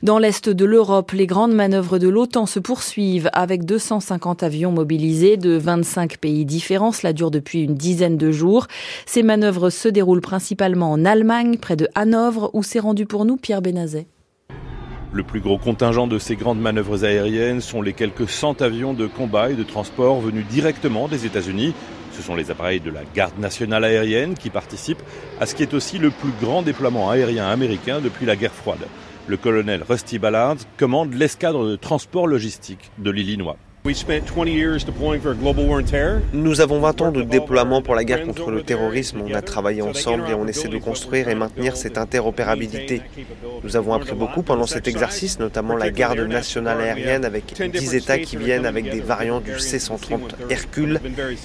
Dans 0.03 0.19
l'est 0.19 0.51
de 0.51 0.65
l'Europe, 0.67 1.13
les 1.13 1.27
grandes 1.27 1.55
manœuvres 1.55 1.99
de 1.99 2.09
l'OTAN 2.09 2.45
se 2.45 2.61
poursuivent 2.61 3.31
avec 3.33 3.65
250 3.65 4.43
avions 4.43 4.71
mobilisés 4.71 5.39
de 5.39 5.57
25 5.57 6.19
pays 6.19 6.45
différents. 6.45 6.93
Cela 6.93 7.15
dure 7.15 7.31
depuis 7.31 7.63
une 7.63 7.75
dizaine 7.75 8.19
de 8.19 8.31
jours. 8.31 8.67
Ces 9.07 9.23
manœuvres 9.23 9.71
se 9.71 9.89
déroulent 9.89 10.21
principalement 10.21 10.93
en 10.93 11.07
Allemagne, 11.07 11.57
près 11.71 11.77
de 11.77 11.89
Hanovre, 11.95 12.51
où 12.53 12.65
s'est 12.65 12.81
rendu 12.81 13.07
pour 13.07 13.25
nous 13.25 13.37
Pierre 13.37 13.63
Benazet. 13.63 14.09
Le 15.13 15.23
plus 15.23 15.39
gros 15.39 15.57
contingent 15.57 16.09
de 16.09 16.19
ces 16.19 16.35
grandes 16.35 16.61
manœuvres 16.61 17.05
aériennes 17.05 17.61
sont 17.61 17.81
les 17.81 17.93
quelques 17.93 18.29
100 18.29 18.61
avions 18.61 18.93
de 18.93 19.07
combat 19.07 19.51
et 19.51 19.55
de 19.55 19.63
transport 19.63 20.21
venus 20.21 20.45
directement 20.49 21.07
des 21.07 21.27
États-Unis. 21.27 21.73
Ce 22.11 22.23
sont 22.23 22.35
les 22.35 22.51
appareils 22.51 22.81
de 22.81 22.91
la 22.91 23.03
Garde 23.15 23.39
nationale 23.39 23.85
aérienne 23.85 24.35
qui 24.35 24.51
participent 24.51 25.05
à 25.39 25.47
ce 25.47 25.55
qui 25.55 25.63
est 25.63 25.73
aussi 25.73 25.99
le 25.99 26.11
plus 26.11 26.33
grand 26.43 26.63
déploiement 26.63 27.09
aérien 27.09 27.47
américain 27.47 28.01
depuis 28.01 28.27
la 28.27 28.35
guerre 28.35 28.53
froide. 28.53 28.89
Le 29.29 29.37
colonel 29.37 29.85
Rusty 29.89 30.19
Ballard 30.19 30.57
commande 30.77 31.15
l'escadre 31.15 31.65
de 31.69 31.77
transport 31.77 32.27
logistique 32.27 32.91
de 32.99 33.13
l'Illinois. 33.13 33.59
Nous 36.33 36.61
avons 36.61 36.81
20 36.81 37.01
ans 37.01 37.13
de 37.13 37.23
déploiement 37.23 37.81
pour 37.81 37.95
la 37.95 38.05
guerre 38.05 38.27
contre 38.27 38.51
le 38.51 38.63
terrorisme. 38.63 39.23
On 39.27 39.33
a 39.33 39.41
travaillé 39.41 39.81
ensemble 39.81 40.25
et 40.29 40.35
on 40.35 40.47
essaie 40.47 40.69
de 40.69 40.77
construire 40.77 41.31
et 41.31 41.35
maintenir 41.35 41.77
cette 41.77 41.97
interopérabilité. 41.97 43.01
Nous 43.65 43.77
avons 43.77 43.95
appris 43.95 44.13
beaucoup 44.13 44.43
pendant 44.43 44.67
cet 44.67 44.87
exercice, 44.87 45.39
notamment 45.39 45.77
la 45.77 45.91
garde 45.91 46.21
nationale 46.21 46.79
aérienne 46.79 47.25
avec 47.25 47.55
10 47.59 47.95
États 47.95 48.19
qui 48.19 48.37
viennent 48.37 48.67
avec 48.67 48.91
des 48.91 49.01
variants 49.01 49.41
du 49.41 49.59
C-130 49.59 50.19
Hercule. 50.51 51.01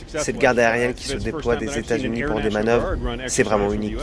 Cette 0.07 0.37
garde 0.37 0.59
aérienne 0.59 0.93
qui 0.93 1.07
se 1.07 1.15
déploie 1.15 1.55
des 1.55 1.77
États-Unis 1.77 2.23
pour 2.23 2.41
des 2.41 2.49
manœuvres, 2.49 2.97
c'est 3.27 3.43
vraiment 3.43 3.71
unique. 3.71 3.95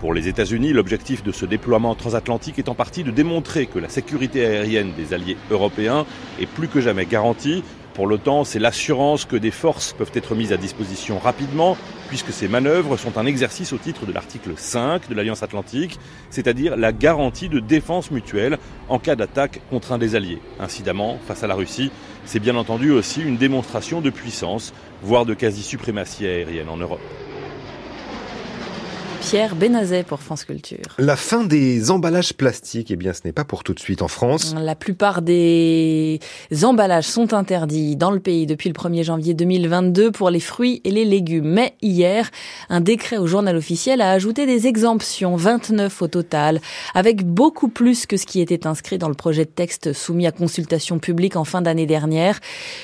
Pour 0.00 0.14
les 0.14 0.26
États-Unis, 0.26 0.72
l'objectif 0.72 1.22
de 1.22 1.30
ce 1.30 1.46
déploiement 1.46 1.94
transatlantique 1.94 2.58
est 2.58 2.68
en 2.68 2.74
partie 2.74 3.04
de 3.04 3.12
démontrer 3.12 3.66
que 3.66 3.78
la 3.78 3.88
sécurité 3.88 4.44
aérienne 4.44 4.92
des 4.96 5.14
alliés 5.14 5.36
européens 5.52 6.04
est 6.40 6.46
plus 6.46 6.68
que 6.68 6.80
jamais 6.80 7.06
garantie. 7.06 7.62
Pour 7.94 8.08
l'OTAN, 8.08 8.42
c'est 8.42 8.58
l'assurance 8.58 9.24
que 9.24 9.36
des 9.36 9.52
forces 9.52 9.92
peuvent 9.92 10.10
être 10.14 10.34
mises 10.34 10.52
à 10.52 10.56
disposition 10.56 11.20
rapidement, 11.20 11.76
puisque 12.08 12.32
ces 12.32 12.48
manœuvres 12.48 12.96
sont 12.96 13.18
un 13.18 13.26
exercice 13.26 13.72
au 13.72 13.78
titre 13.78 14.04
de 14.04 14.12
l'article 14.12 14.54
5 14.56 15.08
de 15.08 15.14
l'Alliance 15.14 15.44
Atlantique, 15.44 16.00
c'est-à-dire 16.28 16.76
la 16.76 16.92
garantie 16.92 17.48
de 17.48 17.60
défense 17.60 18.10
mutuelle 18.10 18.58
en 18.88 18.98
cas 18.98 19.14
d'attaque 19.14 19.60
contre 19.70 19.92
un 19.92 19.98
des 19.98 20.16
alliés. 20.16 20.40
Incidemment, 20.58 21.20
face 21.24 21.44
à 21.44 21.46
la 21.46 21.54
Russie, 21.54 21.92
c'est 22.24 22.40
bien 22.40 22.56
entendu 22.56 22.90
aussi 22.90 23.22
une 23.22 23.36
démonstration 23.36 24.00
de 24.00 24.10
puissance, 24.10 24.74
voire 25.02 25.24
de 25.24 25.34
quasi-suprématie 25.34 26.26
aérienne 26.26 26.68
en 26.68 26.76
Europe. 26.76 27.00
Pierre 29.30 29.56
Benazet 29.56 30.02
pour 30.02 30.20
France 30.20 30.44
Culture. 30.44 30.84
La 30.98 31.16
fin 31.16 31.44
des 31.44 31.90
emballages 31.90 32.34
plastiques, 32.34 32.90
eh 32.90 32.96
bien, 32.96 33.14
ce 33.14 33.20
n'est 33.24 33.32
pas 33.32 33.44
pour 33.44 33.64
tout 33.64 33.72
de 33.72 33.80
suite 33.80 34.02
en 34.02 34.08
France. 34.08 34.54
La 34.60 34.74
plupart 34.74 35.22
des 35.22 36.20
emballages 36.62 37.06
sont 37.06 37.32
interdits 37.32 37.96
dans 37.96 38.10
le 38.10 38.20
pays 38.20 38.44
depuis 38.44 38.68
le 38.68 38.74
1er 38.74 39.02
janvier 39.02 39.32
2022 39.32 40.12
pour 40.12 40.28
les 40.28 40.40
fruits 40.40 40.82
et 40.84 40.90
les 40.90 41.06
légumes. 41.06 41.48
Mais 41.48 41.74
hier, 41.80 42.30
un 42.68 42.82
décret 42.82 43.16
au 43.16 43.26
journal 43.26 43.56
officiel 43.56 44.02
a 44.02 44.10
ajouté 44.10 44.44
des 44.44 44.66
exemptions, 44.66 45.36
29 45.36 46.02
au 46.02 46.08
total, 46.08 46.60
avec 46.94 47.24
beaucoup 47.24 47.68
plus 47.68 48.04
que 48.04 48.18
ce 48.18 48.26
qui 48.26 48.42
était 48.42 48.66
inscrit 48.66 48.98
dans 48.98 49.08
le 49.08 49.14
projet 49.14 49.46
de 49.46 49.50
texte 49.50 49.94
soumis 49.94 50.26
à 50.26 50.32
consultation 50.32 50.98
publique 50.98 51.36
en 51.36 51.44
fin 51.44 51.62
d'année 51.62 51.86
dernière. 51.86 52.40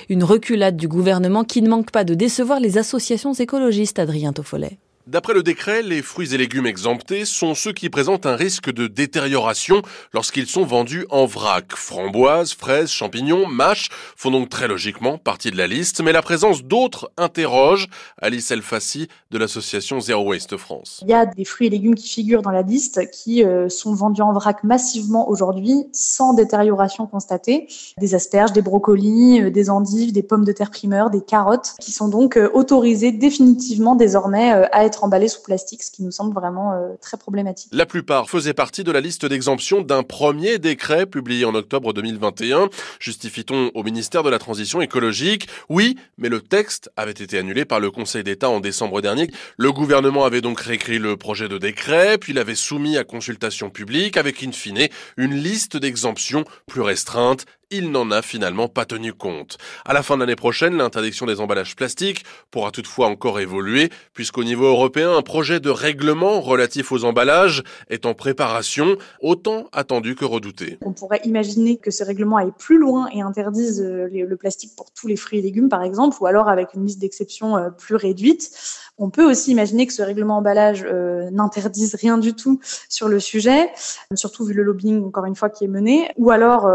Une 0.09 0.24
reculade 0.24 0.78
du 0.78 0.88
gouvernement 0.88 1.45
qui 1.45 1.61
ne 1.61 1.68
manque 1.68 1.91
pas 1.91 2.05
de 2.05 2.14
décevoir 2.14 2.61
les 2.61 2.78
associations 2.78 3.34
écologistes, 3.34 3.99
Adrien 3.99 4.32
Toffolet. 4.32 4.78
D'après 5.11 5.34
le 5.34 5.42
décret, 5.42 5.82
les 5.82 6.02
fruits 6.02 6.34
et 6.34 6.38
légumes 6.38 6.66
exemptés 6.66 7.24
sont 7.24 7.56
ceux 7.56 7.72
qui 7.72 7.90
présentent 7.90 8.26
un 8.26 8.36
risque 8.36 8.72
de 8.72 8.86
détérioration 8.86 9.82
lorsqu'ils 10.14 10.46
sont 10.46 10.62
vendus 10.62 11.04
en 11.11 11.26
vrac. 11.26 11.72
Framboises, 11.74 12.52
fraises, 12.52 12.90
champignons, 12.90 13.44
mâches 13.48 13.88
font 14.16 14.30
donc 14.30 14.50
très 14.50 14.68
logiquement 14.68 15.18
partie 15.18 15.50
de 15.50 15.56
la 15.56 15.66
liste, 15.66 16.00
mais 16.00 16.12
la 16.12 16.22
présence 16.22 16.62
d'autres 16.62 17.11
interroge 17.16 17.88
Alice 18.22 18.52
Elfassi 18.52 19.08
de 19.32 19.38
l'association 19.38 19.98
Zero 19.98 20.22
Waste 20.28 20.56
France. 20.56 21.00
Il 21.02 21.11
y 21.11 21.12
a 21.12 21.26
des 21.26 21.44
fruits 21.44 21.66
et 21.66 21.70
légumes 21.70 21.96
qui 21.96 22.08
figurent 22.08 22.42
dans 22.42 22.52
la 22.52 22.62
liste 22.62 23.11
qui 23.11 23.42
euh, 23.42 23.68
sont 23.68 23.94
vendus 23.94 24.22
en 24.22 24.32
vrac 24.32 24.62
massivement 24.62 25.28
aujourd'hui 25.28 25.86
sans 25.92 26.34
détérioration 26.34 27.08
constatée. 27.08 27.66
Des 27.98 28.14
asperges, 28.14 28.52
des 28.52 28.62
brocolis, 28.62 29.42
euh, 29.42 29.50
des 29.50 29.70
endives, 29.70 30.12
des 30.12 30.22
pommes 30.22 30.44
de 30.44 30.52
terre 30.52 30.70
primeurs, 30.70 31.11
des 31.11 31.20
carottes 31.20 31.74
qui 31.80 31.90
sont 31.90 32.06
donc 32.06 32.36
euh, 32.36 32.48
autorisées 32.54 33.11
définitivement 33.11 33.96
désormais 33.96 34.52
à 34.52 34.84
être 34.84 34.99
sous 35.28 35.42
plastique, 35.42 35.82
ce 35.82 35.90
qui 35.90 36.03
nous 36.03 36.11
semble 36.11 36.36
euh, 36.36 36.96
très 37.01 37.16
problématique. 37.16 37.70
La 37.72 37.86
plupart 37.86 38.28
faisaient 38.28 38.55
partie 38.55 38.84
de 38.84 38.92
la 38.92 39.01
liste 39.01 39.26
d'exemption 39.26 39.82
d'un 39.82 40.03
premier 40.03 40.59
décret 40.59 41.07
publié 41.07 41.44
en 41.44 41.55
octobre 41.55 41.92
2021. 41.92 42.68
Justifie-t-on 42.98 43.70
au 43.74 43.82
ministère 43.82 44.22
de 44.22 44.30
la 44.30 44.38
Transition 44.38 44.80
écologique? 44.80 45.48
Oui, 45.68 45.96
mais 46.18 46.28
le 46.28 46.40
texte 46.40 46.90
avait 46.96 47.11
été 47.12 47.38
annulé 47.38 47.64
par 47.64 47.80
le 47.80 47.90
Conseil 47.90 48.24
d'État 48.24 48.51
en 48.51 48.61
décembre 48.61 49.01
dernier. 49.01 49.30
Le 49.57 49.72
gouvernement 49.72 50.24
avait 50.24 50.40
donc 50.40 50.61
réécrit 50.61 50.98
le 50.98 51.16
projet 51.16 51.48
de 51.48 51.59
décret, 51.59 52.18
puis 52.18 52.32
l'avait 52.32 52.55
soumis 52.55 52.96
à 52.96 53.05
consultation 53.05 53.70
publique 53.70 54.16
avec 54.16 54.42
in 54.42 54.53
fine 54.53 54.88
une 55.16 55.34
liste 55.34 55.76
d'exemptions 55.76 56.44
plus 56.66 56.80
restreinte 56.80 57.44
il 57.70 57.90
n'en 57.90 58.10
a 58.10 58.20
finalement 58.20 58.68
pas 58.68 58.84
tenu 58.84 59.12
compte. 59.12 59.56
À 59.84 59.92
la 59.92 60.02
fin 60.02 60.16
de 60.16 60.20
l'année 60.20 60.36
prochaine, 60.36 60.76
l'interdiction 60.76 61.26
des 61.26 61.40
emballages 61.40 61.76
plastiques 61.76 62.24
pourra 62.50 62.72
toutefois 62.72 63.06
encore 63.06 63.38
évoluer, 63.38 63.90
puisqu'au 64.12 64.42
niveau 64.42 64.66
européen, 64.66 65.16
un 65.16 65.22
projet 65.22 65.60
de 65.60 65.70
règlement 65.70 66.40
relatif 66.40 66.90
aux 66.90 67.04
emballages 67.04 67.62
est 67.88 68.06
en 68.06 68.14
préparation, 68.14 68.96
autant 69.20 69.68
attendu 69.72 70.16
que 70.16 70.24
redouté. 70.24 70.78
On 70.84 70.92
pourrait 70.92 71.20
imaginer 71.24 71.76
que 71.76 71.90
ce 71.90 72.02
règlement 72.02 72.36
aille 72.36 72.52
plus 72.58 72.78
loin 72.78 73.08
et 73.14 73.22
interdise 73.22 73.80
euh, 73.80 74.08
le 74.10 74.36
plastique 74.36 74.74
pour 74.76 74.90
tous 74.92 75.06
les 75.06 75.16
fruits 75.16 75.38
et 75.38 75.42
légumes, 75.42 75.68
par 75.68 75.84
exemple, 75.84 76.16
ou 76.20 76.26
alors 76.26 76.48
avec 76.48 76.74
une 76.74 76.84
liste 76.84 76.98
d'exceptions 76.98 77.56
euh, 77.56 77.70
plus 77.70 77.94
réduite. 77.94 78.50
On 78.98 79.10
peut 79.10 79.24
aussi 79.24 79.52
imaginer 79.52 79.86
que 79.86 79.92
ce 79.92 80.02
règlement 80.02 80.38
emballage 80.38 80.84
euh, 80.84 81.30
n'interdise 81.30 81.94
rien 81.94 82.18
du 82.18 82.34
tout 82.34 82.60
sur 82.88 83.08
le 83.08 83.20
sujet, 83.20 83.70
surtout 84.14 84.44
vu 84.44 84.52
le 84.52 84.62
lobbying, 84.62 85.04
encore 85.04 85.24
une 85.24 85.36
fois, 85.36 85.48
qui 85.48 85.64
est 85.64 85.68
mené, 85.68 86.10
ou 86.18 86.30
alors 86.30 86.68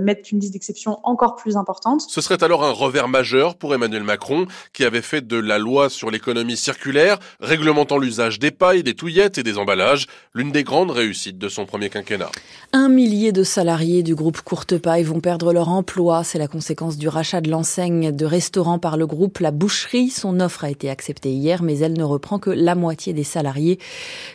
mettre 0.00 0.28
une 0.32 0.37
liste 0.38 0.52
d'exceptions 0.52 0.98
encore 1.04 1.36
plus 1.36 1.56
importante. 1.56 2.02
Ce 2.08 2.20
serait 2.20 2.42
alors 2.42 2.64
un 2.64 2.70
revers 2.70 3.08
majeur 3.08 3.56
pour 3.56 3.74
Emmanuel 3.74 4.02
Macron, 4.02 4.46
qui 4.72 4.84
avait 4.84 5.02
fait 5.02 5.26
de 5.26 5.36
la 5.36 5.58
loi 5.58 5.90
sur 5.90 6.10
l'économie 6.10 6.56
circulaire, 6.56 7.18
réglementant 7.40 7.98
l'usage 7.98 8.38
des 8.38 8.50
pailles, 8.50 8.82
des 8.82 8.94
touillettes 8.94 9.38
et 9.38 9.42
des 9.42 9.58
emballages, 9.58 10.06
l'une 10.34 10.52
des 10.52 10.64
grandes 10.64 10.90
réussites 10.90 11.38
de 11.38 11.48
son 11.48 11.66
premier 11.66 11.90
quinquennat. 11.90 12.30
Un 12.72 12.88
millier 12.88 13.32
de 13.32 13.42
salariés 13.42 14.02
du 14.02 14.14
groupe 14.14 14.40
Courte 14.42 14.76
Paille 14.78 15.04
vont 15.04 15.20
perdre 15.20 15.52
leur 15.52 15.68
emploi. 15.68 16.24
C'est 16.24 16.38
la 16.38 16.48
conséquence 16.48 16.98
du 16.98 17.08
rachat 17.08 17.40
de 17.40 17.50
l'enseigne 17.50 18.12
de 18.12 18.26
restaurants 18.26 18.78
par 18.78 18.96
le 18.96 19.06
groupe 19.06 19.38
La 19.38 19.50
Boucherie. 19.50 20.10
Son 20.10 20.40
offre 20.40 20.64
a 20.64 20.70
été 20.70 20.90
acceptée 20.90 21.32
hier, 21.32 21.62
mais 21.62 21.78
elle 21.78 21.94
ne 21.94 22.04
reprend 22.04 22.38
que 22.38 22.50
la 22.50 22.74
moitié 22.74 23.12
des 23.12 23.24
salariés. 23.24 23.78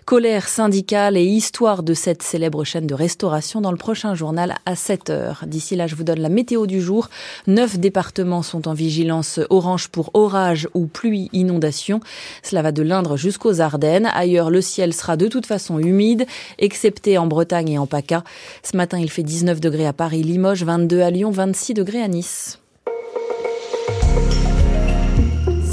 Colère 0.06 0.47
syndicale 0.47 1.18
et 1.18 1.24
histoire 1.24 1.84
de 1.84 1.93
cette 1.93 2.24
célèbre 2.24 2.64
chaîne 2.64 2.88
de 2.88 2.93
restauration 2.93 3.62
dans 3.62 3.72
le 3.72 3.78
prochain 3.78 4.16
journal 4.16 4.56
à 4.66 4.76
7 4.76 5.10
heures. 5.10 5.43
D'ici 5.47 5.76
là, 5.76 5.88
je 5.94 5.98
vous 5.98 6.04
donne 6.04 6.20
la 6.20 6.30
météo 6.30 6.66
du 6.66 6.82
jour. 6.82 7.10
Neuf 7.46 7.78
départements 7.78 8.41
sont 8.41 8.68
en 8.68 8.74
vigilance 8.74 9.39
orange 9.52 9.89
pour 9.89 10.10
orage 10.16 10.68
ou 10.74 10.88
pluie 10.88 11.30
inondation. 11.34 12.00
Cela 12.41 12.64
va 12.64 12.72
de 12.72 12.82
l'Indre 12.82 13.16
jusqu'aux 13.16 13.62
Ardennes. 13.62 14.10
Ailleurs, 14.14 14.50
le 14.50 14.62
ciel 14.62 14.94
sera 14.94 15.18
de 15.18 15.28
toute 15.28 15.46
façon 15.46 15.78
humide, 15.78 16.26
excepté 16.58 17.20
en 17.20 17.28
Bretagne 17.28 17.70
et 17.70 17.78
en 17.78 17.86
PACA. 17.86 18.24
Ce 18.64 18.76
matin, 18.76 18.98
il 19.00 19.12
fait 19.12 19.24
19 19.24 19.62
degrés 19.62 19.86
à 19.86 19.94
Paris, 19.94 20.24
Limoges, 20.24 20.64
22 20.64 21.02
à 21.02 21.12
Lyon, 21.12 21.30
26 21.30 21.76
degrés 21.76 22.02
à 22.02 22.08
Nice. 22.08 22.60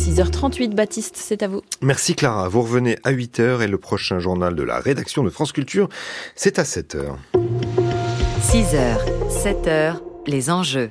6h38, 0.00 0.74
Baptiste, 0.74 1.16
c'est 1.16 1.42
à 1.42 1.48
vous. 1.48 1.62
Merci 1.80 2.14
Clara. 2.14 2.48
Vous 2.48 2.62
revenez 2.62 2.98
à 3.04 3.12
8h 3.12 3.62
et 3.62 3.68
le 3.68 3.78
prochain 3.78 4.18
journal 4.18 4.54
de 4.54 4.62
la 4.62 4.80
rédaction 4.80 5.24
de 5.24 5.30
France 5.30 5.52
Culture, 5.52 5.88
c'est 6.34 6.58
à 6.58 6.64
7h. 6.64 7.16
6h, 8.42 8.96
7h, 9.28 10.09
les 10.26 10.50
enjeux. 10.50 10.90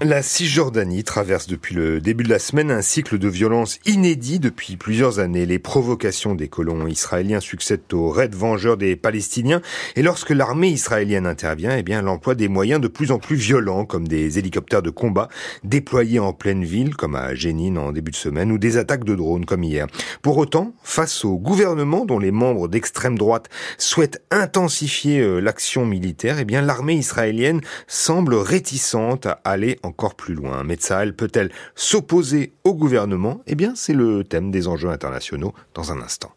La 0.00 0.22
Cisjordanie 0.22 1.02
traverse 1.02 1.48
depuis 1.48 1.74
le 1.74 2.00
début 2.00 2.22
de 2.22 2.28
la 2.28 2.38
semaine 2.38 2.70
un 2.70 2.82
cycle 2.82 3.18
de 3.18 3.26
violence 3.26 3.80
inédit 3.84 4.38
depuis 4.38 4.76
plusieurs 4.76 5.18
années. 5.18 5.44
Les 5.44 5.58
provocations 5.58 6.36
des 6.36 6.46
colons 6.46 6.86
israéliens 6.86 7.40
succèdent 7.40 7.92
aux 7.92 8.10
raids 8.10 8.30
vengeurs 8.32 8.76
des 8.76 8.94
Palestiniens. 8.94 9.60
Et 9.96 10.02
lorsque 10.02 10.30
l'armée 10.30 10.68
israélienne 10.68 11.26
intervient, 11.26 11.76
eh 11.76 11.82
bien, 11.82 11.98
elle 11.98 12.06
emploie 12.06 12.36
des 12.36 12.46
moyens 12.46 12.80
de 12.80 12.86
plus 12.86 13.10
en 13.10 13.18
plus 13.18 13.34
violents, 13.34 13.84
comme 13.84 14.06
des 14.06 14.38
hélicoptères 14.38 14.82
de 14.82 14.90
combat 14.90 15.28
déployés 15.64 16.20
en 16.20 16.32
pleine 16.32 16.62
ville, 16.62 16.94
comme 16.94 17.16
à 17.16 17.34
Jénine 17.34 17.76
en 17.76 17.90
début 17.90 18.12
de 18.12 18.16
semaine, 18.16 18.52
ou 18.52 18.58
des 18.58 18.76
attaques 18.76 19.04
de 19.04 19.16
drones, 19.16 19.46
comme 19.46 19.64
hier. 19.64 19.88
Pour 20.22 20.38
autant, 20.38 20.74
face 20.84 21.24
au 21.24 21.38
gouvernement 21.38 22.04
dont 22.04 22.20
les 22.20 22.30
membres 22.30 22.68
d'extrême 22.68 23.18
droite 23.18 23.48
souhaitent 23.78 24.22
intensifier 24.30 25.18
euh, 25.18 25.40
l'action 25.40 25.84
militaire, 25.84 26.38
eh 26.38 26.44
bien, 26.44 26.62
l'armée 26.62 26.94
israélienne 26.94 27.60
semble 27.88 28.36
réticente 28.60 29.24
à 29.24 29.40
aller 29.44 29.78
encore 29.82 30.14
plus 30.14 30.34
loin. 30.34 30.64
Mais 30.64 30.76
elle 30.90 31.16
peut-elle 31.16 31.50
s'opposer 31.74 32.52
au 32.64 32.74
gouvernement? 32.74 33.40
Eh 33.46 33.54
bien, 33.54 33.72
c'est 33.74 33.94
le 33.94 34.22
thème 34.22 34.50
des 34.50 34.68
enjeux 34.68 34.90
internationaux 34.90 35.54
dans 35.72 35.92
un 35.92 36.02
instant. 36.02 36.32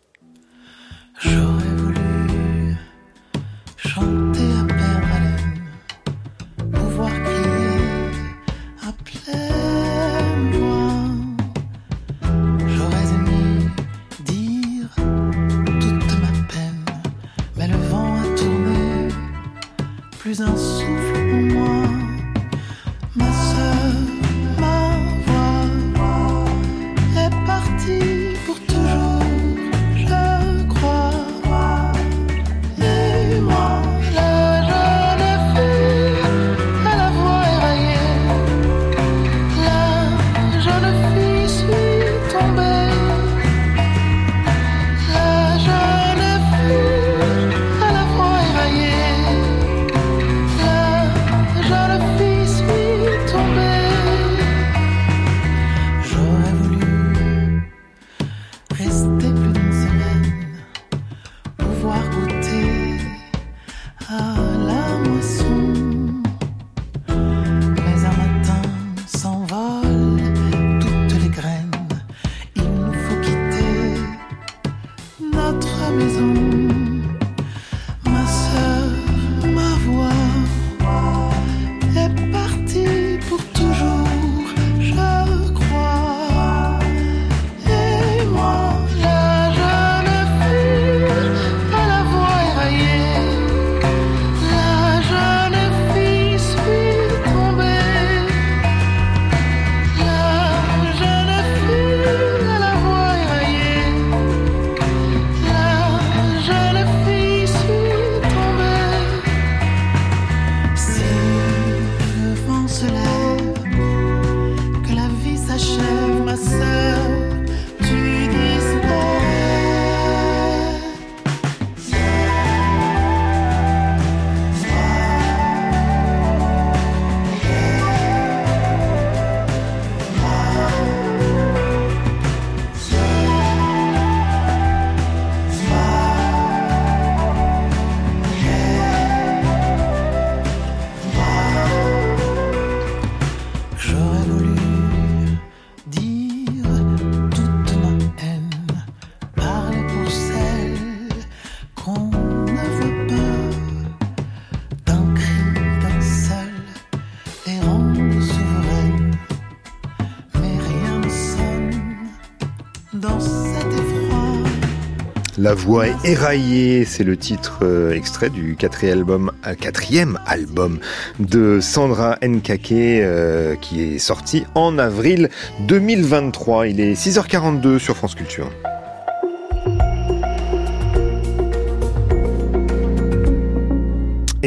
La 165.53 165.59
voix 165.59 165.85
éraillée, 166.03 166.83
c'est 166.83 167.03
le 167.03 167.15
titre 167.15 167.59
euh, 167.61 167.93
extrait 167.93 168.31
du 168.31 168.55
quatrième 168.55 168.97
album, 168.97 169.31
euh, 169.45 169.53
quatrième 169.53 170.17
album 170.25 170.79
de 171.19 171.59
Sandra 171.59 172.17
Nkake 172.23 172.71
euh, 172.71 173.55
qui 173.57 173.83
est 173.83 173.99
sorti 173.99 174.45
en 174.55 174.79
avril 174.79 175.29
2023. 175.67 176.69
Il 176.69 176.79
est 176.79 176.93
6h42 176.93 177.77
sur 177.77 177.95
France 177.95 178.15
Culture. 178.15 178.49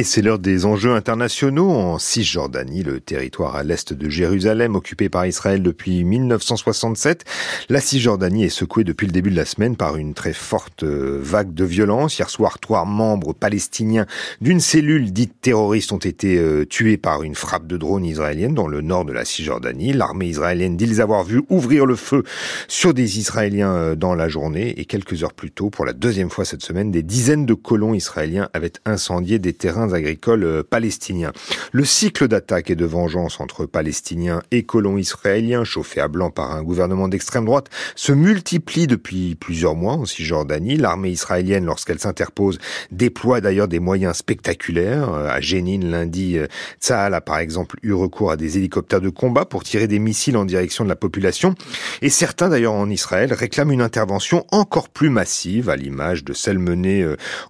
C'est 0.07 0.22
l'heure 0.22 0.38
des 0.38 0.66
enjeux 0.66 0.94
internationaux 0.94 1.68
en 1.68 1.98
Cisjordanie, 1.98 2.84
le 2.84 3.00
territoire 3.00 3.57
à 3.57 3.64
l'est 3.64 3.92
de 3.92 4.09
Jérusalem 4.09 4.76
occupé 4.76 5.09
par 5.09 5.26
Israël 5.26 5.62
depuis 5.62 6.04
1967. 6.04 7.24
La 7.68 7.80
Cisjordanie 7.80 8.44
est 8.44 8.48
secouée 8.48 8.84
depuis 8.84 9.07
le 9.07 9.12
début 9.12 9.30
de 9.30 9.36
la 9.36 9.44
semaine 9.44 9.74
par 9.74 9.96
une 9.96 10.14
très 10.14 10.32
forte 10.32 10.84
euh, 10.84 11.18
vague 11.20 11.52
de 11.52 11.64
violence. 11.64 12.18
Hier 12.18 12.30
soir, 12.30 12.61
trois 12.61 12.84
membres 12.84 13.32
palestiniens 13.32 14.07
d'une 14.40 14.61
cellule 14.61 15.12
dite 15.12 15.40
terroriste 15.40 15.90
ont 15.90 15.98
été 15.98 16.38
euh, 16.38 16.64
tués 16.64 16.98
par 16.98 17.24
une 17.24 17.34
frappe 17.34 17.66
de 17.66 17.76
drone 17.76 18.04
israélienne 18.04 18.54
dans 18.54 18.68
le 18.68 18.82
nord 18.82 19.07
de 19.07 19.12
la 19.12 19.24
Cisjordanie. 19.24 19.92
L'armée 19.92 20.28
israélienne 20.28 20.76
dit 20.76 20.86
les 20.86 21.00
avoir 21.00 21.24
vus 21.24 21.42
ouvrir 21.48 21.84
le 21.84 21.96
feu 21.96 22.22
sur 22.68 22.94
des 22.94 23.18
Israéliens 23.18 23.74
euh, 23.74 23.94
dans 23.96 24.14
la 24.14 24.28
journée 24.28 24.78
et 24.78 24.84
quelques 24.84 25.24
heures 25.24 25.34
plus 25.34 25.50
tôt, 25.50 25.68
pour 25.68 25.84
la 25.84 25.92
deuxième 25.92 26.30
fois 26.30 26.44
cette 26.44 26.62
semaine, 26.62 26.92
des 26.92 27.02
dizaines 27.02 27.44
de 27.44 27.54
colons 27.54 27.92
israéliens 27.92 28.48
avaient 28.52 28.72
incendié 28.84 29.40
des 29.40 29.52
terrains 29.52 29.92
agricoles 29.97 30.44
euh, 30.44 30.62
palestiniens. 30.62 31.32
Le 31.72 31.84
cycle 31.84 32.28
d'attaques 32.28 32.70
et 32.70 32.76
de 32.76 32.84
vengeance 32.84 33.40
entre 33.40 33.66
Palestiniens 33.66 34.42
et 34.53 34.62
colons 34.62 34.99
israéliens, 34.99 35.64
chauffés 35.64 36.01
à 36.01 36.09
blanc 36.09 36.30
par 36.30 36.53
un 36.53 36.62
gouvernement 36.62 37.09
d'extrême 37.09 37.44
droite, 37.44 37.68
se 37.97 38.12
multiplie 38.12 38.86
depuis 38.86 39.34
plusieurs 39.34 39.74
mois 39.74 39.94
en 39.94 40.05
Cisjordanie. 40.05 40.76
L'armée 40.76 41.11
israélienne, 41.11 41.64
lorsqu'elle 41.64 41.99
s'interpose, 41.99 42.59
déploie 42.90 43.40
d'ailleurs 43.40 43.68
des 43.68 43.80
moyens 43.80 44.16
spectaculaires. 44.16 45.12
Euh, 45.12 45.28
À 45.28 45.40
Jénine, 45.40 45.90
lundi, 45.90 46.38
euh, 46.38 46.47
Tsahal 46.80 47.14
a 47.14 47.20
par 47.20 47.38
exemple 47.38 47.76
eu 47.82 47.92
recours 47.92 48.30
à 48.30 48.36
des 48.36 48.59
hélicoptères 48.59 49.01
de 49.01 49.11
combat 49.11 49.44
pour 49.44 49.64
tirer 49.64 49.88
des 49.88 49.99
missiles 49.99 50.36
en 50.36 50.44
direction 50.44 50.84
de 50.84 50.88
la 50.88 50.97
population. 50.97 51.55
Et 52.03 52.11
certains 52.11 52.49
d'ailleurs 52.49 52.74
en 52.74 52.88
Israël 52.90 53.32
réclament 53.32 53.72
une 53.72 53.82
intervention 53.82 54.47
encore 54.53 54.88
plus 54.88 55.11
massive, 55.11 55.68
à 55.68 55.76
l'image 55.76 56.24
de 56.24 56.32
celle 56.32 56.59
menée 56.59 57.07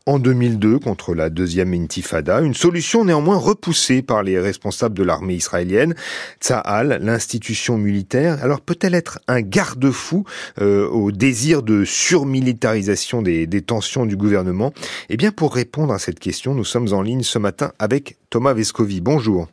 en 0.07 0.18
2002 0.18 0.78
contre 0.78 1.14
la 1.14 1.30
deuxième 1.30 1.74
intifada. 1.74 2.36
Une 2.43 2.55
solution 2.55 3.05
néanmoins 3.05 3.37
repoussée 3.37 4.03
par 4.03 4.22
les 4.22 4.39
responsables 4.39 4.97
de 4.97 5.03
l'armée 5.03 5.34
israélienne. 5.34 5.95
Tsahal, 6.41 6.99
l'institution 7.03 7.78
militaire, 7.78 8.43
alors 8.43 8.61
peut-elle 8.61 8.95
être 8.95 9.18
un 9.28 9.41
garde-fou 9.41 10.24
euh, 10.61 10.89
au 10.89 11.12
désir 11.12 11.62
de 11.62 11.84
surmilitarisation 11.84 13.22
des, 13.22 13.47
des 13.47 13.62
tensions 13.62 14.07
du 14.07 14.16
gouvernement? 14.16 14.72
Eh 15.09 15.16
bien, 15.16 15.32
pour 15.32 15.55
répondre 15.55 15.93
à 15.93 15.99
cette 15.99 16.20
question, 16.20 16.55
nous 16.55 16.64
sommes 16.64 16.93
en 16.93 17.03
ligne 17.03 17.22
ce 17.22 17.39
matin 17.39 17.72
avec 17.78 18.16
Thomas 18.30 18.53
Vescovi. 18.53 19.01
Bonjour. 19.01 19.49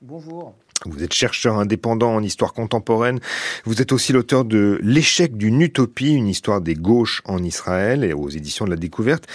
Bonjour. 0.00 0.54
Vous 0.86 1.02
êtes 1.02 1.12
chercheur 1.12 1.58
indépendant 1.58 2.14
en 2.14 2.22
histoire 2.22 2.52
contemporaine. 2.52 3.20
Vous 3.64 3.80
êtes 3.80 3.92
aussi 3.92 4.12
l'auteur 4.12 4.44
de 4.44 4.78
L'échec 4.82 5.36
d'une 5.36 5.60
utopie, 5.60 6.14
une 6.14 6.28
histoire 6.28 6.60
des 6.60 6.74
gauches 6.74 7.22
en 7.24 7.42
Israël 7.42 8.04
et 8.04 8.12
aux 8.12 8.28
éditions 8.28 8.64
de 8.64 8.70
la 8.70 8.76
découverte. 8.76 9.26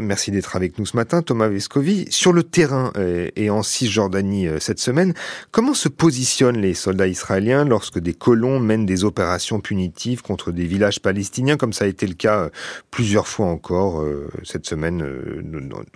Merci 0.00 0.30
d'être 0.30 0.56
avec 0.56 0.78
nous 0.78 0.86
ce 0.86 0.96
matin, 0.96 1.22
Thomas 1.22 1.48
Vescovi. 1.48 2.06
Sur 2.10 2.32
le 2.32 2.42
terrain 2.42 2.92
euh, 2.96 3.28
et 3.36 3.50
en 3.50 3.62
Cisjordanie 3.62 4.46
euh, 4.46 4.58
cette 4.60 4.78
semaine, 4.78 5.14
comment 5.50 5.74
se 5.74 5.88
positionnent 5.88 6.58
les 6.58 6.74
soldats 6.74 7.08
israéliens 7.08 7.64
lorsque 7.64 7.98
des 7.98 8.14
colons 8.14 8.60
mènent 8.60 8.86
des 8.86 9.04
opérations 9.04 9.60
punitives 9.60 10.22
contre 10.22 10.52
des 10.52 10.66
villages 10.66 11.00
palestiniens, 11.00 11.56
comme 11.56 11.72
ça 11.72 11.84
a 11.84 11.88
été 11.88 12.06
le 12.06 12.14
cas 12.14 12.38
euh, 12.38 12.50
plusieurs 12.90 13.28
fois 13.28 13.46
encore 13.46 14.04
cette 14.44 14.66
semaine 14.66 15.04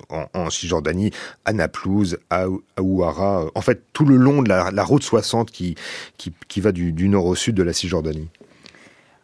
en, 0.09 0.50
Cisjordanie, 0.50 1.11
à 1.44 1.52
Naplouse, 1.52 2.18
à 2.30 2.46
Ouara, 2.80 3.46
en 3.54 3.61
fait 3.61 3.82
tout 3.92 4.04
le 4.04 4.16
long 4.16 4.42
de 4.42 4.48
la, 4.48 4.70
la 4.70 4.84
route 4.97 5.03
60 5.03 5.51
qui, 5.51 5.74
qui, 6.16 6.61
va 6.61 6.72
du, 6.72 7.09
nord 7.09 7.26
au 7.26 7.34
sud 7.34 7.55
de 7.55 7.62
la 7.62 7.72
Cisjordanie 7.72 8.28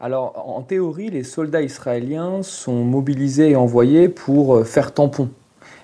alors, 0.05 0.45
en 0.49 0.63
théorie, 0.63 1.11
les 1.11 1.23
soldats 1.23 1.63
israéliens 1.63 2.43
sont 2.43 2.83
mobilisés 2.83 3.51
et 3.51 3.55
envoyés 3.55 4.09
pour 4.09 4.57
euh, 4.57 4.65
faire 4.65 4.93
tampon. 4.93 5.29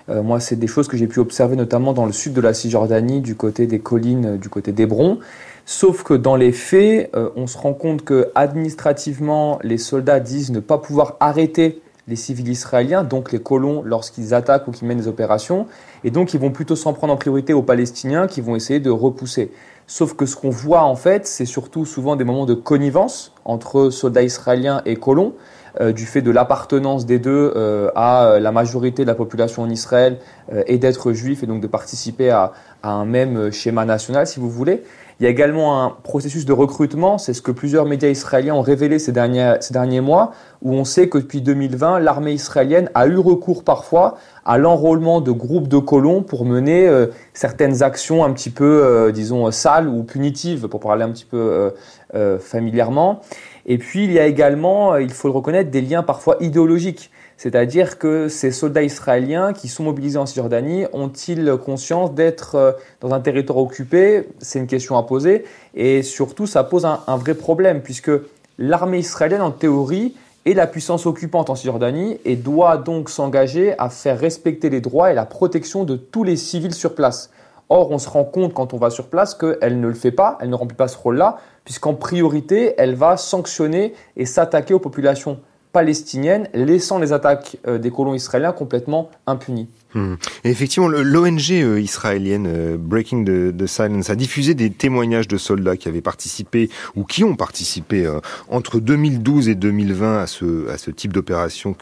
Euh, 0.09 0.21
moi, 0.21 0.41
c'est 0.41 0.57
des 0.57 0.67
choses 0.67 0.89
que 0.89 0.97
j'ai 0.97 1.07
pu 1.07 1.21
observer 1.21 1.55
notamment 1.55 1.93
dans 1.93 2.05
le 2.05 2.11
sud 2.11 2.33
de 2.33 2.41
la 2.41 2.53
Cisjordanie, 2.53 3.21
du 3.21 3.35
côté 3.35 3.65
des 3.65 3.79
collines, 3.79 4.35
du 4.35 4.49
côté 4.49 4.73
d'Hébron. 4.73 5.19
Sauf 5.65 6.03
que 6.03 6.13
dans 6.13 6.35
les 6.35 6.51
faits, 6.51 7.11
euh, 7.15 7.29
on 7.37 7.47
se 7.47 7.57
rend 7.57 7.73
compte 7.73 8.03
que 8.03 8.29
administrativement, 8.35 9.57
les 9.63 9.77
soldats 9.77 10.19
disent 10.19 10.51
ne 10.51 10.59
pas 10.59 10.79
pouvoir 10.79 11.15
arrêter 11.21 11.81
les 12.09 12.15
civils 12.15 12.49
israéliens, 12.49 13.03
donc 13.03 13.31
les 13.31 13.39
colons, 13.39 13.83
lorsqu'ils 13.83 14.33
attaquent 14.33 14.67
ou 14.67 14.71
qu'ils 14.71 14.87
mènent 14.87 14.97
des 14.97 15.07
opérations. 15.07 15.67
Et 16.03 16.11
donc, 16.11 16.33
ils 16.33 16.39
vont 16.39 16.51
plutôt 16.51 16.75
s'en 16.75 16.91
prendre 16.93 17.13
en 17.13 17.17
priorité 17.17 17.53
aux 17.53 17.61
Palestiniens 17.61 18.27
qui 18.27 18.41
vont 18.41 18.55
essayer 18.55 18.79
de 18.79 18.89
repousser. 18.89 19.51
Sauf 19.89 20.13
que 20.13 20.27
ce 20.27 20.35
qu'on 20.35 20.51
voit 20.51 20.83
en 20.83 20.95
fait, 20.95 21.25
c'est 21.25 21.47
surtout 21.47 21.83
souvent 21.83 22.15
des 22.15 22.23
moments 22.23 22.45
de 22.45 22.53
connivence 22.53 23.33
entre 23.43 23.89
soldats 23.89 24.21
israéliens 24.21 24.83
et 24.85 24.95
colons, 24.95 25.33
euh, 25.81 25.91
du 25.91 26.05
fait 26.05 26.21
de 26.21 26.29
l'appartenance 26.29 27.07
des 27.07 27.17
deux 27.17 27.53
euh, 27.55 27.89
à 27.95 28.37
la 28.39 28.51
majorité 28.51 29.01
de 29.01 29.07
la 29.07 29.15
population 29.15 29.63
en 29.63 29.69
Israël 29.69 30.17
euh, 30.53 30.61
et 30.67 30.77
d'être 30.77 31.11
juifs 31.11 31.41
et 31.41 31.47
donc 31.47 31.59
de 31.59 31.65
participer 31.65 32.29
à, 32.29 32.53
un 32.83 33.03
même 33.05 33.51
schéma 33.51 33.83
national, 33.83 34.27
si 34.27 34.39
vous 34.39 34.49
voulez. 34.49 34.83
Il 35.19 35.23
y 35.23 35.27
a 35.27 35.29
également 35.29 35.83
un 35.83 35.89
processus 35.89 36.45
de 36.45 36.53
recrutement, 36.53 37.17
c'est 37.17 37.33
ce 37.33 37.41
que 37.41 37.51
plusieurs 37.51 37.83
médias 37.83 38.07
israéliens 38.07 38.55
ont 38.55 38.61
révélé 38.61 38.99
ces 38.99 39.11
derniers, 39.11 39.55
ces 39.59 39.73
derniers 39.73 39.99
mois, 39.99 40.31
où 40.61 40.73
on 40.73 40.85
sait 40.85 41.09
que 41.09 41.17
depuis 41.17 41.41
2020, 41.41 41.99
l'armée 41.99 42.31
israélienne 42.31 42.89
a 42.95 43.05
eu 43.05 43.17
recours 43.17 43.65
parfois 43.65 44.17
à 44.45 44.57
l'enrôlement 44.57 45.19
de 45.19 45.31
groupes 45.31 45.67
de 45.67 45.77
colons 45.77 46.23
pour 46.23 46.45
mener 46.45 46.87
euh, 46.87 47.07
certaines 47.33 47.83
actions 47.83 48.23
un 48.23 48.31
petit 48.31 48.49
peu, 48.49 48.81
euh, 48.81 49.11
disons, 49.11 49.51
sales 49.51 49.89
ou 49.89 50.03
punitives, 50.03 50.69
pour 50.69 50.79
parler 50.79 51.03
un 51.03 51.11
petit 51.11 51.25
peu 51.25 51.73
euh, 52.15 52.39
familièrement. 52.39 53.19
Et 53.65 53.77
puis, 53.77 54.05
il 54.05 54.13
y 54.13 54.19
a 54.19 54.25
également, 54.25 54.95
il 54.95 55.11
faut 55.11 55.27
le 55.27 55.33
reconnaître, 55.33 55.69
des 55.69 55.81
liens 55.81 56.01
parfois 56.01 56.37
idéologiques. 56.39 57.11
C'est-à-dire 57.39 57.99
que 57.99 58.27
ces 58.27 58.51
soldats 58.51 58.83
israéliens 58.83 59.53
qui 59.53 59.69
sont 59.69 59.83
mobilisés 59.83 60.17
en 60.17 60.25
Cisjordanie 60.25 60.87
ont-ils 60.91 61.55
conscience 61.55 62.13
d'être 62.13 62.55
euh, 62.55 62.71
dans 62.99 63.13
un 63.13 63.21
territoire 63.21 63.59
occupé? 63.59 64.27
C'est 64.39 64.59
une 64.59 64.67
question 64.67 64.97
à 64.97 65.03
poser. 65.03 65.45
Et 65.73 66.03
surtout, 66.03 66.47
ça 66.47 66.65
pose 66.65 66.85
un, 66.85 67.15
vrai 67.15 67.35
problème, 67.35 67.79
puisque 67.81 68.11
l'armée 68.57 68.99
israélienne, 68.99 69.41
en 69.41 69.51
théorie, 69.51 70.15
est 70.45 70.53
la 70.53 70.67
puissance 70.67 71.05
occupante 71.05 71.49
en 71.49 71.55
Cisjordanie 71.55 72.19
et 72.25 72.35
doit 72.35 72.75
donc 72.75 73.09
s'engager 73.09 73.73
à 73.79 73.89
faire 73.89 74.19
respecter 74.19 74.69
les 74.69 74.81
droits 74.81 75.09
et 75.09 75.13
la 75.13 75.25
protection 75.25 75.85
de 75.85 75.95
tous 75.95 76.25
les 76.25 76.35
civils 76.35 76.73
sur 76.73 76.93
place. 76.93 77.29
Or, 77.69 77.89
on 77.91 77.99
se 77.99 78.09
rend 78.09 78.25
compte 78.25 78.53
quand 78.53 78.73
on 78.73 78.77
va 78.77 78.89
sur 78.89 79.07
place 79.07 79.33
qu'elle 79.33 79.79
ne 79.79 79.87
le 79.87 79.93
fait 79.93 80.11
pas, 80.11 80.37
elle 80.41 80.49
ne 80.49 80.55
remplit 80.55 80.75
pas 80.75 80.89
ce 80.89 80.97
rôle-là, 80.97 81.37
puisqu'en 81.63 81.93
priorité, 81.93 82.73
elle 82.77 82.95
va 82.95 83.15
sanctionner 83.15 83.93
et 84.17 84.25
s'attaquer 84.25 84.73
aux 84.73 84.79
populations 84.79 85.39
palestinienne, 85.71 86.49
laissant 86.53 86.97
les 86.97 87.13
attaques 87.13 87.57
euh, 87.67 87.77
des 87.77 87.91
colons 87.91 88.15
israéliens 88.15 88.51
complètement 88.51 89.11
impunies. 89.27 89.67
Hmm. 89.95 90.15
effectivement, 90.43 90.87
l'ONG 90.87 91.51
euh, 91.51 91.81
israélienne 91.81 92.45
euh, 92.47 92.77
Breaking 92.77 93.23
the, 93.23 93.65
Silence 93.65 94.11
a 94.11 94.15
diffusé 94.15 94.53
des 94.53 94.69
témoignages 94.69 95.27
de 95.27 95.37
soldats 95.37 95.77
qui 95.77 95.87
avaient 95.87 96.01
participé 96.01 96.69
ou 96.95 97.03
qui 97.03 97.23
ont 97.23 97.35
participé 97.35 98.07
entre 98.49 98.79
2012 98.79 99.49
et 99.49 99.55
2020 99.55 100.19
à 100.19 100.27
ce, 100.27 100.69
à 100.69 100.77
ce 100.77 100.91
type 100.91 101.11
d'opération 101.11 101.75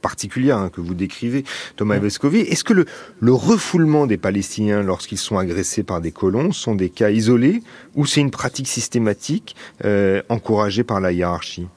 particulière 0.00 0.56
hein, 0.56 0.70
que 0.70 0.80
vous 0.80 0.94
décrivez, 0.94 1.44
Thomas. 1.76 1.98
Vescovi. 1.98 2.40
Est-ce 2.40 2.64
que 2.64 2.72
le, 2.72 2.86
le 3.20 3.32
refoulement 3.32 4.06
des 4.06 4.16
Palestiniens 4.16 4.82
lorsqu'ils 4.82 5.18
sont 5.18 5.38
agressés 5.38 5.82
par 5.82 6.00
des 6.00 6.10
colons 6.10 6.52
sont 6.52 6.74
des 6.74 6.88
cas 6.88 7.10
isolés 7.10 7.62
ou 7.94 8.06
c'est 8.06 8.20
une 8.20 8.30
pratique 8.30 8.68
systématique 8.68 9.56
encouragée 10.28 10.84
par 10.84 11.00
la 11.00 11.12
hiérarchie? 11.12 11.68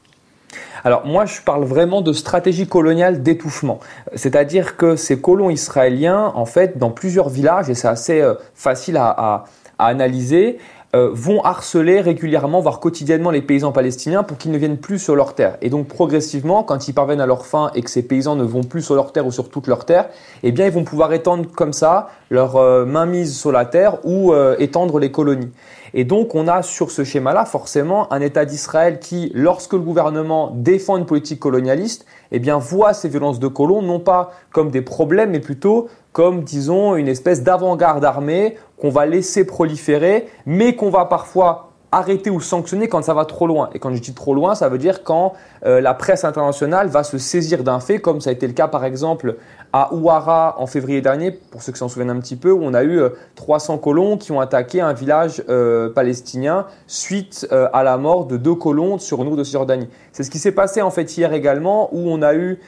Alors 0.85 1.05
moi, 1.05 1.25
je 1.25 1.41
parle 1.41 1.63
vraiment 1.63 2.01
de 2.01 2.13
stratégie 2.13 2.67
coloniale 2.67 3.23
d'étouffement. 3.23 3.79
C'est-à-dire 4.13 4.77
que 4.77 4.95
ces 4.95 5.19
colons 5.19 5.49
israéliens, 5.49 6.31
en 6.35 6.45
fait, 6.45 6.77
dans 6.77 6.91
plusieurs 6.91 7.29
villages, 7.29 7.71
et 7.71 7.73
c'est 7.73 7.87
assez 7.87 8.21
euh, 8.21 8.35
facile 8.53 8.97
à, 8.97 9.45
analyser, 9.79 10.59
euh, 10.95 11.09
vont 11.11 11.43
harceler 11.43 11.99
régulièrement, 12.01 12.61
voire 12.61 12.79
quotidiennement, 12.79 13.31
les 13.31 13.41
paysans 13.41 13.71
palestiniens 13.71 14.23
pour 14.23 14.37
qu'ils 14.37 14.51
ne 14.51 14.57
viennent 14.57 14.77
plus 14.77 14.99
sur 14.99 15.15
leurs 15.15 15.33
terres. 15.33 15.57
Et 15.61 15.69
donc 15.69 15.87
progressivement, 15.87 16.63
quand 16.63 16.87
ils 16.87 16.93
parviennent 16.93 17.19
à 17.19 17.25
leur 17.25 17.45
fin 17.45 17.71
et 17.75 17.81
que 17.81 17.89
ces 17.89 18.03
paysans 18.03 18.37
ne 18.37 18.45
vont 18.45 18.63
plus 18.63 18.81
sur 18.81 18.95
leurs 18.95 19.11
terres 19.11 19.25
ou 19.25 19.31
sur 19.31 19.49
toutes 19.49 19.67
leurs 19.67 19.83
terres, 19.83 20.07
eh 20.43 20.53
bien 20.53 20.67
ils 20.67 20.71
vont 20.71 20.85
pouvoir 20.85 21.11
étendre 21.11 21.45
comme 21.53 21.73
ça 21.73 22.11
leur 22.29 22.55
euh, 22.55 22.85
mainmise 22.85 23.37
sur 23.37 23.51
la 23.51 23.65
terre 23.65 23.97
ou 24.05 24.33
étendre 24.59 24.99
les 24.99 25.11
colonies. 25.11 25.51
Et 25.97 26.03
donc 26.03 26.35
on 26.35 26.49
a 26.49 26.61
sur 26.61 26.91
ce 26.91 27.05
schéma-là 27.05 27.45
forcément 27.45 28.11
un 28.11 28.19
État 28.19 28.43
d'Israël 28.43 28.99
qui, 28.99 29.31
lorsque 29.33 29.71
le 29.71 29.79
gouvernement 29.79 30.51
défend 30.53 30.97
une 30.97 31.05
politique 31.05 31.39
colonialiste, 31.39 32.05
eh 32.33 32.39
bien 32.39 32.57
voit 32.57 32.93
ces 32.93 33.07
violences 33.07 33.39
de 33.39 33.47
colons 33.47 33.81
non 33.81 34.01
pas 34.01 34.31
comme 34.51 34.71
des 34.71 34.81
problèmes, 34.81 35.31
mais 35.31 35.39
plutôt 35.39 35.87
comme, 36.11 36.43
disons, 36.43 36.97
une 36.97 37.07
espèce 37.07 37.43
d'avant-garde 37.43 38.03
armée 38.03 38.57
qu'on 38.77 38.89
va 38.89 39.05
laisser 39.05 39.45
proliférer, 39.45 40.27
mais 40.45 40.75
qu'on 40.75 40.89
va 40.89 41.05
parfois 41.05 41.71
arrêter 41.95 42.29
ou 42.29 42.41
sanctionner 42.41 42.89
quand 42.89 43.01
ça 43.01 43.13
va 43.13 43.23
trop 43.23 43.47
loin. 43.47 43.69
Et 43.73 43.79
quand 43.79 43.93
je 43.93 44.01
dis 44.01 44.13
trop 44.13 44.33
loin, 44.33 44.53
ça 44.53 44.67
veut 44.67 44.77
dire 44.77 45.03
quand 45.03 45.33
euh, 45.65 45.79
la 45.79 45.93
presse 45.93 46.25
internationale 46.25 46.89
va 46.89 47.03
se 47.03 47.17
saisir 47.17 47.63
d'un 47.63 47.79
fait, 47.79 47.99
comme 47.99 48.19
ça 48.19 48.31
a 48.31 48.33
été 48.33 48.47
le 48.47 48.53
cas 48.53 48.67
par 48.67 48.83
exemple 48.83 49.37
à 49.71 49.93
Ouara 49.93 50.55
en 50.59 50.67
février 50.67 51.01
dernier, 51.01 51.31
pour 51.31 51.61
ceux 51.61 51.71
qui 51.71 51.79
s'en 51.79 51.87
souviennent 51.87 52.09
un 52.09 52.19
petit 52.19 52.35
peu, 52.35 52.51
où 52.51 52.59
on 52.63 52.73
a 52.73 52.83
eu 52.83 53.01
300 53.35 53.75
euh, 53.75 53.77
colons 53.77 54.17
qui 54.17 54.33
ont 54.33 54.41
attaqué 54.41 54.81
un 54.81 54.91
village 54.91 55.41
euh, 55.47 55.89
palestinien 55.89 56.65
suite 56.85 57.47
à 57.51 57.83
la 57.83 57.97
mort 57.97 58.25
de 58.25 58.35
deux 58.37 58.55
colons 58.55 58.97
sur 58.99 59.21
une 59.21 59.29
route 59.29 59.39
de 59.39 59.43
Cisjordanie. 59.43 59.87
C'est 60.11 60.23
ce 60.23 60.31
qui 60.31 60.39
s'est 60.39 60.51
passé 60.51 60.81
en 60.81 60.91
fait 60.91 61.17
hier 61.17 61.31
également, 61.33 61.89
où 61.93 62.09
on 62.09 62.21
a 62.21 62.35
eu 62.35 62.59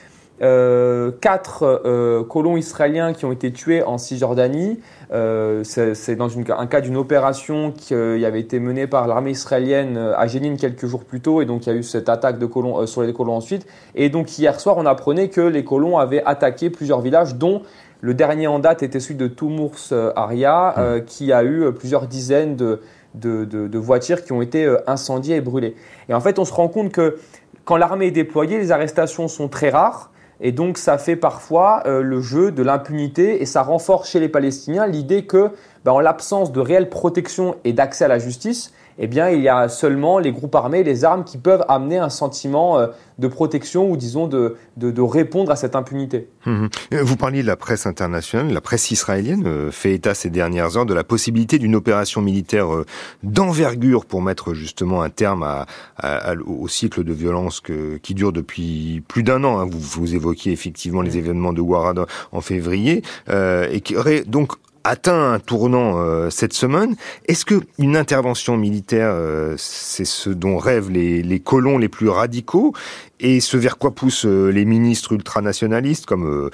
euh, 0.42 1.12
quatre 1.20 1.64
euh, 1.64 2.24
colons 2.24 2.58
israéliens 2.58 3.14
qui 3.14 3.26
ont 3.26 3.32
été 3.32 3.52
tués 3.52 3.82
en 3.82 3.98
Cisjordanie. 3.98 4.80
Euh, 5.12 5.64
c'est 5.64 6.16
dans 6.16 6.30
un 6.38 6.68
cas 6.68 6.82
d'une 6.82 6.98
opération 6.98 7.72
qui 7.72 7.94
avait 7.96 8.40
été 8.40 8.60
menée 8.60 8.88
par 8.88 9.08
l'armée 9.08 9.32
israélienne 9.32 9.98
à 9.98 10.28
Jénine 10.28 10.58
quelques 10.58 10.86
jours 10.86 11.06
plus 11.06 11.22
tôt, 11.22 11.42
et 11.42 11.46
donc 11.46 11.66
il 11.66 11.70
y 11.70 11.76
a 11.76 11.76
eu 11.76 11.84
cette 11.84 12.10
attaque 12.10 12.40
de 12.40 12.46
colons, 12.46 12.86
sur 12.86 13.02
les 13.02 13.14
colons 13.14 13.36
ensuite. 13.36 13.66
Et 13.96 14.10
donc 14.10 14.38
hier 14.38 14.60
soir, 14.60 14.76
on 14.78 14.86
apprenait 14.86 15.30
que 15.30 15.42
les 15.42 15.64
colons 15.64 15.98
avaient 15.98 16.24
attaqué 16.24 16.70
plusieurs 16.70 17.02
villages, 17.02 17.36
dont 17.36 17.62
le 18.02 18.14
dernier 18.14 18.48
en 18.48 18.60
date 18.60 18.84
était 18.84 19.00
celui 19.00 19.16
de 19.16 19.28
Toumours 19.28 19.94
Aria, 20.16 20.76
mmh. 20.78 21.06
qui 21.06 21.32
a 21.32 21.44
eu 21.44 21.72
plusieurs 21.72 22.06
dizaines 22.08 22.56
de, 22.56 22.82
de, 23.16 23.46
de, 23.46 23.78
voitures 23.78 24.24
qui 24.24 24.34
ont 24.34 24.42
été 24.42 24.72
incendiées 24.86 25.38
et 25.38 25.42
brûlées. 25.42 25.76
Et 26.10 26.14
en 26.14 26.20
fait, 26.20 26.38
on 26.38 26.46
se 26.46 26.54
rend 26.54 26.68
compte 26.68 26.92
que 26.92 27.18
quand 27.66 27.78
l'armée 27.78 28.08
est 28.08 28.12
déployée, 28.12 28.60
les 28.60 28.72
arrestations 28.72 29.28
sont 29.28 29.48
très 29.48 29.70
rares. 29.70 30.12
Et 30.40 30.52
donc 30.52 30.78
ça 30.78 30.98
fait 30.98 31.16
parfois 31.16 31.84
euh, 31.86 32.02
le 32.02 32.22
jeu 32.22 32.52
de 32.52 32.62
l'impunité 32.62 33.42
et 33.42 33.46
ça 33.46 33.64
renforce 33.64 34.10
chez 34.10 34.20
les 34.20 34.30
Palestiniens 34.30 34.86
l'idée 34.86 35.26
que, 35.26 35.52
ben, 35.86 35.92
en 35.92 36.00
l'absence 36.00 36.52
de 36.52 36.60
réelle 36.60 36.90
protection 36.90 37.56
et 37.64 37.74
d'accès 37.74 38.06
à 38.06 38.08
la 38.08 38.20
justice, 38.20 38.74
eh 39.00 39.08
bien, 39.08 39.30
il 39.30 39.42
y 39.42 39.50
a 39.50 39.70
seulement 39.70 40.18
les 40.18 40.32
groupes 40.32 40.56
armés, 40.56 40.84
les 40.84 41.06
armes 41.06 41.24
qui 41.24 41.38
peuvent 41.38 41.64
amener 41.68 41.98
un 41.98 42.10
sentiment 42.10 42.80
euh, 42.80 42.88
de 43.20 43.28
protection 43.28 43.90
ou, 43.90 43.98
disons, 43.98 44.28
de, 44.28 44.56
de, 44.78 45.02
répondre 45.02 45.52
à 45.52 45.56
cette 45.56 45.76
impunité. 45.76 46.28
Hum, 46.46 46.70
hum. 46.92 47.00
Vous 47.02 47.16
parliez 47.16 47.42
de 47.44 47.48
la 47.48 47.56
presse 47.56 47.86
internationale. 47.86 48.52
La 48.52 48.62
presse 48.62 48.90
israélienne 48.90 49.44
euh, 49.46 49.72
fait 49.72 49.94
état 49.94 50.14
ces 50.14 50.30
dernières 50.30 50.78
heures 50.78 50.86
de 50.86 50.94
la 50.94 51.04
possibilité 51.04 51.60
d'une 51.60 51.76
opération 51.76 52.22
militaire 52.22 52.74
euh, 52.74 52.86
d'envergure 53.22 54.06
pour 54.06 54.22
mettre 54.22 54.54
justement 54.54 55.04
un 55.04 55.10
terme 55.10 55.44
à, 55.44 55.66
au 56.46 56.68
cycle 56.68 57.04
de 57.04 57.14
violence 57.14 57.60
que, 57.60 57.98
qui 57.98 58.16
dure 58.16 58.32
depuis 58.32 59.04
plus 59.08 59.24
d'un 59.24 59.44
an. 59.44 59.60
Hein. 59.60 59.68
Vous, 59.70 59.80
vous 59.80 60.16
évoquiez 60.16 60.52
effectivement 60.52 61.02
les 61.02 61.18
événements 61.18 61.54
de 61.54 61.62
Ouarada 61.62 62.06
en 62.32 62.42
février 62.42 63.04
et 63.30 63.82
qui 63.82 63.96
aurait 63.96 64.24
donc 64.24 64.54
atteint 64.88 65.34
un 65.34 65.40
tournant 65.40 66.30
cette 66.30 66.54
semaine. 66.54 66.96
Est-ce 67.26 67.46
que 67.46 67.56
une 67.78 67.96
intervention 67.96 68.58
militaire, 68.58 69.16
c'est 69.58 70.06
ce 70.06 70.30
dont 70.30 70.58
rêvent 70.58 70.90
les, 70.90 71.40
colons 71.40 71.78
les 71.78 71.90
plus 71.90 72.10
radicaux? 72.10 72.74
Et 73.20 73.40
ce 73.40 73.58
vers 73.58 73.78
quoi 73.78 73.92
poussent 73.92 74.26
les 74.26 74.64
ministres 74.64 75.14
ultranationalistes 75.14 76.06
comme 76.06 76.50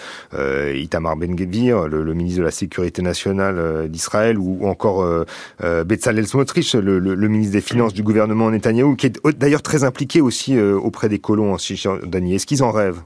Itamar 0.75 1.15
Ben-Gvir, 1.17 1.87
le, 1.87 2.13
ministre 2.13 2.39
de 2.39 2.45
la 2.45 2.51
Sécurité 2.51 3.01
nationale 3.01 3.89
d'Israël, 3.89 4.37
ou, 4.37 4.67
encore 4.67 5.25
Bezalel 5.59 6.27
Smotrich, 6.27 6.73
le, 6.73 6.99
le, 6.99 7.27
ministre 7.27 7.53
des 7.53 7.61
Finances 7.61 7.93
du 7.93 8.03
gouvernement 8.03 8.49
Netanyahou, 8.49 8.95
qui 8.95 9.07
est 9.07 9.37
d'ailleurs 9.37 9.61
très 9.61 9.83
impliqué 9.83 10.21
aussi 10.21 10.59
auprès 10.59 11.09
des 11.09 11.19
colons 11.19 11.53
en 11.53 11.57
Cisjordanie. 11.57 12.35
Est-ce 12.35 12.45
qu'ils 12.45 12.63
en 12.63 12.71
rêvent? 12.71 13.03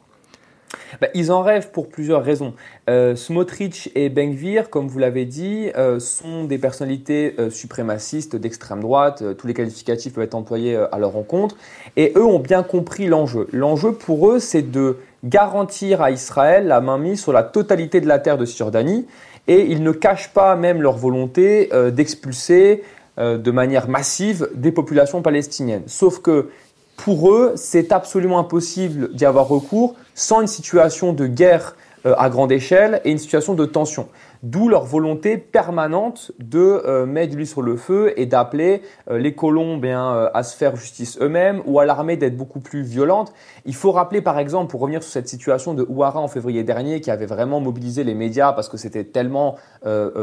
Bah, 1.01 1.07
ils 1.13 1.31
en 1.31 1.41
rêvent 1.41 1.71
pour 1.71 1.89
plusieurs 1.89 2.23
raisons. 2.23 2.53
Euh, 2.89 3.15
Smotrich 3.15 3.91
et 3.95 4.09
Benkvir, 4.09 4.69
comme 4.69 4.87
vous 4.87 4.99
l'avez 4.99 5.25
dit, 5.25 5.69
euh, 5.77 5.99
sont 5.99 6.45
des 6.45 6.57
personnalités 6.57 7.35
euh, 7.39 7.49
suprémacistes 7.49 8.35
d'extrême 8.35 8.81
droite. 8.81 9.23
Tous 9.37 9.47
les 9.47 9.53
qualificatifs 9.53 10.13
peuvent 10.13 10.23
être 10.23 10.35
employés 10.35 10.75
à 10.91 10.97
leur 10.99 11.11
rencontre. 11.11 11.55
Et 11.95 12.13
eux 12.15 12.25
ont 12.25 12.39
bien 12.39 12.63
compris 12.63 13.07
l'enjeu. 13.07 13.47
L'enjeu 13.51 13.91
pour 13.93 14.31
eux, 14.31 14.39
c'est 14.39 14.71
de 14.71 14.97
garantir 15.23 16.01
à 16.01 16.11
Israël 16.11 16.67
la 16.67 16.81
mainmise 16.81 17.21
sur 17.21 17.33
la 17.33 17.43
totalité 17.43 18.01
de 18.01 18.07
la 18.07 18.19
terre 18.19 18.37
de 18.37 18.45
Cisjordanie. 18.45 19.07
Et 19.47 19.61
ils 19.61 19.81
ne 19.81 19.91
cachent 19.91 20.33
pas 20.33 20.55
même 20.55 20.81
leur 20.81 20.97
volonté 20.97 21.69
d'expulser 21.93 22.83
de 23.17 23.51
manière 23.51 23.87
massive 23.87 24.49
des 24.53 24.73
populations 24.73 25.21
palestiniennes. 25.21 25.83
Sauf 25.87 26.19
que 26.19 26.49
pour 26.97 27.31
eux, 27.31 27.53
c'est 27.55 27.93
absolument 27.93 28.39
impossible 28.39 29.13
d'y 29.13 29.25
avoir 29.25 29.47
recours 29.47 29.95
sans 30.13 30.41
une 30.41 30.47
situation 30.47 31.13
de 31.13 31.27
guerre 31.27 31.75
euh, 32.05 32.13
à 32.17 32.29
grande 32.29 32.51
échelle 32.51 33.01
et 33.05 33.11
une 33.11 33.17
situation 33.17 33.53
de 33.53 33.65
tension. 33.65 34.07
D'où 34.43 34.69
leur 34.69 34.83
volonté 34.83 35.37
permanente 35.37 36.31
de 36.39 36.59
euh, 36.59 37.05
mettre 37.05 37.35
l'huile 37.35 37.47
sur 37.47 37.61
le 37.61 37.75
feu 37.75 38.13
et 38.17 38.25
d'appeler 38.25 38.81
euh, 39.09 39.17
les 39.17 39.33
colons 39.33 39.77
bien, 39.77 40.29
à 40.33 40.43
se 40.43 40.55
faire 40.55 40.75
justice 40.75 41.17
eux-mêmes 41.21 41.61
ou 41.65 41.79
à 41.79 41.85
l'armée 41.85 42.17
d'être 42.17 42.37
beaucoup 42.37 42.59
plus 42.59 42.83
violente. 42.83 43.33
Il 43.65 43.75
faut 43.75 43.91
rappeler 43.91 44.21
par 44.21 44.37
exemple, 44.37 44.69
pour 44.69 44.81
revenir 44.81 45.01
sur 45.01 45.11
cette 45.11 45.27
situation 45.27 45.73
de 45.73 45.83
Ouara 45.83 46.19
en 46.19 46.27
février 46.27 46.63
dernier, 46.63 47.01
qui 47.01 47.09
avait 47.09 47.25
vraiment 47.25 47.59
mobilisé 47.59 48.03
les 48.03 48.13
médias 48.13 48.53
parce 48.53 48.69
que 48.69 48.77
c'était 48.77 49.03
tellement 49.03 49.55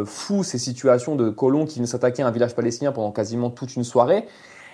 fou 0.05 0.45
ces 0.45 0.59
situations 0.59 1.17
de 1.17 1.31
colons 1.31 1.65
qui 1.65 1.77
venaient 1.77 1.87
s'attaquer 1.87 2.23
à 2.23 2.27
un 2.27 2.31
village 2.31 2.55
palestinien 2.55 2.93
pendant 2.93 3.11
quasiment 3.11 3.51
toute 3.51 3.77
une 3.77 3.85
soirée. 3.85 4.27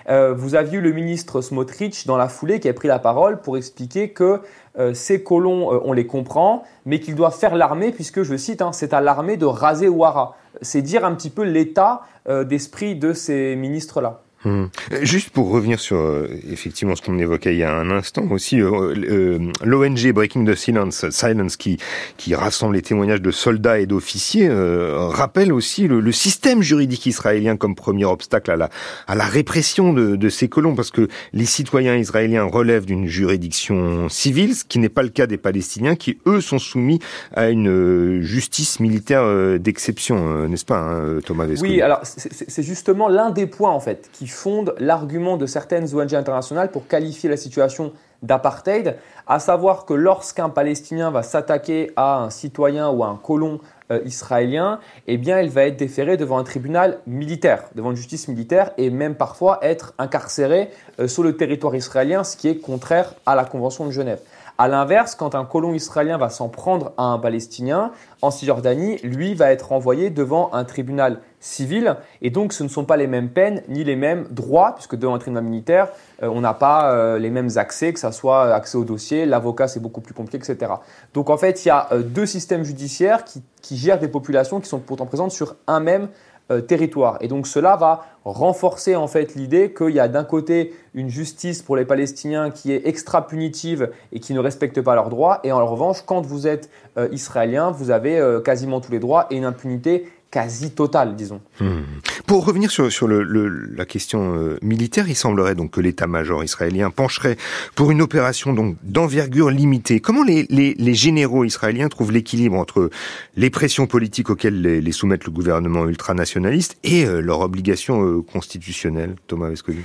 Euh, 0.08 0.34
vous 0.34 0.54
aviez 0.54 0.78
eu 0.78 0.80
le 0.80 0.92
ministre 0.92 1.40
Smotrich 1.40 2.06
dans 2.06 2.16
la 2.16 2.28
foulée 2.28 2.60
qui 2.60 2.68
a 2.68 2.72
pris 2.72 2.88
la 2.88 2.98
parole 2.98 3.40
pour 3.40 3.56
expliquer 3.56 4.10
que 4.10 4.40
euh, 4.78 4.94
ces 4.94 5.22
colons, 5.22 5.72
euh, 5.72 5.80
on 5.84 5.92
les 5.92 6.06
comprend, 6.06 6.64
mais 6.86 7.00
qu'ils 7.00 7.14
doivent 7.14 7.36
faire 7.36 7.56
l'armée, 7.56 7.92
puisque, 7.92 8.22
je 8.22 8.36
cite, 8.36 8.62
hein, 8.62 8.72
c'est 8.72 8.94
à 8.94 9.00
l'armée 9.00 9.36
de 9.36 9.46
raser 9.46 9.88
Ouara. 9.88 10.36
C'est 10.62 10.82
dire 10.82 11.04
un 11.04 11.14
petit 11.14 11.30
peu 11.30 11.42
l'état 11.42 12.02
d'esprit 12.44 12.96
de 12.96 13.12
ces 13.12 13.56
ministres-là. 13.56 14.20
Hmm. 14.42 14.68
Juste 15.02 15.28
pour 15.30 15.50
revenir 15.50 15.78
sur 15.78 15.98
euh, 15.98 16.26
effectivement 16.50 16.96
ce 16.96 17.02
qu'on 17.02 17.18
évoquait 17.18 17.52
il 17.52 17.58
y 17.58 17.62
a 17.62 17.76
un 17.76 17.90
instant 17.90 18.24
aussi, 18.30 18.58
euh, 18.58 18.94
euh, 18.96 19.38
l'ONG 19.62 20.12
Breaking 20.14 20.46
the 20.46 20.54
Silence, 20.54 21.04
Silence 21.10 21.58
qui 21.58 21.76
qui 22.16 22.34
rassemble 22.34 22.74
les 22.74 22.80
témoignages 22.80 23.20
de 23.20 23.30
soldats 23.30 23.80
et 23.80 23.84
d'officiers 23.84 24.48
rappelle 24.50 25.52
aussi 25.52 25.88
le, 25.88 26.00
le, 26.00 26.12
système 26.12 26.62
juridique 26.62 27.04
israélien 27.04 27.58
comme 27.58 27.74
premier 27.74 28.06
obstacle 28.06 28.50
à 28.50 28.56
la 28.56 28.70
à 29.06 29.14
la 29.14 29.26
répression 29.26 29.92
de, 29.92 30.16
de 30.16 30.28
ces 30.30 30.48
colons 30.48 30.74
parce 30.74 30.90
que 30.90 31.08
les 31.34 31.44
citoyens 31.44 31.96
israéliens 31.96 32.44
relèvent 32.44 32.86
d'une 32.86 33.08
juridiction 33.08 34.08
civile, 34.08 34.54
ce 34.54 34.64
qui 34.64 34.78
n'est 34.78 34.88
pas 34.88 35.02
le 35.02 35.10
cas 35.10 35.26
des 35.26 35.36
Palestiniens 35.36 35.96
qui 35.96 36.18
eux 36.26 36.40
sont 36.40 36.58
soumis 36.58 36.98
à 37.34 37.50
une 37.50 38.22
justice 38.22 38.80
militaire 38.80 39.58
d'exception, 39.58 40.48
n'est-ce 40.48 40.64
pas, 40.64 40.78
hein, 40.78 41.18
Thomas 41.26 41.44
Vescovi 41.44 41.72
Oui, 41.72 41.82
alors 41.82 42.00
c'est 42.04 42.62
justement 42.62 43.08
l'un 43.10 43.30
des 43.30 43.46
points 43.46 43.72
en 43.72 43.80
fait 43.80 44.08
qui 44.12 44.29
fonde 44.30 44.74
l'argument 44.78 45.36
de 45.36 45.46
certaines 45.46 45.94
ONG 45.94 46.14
internationales 46.14 46.70
pour 46.70 46.86
qualifier 46.86 47.28
la 47.28 47.36
situation 47.36 47.92
d'apartheid, 48.22 48.96
à 49.26 49.38
savoir 49.38 49.86
que 49.86 49.94
lorsqu'un 49.94 50.48
Palestinien 50.50 51.10
va 51.10 51.22
s'attaquer 51.22 51.92
à 51.96 52.18
un 52.18 52.30
citoyen 52.30 52.90
ou 52.90 53.02
à 53.02 53.08
un 53.08 53.16
colon 53.16 53.60
euh, 53.90 54.00
israélien, 54.04 54.78
eh 55.06 55.16
bien, 55.16 55.40
il 55.40 55.50
va 55.50 55.64
être 55.64 55.76
déféré 55.76 56.16
devant 56.16 56.38
un 56.38 56.44
tribunal 56.44 56.98
militaire, 57.06 57.64
devant 57.74 57.90
une 57.90 57.96
justice 57.96 58.28
militaire, 58.28 58.72
et 58.78 58.90
même 58.90 59.14
parfois 59.14 59.58
être 59.62 59.94
incarcéré 59.98 60.70
euh, 60.98 61.08
sur 61.08 61.22
le 61.22 61.36
territoire 61.36 61.74
israélien, 61.74 62.24
ce 62.24 62.36
qui 62.36 62.48
est 62.48 62.56
contraire 62.56 63.14
à 63.26 63.34
la 63.34 63.44
Convention 63.44 63.86
de 63.86 63.90
Genève. 63.90 64.20
A 64.60 64.68
l'inverse, 64.68 65.14
quand 65.14 65.34
un 65.34 65.46
colon 65.46 65.72
israélien 65.72 66.18
va 66.18 66.28
s'en 66.28 66.50
prendre 66.50 66.92
à 66.98 67.04
un 67.04 67.18
Palestinien, 67.18 67.92
en 68.20 68.30
Cisjordanie, 68.30 68.98
lui 68.98 69.32
va 69.32 69.52
être 69.52 69.68
renvoyé 69.70 70.10
devant 70.10 70.52
un 70.52 70.64
tribunal 70.64 71.20
civil. 71.38 71.96
Et 72.20 72.28
donc, 72.28 72.52
ce 72.52 72.62
ne 72.62 72.68
sont 72.68 72.84
pas 72.84 72.98
les 72.98 73.06
mêmes 73.06 73.30
peines 73.30 73.62
ni 73.68 73.84
les 73.84 73.96
mêmes 73.96 74.26
droits, 74.30 74.74
puisque 74.74 74.96
devant 74.96 75.14
un 75.14 75.18
tribunal 75.18 75.44
militaire, 75.44 75.88
euh, 76.22 76.28
on 76.28 76.42
n'a 76.42 76.52
pas 76.52 76.92
euh, 76.92 77.18
les 77.18 77.30
mêmes 77.30 77.48
accès, 77.56 77.94
que 77.94 77.98
ce 77.98 78.10
soit 78.10 78.54
accès 78.54 78.76
au 78.76 78.84
dossier, 78.84 79.24
l'avocat 79.24 79.66
c'est 79.66 79.80
beaucoup 79.80 80.02
plus 80.02 80.12
compliqué, 80.12 80.36
etc. 80.36 80.74
Donc, 81.14 81.30
en 81.30 81.38
fait, 81.38 81.64
il 81.64 81.68
y 81.68 81.70
a 81.70 81.88
euh, 81.92 82.02
deux 82.02 82.26
systèmes 82.26 82.62
judiciaires 82.62 83.24
qui, 83.24 83.42
qui, 83.62 83.78
gèrent 83.78 83.98
des 83.98 84.08
populations 84.08 84.60
qui 84.60 84.68
sont 84.68 84.80
pourtant 84.80 85.06
présentes 85.06 85.32
sur 85.32 85.56
un 85.68 85.80
même 85.80 86.08
euh, 86.50 86.60
territoire. 86.60 87.18
Et 87.20 87.28
donc 87.28 87.46
cela 87.46 87.76
va 87.76 88.06
renforcer 88.24 88.96
en 88.96 89.06
fait 89.06 89.34
l'idée 89.34 89.72
qu'il 89.72 89.90
y 89.90 90.00
a 90.00 90.08
d'un 90.08 90.24
côté 90.24 90.74
une 90.94 91.08
justice 91.08 91.62
pour 91.62 91.76
les 91.76 91.84
Palestiniens 91.84 92.50
qui 92.50 92.72
est 92.72 92.86
extra 92.86 93.26
punitive 93.26 93.90
et 94.12 94.20
qui 94.20 94.34
ne 94.34 94.40
respecte 94.40 94.80
pas 94.80 94.94
leurs 94.94 95.08
droits, 95.08 95.40
et 95.44 95.52
en 95.52 95.64
revanche, 95.64 96.02
quand 96.04 96.20
vous 96.20 96.46
êtes 96.46 96.68
euh, 96.98 97.08
israélien, 97.12 97.70
vous 97.70 97.90
avez 97.90 98.18
euh, 98.18 98.40
quasiment 98.40 98.80
tous 98.80 98.92
les 98.92 98.98
droits 98.98 99.26
et 99.30 99.36
une 99.36 99.44
impunité 99.44 100.06
quasi 100.30 100.70
totale, 100.70 101.16
disons. 101.16 101.40
Hmm. 101.60 101.82
Pour 102.26 102.44
revenir 102.44 102.70
sur, 102.70 102.90
sur 102.92 103.08
le, 103.08 103.22
la 103.48 103.84
question 103.84 104.34
euh, 104.36 104.58
militaire, 104.62 105.08
il 105.08 105.16
semblerait 105.16 105.54
donc 105.54 105.72
que 105.72 105.80
l'état-major 105.80 106.44
israélien 106.44 106.90
pencherait 106.90 107.36
pour 107.74 107.90
une 107.90 108.00
opération 108.00 108.52
donc 108.52 108.76
d'envergure 108.82 109.50
limitée. 109.50 110.00
Comment 110.00 110.22
les, 110.22 110.46
les, 110.48 110.74
les, 110.74 110.94
généraux 110.94 111.44
israéliens 111.44 111.88
trouvent 111.88 112.12
l'équilibre 112.12 112.56
entre 112.56 112.90
les 113.36 113.50
pressions 113.50 113.86
politiques 113.86 114.30
auxquelles 114.30 114.60
les, 114.60 114.80
les 114.80 114.92
soumettent 114.92 115.24
le 115.24 115.32
gouvernement 115.32 115.86
ultranationaliste 115.86 116.76
et 116.84 117.04
euh, 117.04 117.20
leurs 117.20 117.40
obligations 117.40 118.04
euh, 118.04 118.22
constitutionnelles, 118.22 119.16
Thomas 119.26 119.48
Vescoli 119.48 119.80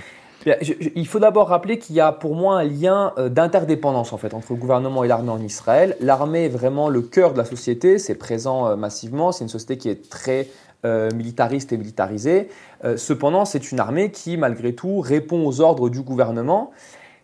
il 0.45 1.07
faut 1.07 1.19
d'abord 1.19 1.47
rappeler 1.47 1.79
qu'il 1.79 1.95
y 1.95 1.99
a 1.99 2.11
pour 2.11 2.35
moi 2.35 2.59
un 2.59 2.63
lien 2.63 3.13
euh, 3.17 3.29
d'interdépendance 3.29 4.13
en 4.13 4.17
fait 4.17 4.33
entre 4.33 4.53
le 4.53 4.59
gouvernement 4.59 5.03
et 5.03 5.07
l'armée 5.07 5.31
en 5.31 5.41
Israël. 5.41 5.95
L'armée 5.99 6.45
est 6.45 6.49
vraiment 6.49 6.89
le 6.89 7.01
cœur 7.01 7.33
de 7.33 7.37
la 7.37 7.45
société, 7.45 7.97
c'est 7.97 8.15
présent 8.15 8.67
euh, 8.67 8.75
massivement, 8.75 9.31
c'est 9.31 9.43
une 9.43 9.49
société 9.49 9.77
qui 9.77 9.89
est 9.89 10.09
très 10.09 10.47
euh, 10.85 11.09
militariste 11.15 11.73
et 11.73 11.77
militarisée. 11.77 12.49
cependant, 12.97 13.45
c'est 13.45 13.71
une 13.71 13.79
armée 13.79 14.11
qui, 14.11 14.37
malgré 14.37 14.75
tout, 14.75 14.99
répond 14.99 15.47
aux 15.47 15.61
ordres 15.61 15.89
du 15.89 16.01
gouvernement. 16.01 16.69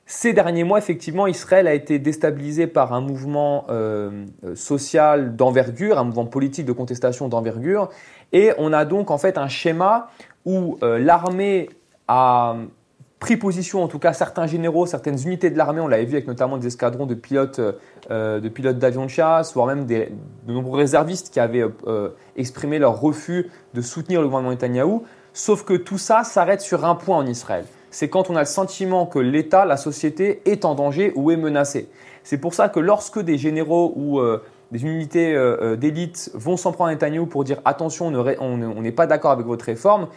Ces 0.08 0.34
derniers 0.34 0.64
mois, 0.64 0.80
effectivement, 0.80 1.28
Israël 1.28 1.68
a 1.68 1.76
été 1.76 2.00
déstabilisé 2.00 2.66
par 2.66 2.94
un 2.94 3.02
mouvement 3.02 3.68
social 4.56 5.36
d'envergure, 5.36 6.00
un 6.00 6.04
mouvement 6.06 6.26
politique 6.26 6.66
de 6.66 6.72
contestation 6.72 7.28
d'envergure, 7.28 7.90
et 8.34 8.52
on 8.58 8.74
a 8.74 8.84
donc 8.84 9.12
en 9.12 9.20
fait 9.20 9.38
un 9.38 9.48
schéma 9.48 10.10
où 10.44 10.80
l'armée 10.82 11.70
a 12.08 12.56
pris 13.22 13.38
position, 13.38 13.84
en 13.84 13.88
tout 13.88 14.00
cas 14.00 14.14
certains 14.14 14.48
généraux, 14.48 14.88
certaines 14.88 15.22
unités 15.22 15.52
de 15.52 15.58
l'armée, 15.58 15.80
on 15.80 15.88
l'avait 15.88 16.06
vu 16.06 16.16
avec 16.16 16.28
notamment 16.28 16.58
des 16.58 16.68
escadrons 16.68 17.06
de 17.06 17.14
pilotes 17.14 17.62
euh, 18.10 18.40
de 18.40 18.50
pilotes 18.50 18.80
d'avions 18.80 19.06
de 19.06 19.12
chasse, 19.12 19.54
voire 19.54 19.68
même 19.68 19.86
de 19.86 20.08
nombreux 20.48 20.80
réservistes 20.80 21.32
qui 21.32 21.40
avaient 21.40 21.64
euh, 21.86 22.10
exprimé 22.36 22.80
leur 22.80 23.00
refus 23.00 23.52
de 23.76 23.82
soutenir 23.82 24.22
le 24.22 24.28
gouvernement 24.28 24.52
Netanyahou. 24.52 25.04
Sauf 25.34 25.64
que 25.64 25.76
tout 25.76 26.00
ça 26.00 26.24
s'arrête 26.24 26.62
sur 26.62 26.84
un 26.84 26.96
point 26.96 27.16
en 27.16 27.26
Israël. 27.28 27.66
C'est 27.92 28.10
quand 28.10 28.32
on 28.32 28.36
a 28.36 28.40
le 28.40 28.46
sentiment 28.46 29.06
que 29.06 29.20
l'État, 29.20 29.66
la 29.66 29.78
société 29.78 30.42
est 30.46 30.66
en 30.66 30.74
danger 30.74 31.14
ou 31.16 31.30
est 31.30 31.38
menacée. 31.38 31.90
C'est 32.24 32.40
pour 32.40 32.56
ça 32.56 32.70
que 32.70 32.80
lorsque 32.80 33.20
des 33.20 33.38
généraux 33.38 33.94
ou 33.96 34.20
euh, 34.20 34.42
des 34.72 34.84
unités 34.84 35.38
d'élite 35.78 36.32
vont 36.34 36.56
s'en 36.58 36.72
prendre 36.72 36.90
à 36.90 36.94
Netanyahou 36.94 37.28
pour 37.28 37.44
dire 37.44 37.60
attention, 37.66 38.08
on 38.08 38.82
n'est 38.82 38.92
pas 38.94 39.06
d'accord 39.06 39.32
avec 39.32 39.46
votre 39.46 39.66
réforme, 39.66 40.08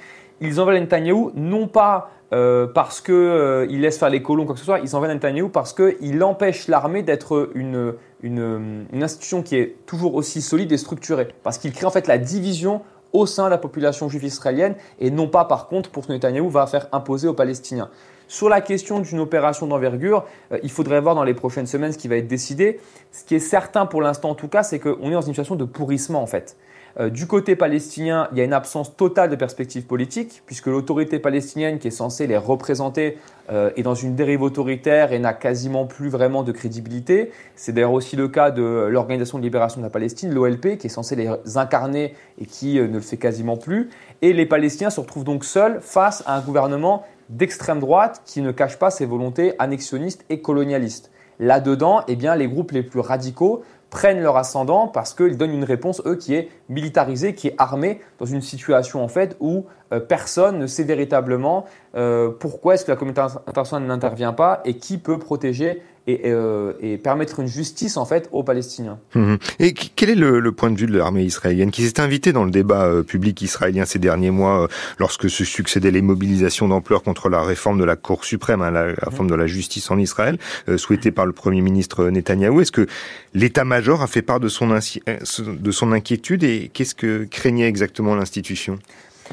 ils 0.40 0.61
envoient 0.61 0.78
Netanyahou 0.78 1.32
non 1.34 1.66
pas 1.66 2.11
euh, 2.35 2.66
parce 2.66 3.01
qu'il 3.01 3.14
euh, 3.14 3.64
laisse 3.66 3.97
faire 3.97 4.11
les 4.11 4.20
colons, 4.20 4.45
quoi 4.45 4.55
que 4.55 4.59
ce 4.59 4.64
soit, 4.64 4.80
ils 4.80 4.97
envoient 4.97 5.07
Netanyahou 5.07 5.51
parce 5.51 5.72
qu'il 5.72 6.22
empêche 6.24 6.66
l'armée 6.66 7.05
d'être 7.05 7.51
une, 7.55 7.95
une, 8.22 8.87
une, 8.93 9.03
institution 9.05 9.43
qui 9.43 9.57
est 9.57 9.76
toujours 9.87 10.16
aussi 10.16 10.43
solide 10.43 10.72
et 10.72 10.76
structurée. 10.76 11.28
Parce 11.45 11.59
qu'il 11.59 11.72
crée 11.72 11.87
en 11.87 11.91
fait 11.91 12.09
la 12.09 12.18
division 12.18 12.82
au 13.12 13.26
sein 13.26 13.45
de 13.45 13.51
la 13.51 13.59
population 13.59 14.09
juive 14.09 14.24
israélienne 14.24 14.74
et 14.99 15.12
non 15.12 15.28
pas 15.28 15.45
par 15.45 15.68
contre 15.68 15.91
pour 15.91 16.03
ce 16.03 16.09
que 16.09 16.12
Netanyahou 16.12 16.51
va 16.51 16.66
faire 16.66 16.89
imposer 16.91 17.28
aux 17.28 17.35
Palestiniens. 17.35 17.89
Sur 18.26 18.49
la 18.49 18.61
question 18.61 18.99
d'une 18.99 19.20
opération 19.20 19.68
d'envergure, 19.68 20.24
euh, 20.51 20.59
il 20.64 20.70
faudrait 20.70 21.01
voir 21.01 21.14
dans 21.14 21.24
les 21.24 21.35
prochaines 21.35 21.66
semaines 21.66 21.93
ce 21.93 21.99
qui 21.99 22.09
va 22.09 22.16
être 22.16 22.26
décidé. 22.26 22.80
Ce 23.12 23.22
qui 23.22 23.37
est 23.37 23.39
certain 23.39 23.87
pour 23.87 24.03
l'instant 24.03 24.30
en 24.30 24.35
tout 24.35 24.49
cas, 24.49 24.64
c'est 24.64 24.80
qu'on 24.80 25.09
est 25.09 25.12
dans 25.14 25.20
une 25.20 25.35
situation 25.35 25.55
de 25.55 25.64
pourrissement 25.64 26.20
en 26.20 26.26
fait. 26.26 26.57
Euh, 27.01 27.11
du 27.11 27.26
côté 27.26 27.57
palestinien, 27.57 28.28
il 28.30 28.38
y 28.38 28.40
a 28.40 28.45
une 28.45 28.53
absence 28.53 28.97
totale 28.97 29.28
de 29.28 29.34
perspective 29.34 29.84
politique, 29.84 30.42
puisque 30.47 30.66
l'autorité 30.66 31.18
palestinienne 31.18 31.78
qui 31.78 31.88
est 31.88 31.92
censée 31.92 32.28
les 32.28 32.36
représenter 32.36 33.18
euh, 33.51 33.70
est 33.76 33.82
dans 33.82 33.97
une 33.97 34.14
dérive 34.14 34.42
autoritaire 34.42 35.12
et 35.12 35.18
n'a 35.18 35.32
quasiment 35.32 35.86
plus 35.86 36.09
vraiment 36.09 36.45
de 36.45 36.53
crédibilité. 36.53 37.32
C'est 37.57 37.72
d'ailleurs 37.72 37.92
aussi 37.92 38.14
le 38.14 38.28
cas 38.28 38.53
de 38.53 38.62
l'Organisation 38.62 39.38
de 39.38 39.42
libération 39.42 39.80
de 39.80 39.86
la 39.86 39.90
Palestine, 39.90 40.32
l'OLP, 40.32 40.78
qui 40.78 40.86
est 40.86 40.90
censée 40.90 41.16
les 41.16 41.57
incarner 41.57 42.14
et 42.40 42.47
qui 42.47 42.78
euh, 42.78 42.86
ne 42.86 42.95
le 42.95 43.01
fait 43.01 43.16
quasiment 43.16 43.57
plus. 43.57 43.90
Et 44.22 44.32
les 44.32 44.47
Palestiniens 44.47 44.90
se 44.90 45.01
retrouvent 45.01 45.24
donc 45.24 45.45
seuls 45.45 45.80
face 45.80 46.22
à 46.26 46.36
un 46.36 46.40
gouvernement 46.40 47.05
d'extrême 47.28 47.80
droite 47.80 48.22
qui 48.24 48.40
ne 48.40 48.53
cache 48.53 48.78
pas 48.78 48.90
ses 48.90 49.07
volontés 49.07 49.55
annexionnistes 49.59 50.24
et 50.30 50.40
colonialistes. 50.40 51.11
Là-dedans, 51.40 52.05
eh 52.07 52.14
bien, 52.14 52.36
les 52.36 52.47
groupes 52.47 52.70
les 52.70 52.82
plus 52.82 53.01
radicaux 53.01 53.64
prennent 53.91 54.20
leur 54.20 54.37
ascendant 54.37 54.89
parce 54.89 55.14
qu'ils 55.14 55.37
donnent 55.37 55.55
une 55.55 55.64
réponse, 55.64 56.03
eux, 56.07 56.16
qui 56.16 56.35
est 56.35 56.49
militarisée, 56.68 57.35
qui 57.35 57.49
est 57.49 57.55
armée, 57.59 58.01
dans 58.18 58.26
une 58.26 58.41
situation 58.41 59.03
en 59.03 59.09
fait 59.09 59.37
où 59.41 59.66
euh, 59.93 60.01
personne 60.01 60.59
ne 60.59 60.66
sait 60.66 60.85
véritablement 60.85 61.64
euh, 61.95 62.30
pourquoi 62.30 62.74
est-ce 62.74 62.85
que 62.85 62.91
la 62.91 62.97
communauté 62.97 63.20
internationale 63.20 63.87
n'intervient 63.87 64.32
pas 64.32 64.61
et 64.64 64.76
qui 64.78 64.99
peut 64.99 65.18
protéger 65.18 65.82
euh, 66.07 66.74
et, 66.82 66.98
permettre 66.98 67.40
une 67.40 67.46
justice 67.46 67.96
en 67.96 68.05
fait 68.05 68.28
aux 68.30 68.42
Palestiniens. 68.42 68.98
Mhm. 69.14 69.38
Et 69.59 69.72
quel 69.72 70.11
est 70.11 70.14
le, 70.14 70.52
point 70.52 70.70
de 70.70 70.78
vue 70.78 70.86
de 70.86 70.96
l'armée 70.96 71.24
israélienne 71.24 71.70
qui 71.70 71.82
s'est 71.82 71.98
invitée 71.98 72.32
dans 72.32 72.44
le 72.44 72.50
débat 72.50 72.84
euh, 72.84 73.02
public 73.02 73.40
israélien 73.40 73.86
ces 73.86 73.98
derniers 73.98 74.30
mois 74.30 74.64
euh, 74.64 74.68
lorsque 74.98 75.30
se 75.30 75.44
succédaient 75.44 75.90
les 75.90 76.02
mobilisations 76.02 76.68
d'ampleur 76.68 77.02
contre 77.02 77.30
la 77.30 77.42
réforme 77.42 77.78
de 77.78 77.84
la 77.84 77.96
Cour 77.96 78.26
suprême, 78.26 78.61
hein, 78.61 78.70
la, 78.70 78.92
réforme 79.02 79.28
de 79.28 79.34
la 79.34 79.46
justice 79.46 79.90
en 79.90 79.98
Israël, 79.98 80.38
souhaitée 80.76 81.11
par 81.11 81.24
le 81.24 81.32
Premier 81.32 81.62
ministre 81.62 82.05
Netanyahou? 82.11 82.61
Est-ce 82.61 82.72
que 82.72 82.86
l'état-major 83.32 84.02
a 84.02 84.07
fait 84.07 84.22
part 84.22 84.40
de 84.40 84.48
son, 84.48 84.68
de 84.68 85.70
son 85.70 85.92
inquiétude 85.92 86.44
et 86.44 86.70
qu'est-ce 86.72 86.94
que 86.94 87.24
craignait 87.24 87.68
exactement 87.68 88.14
l'institution? 88.14 88.78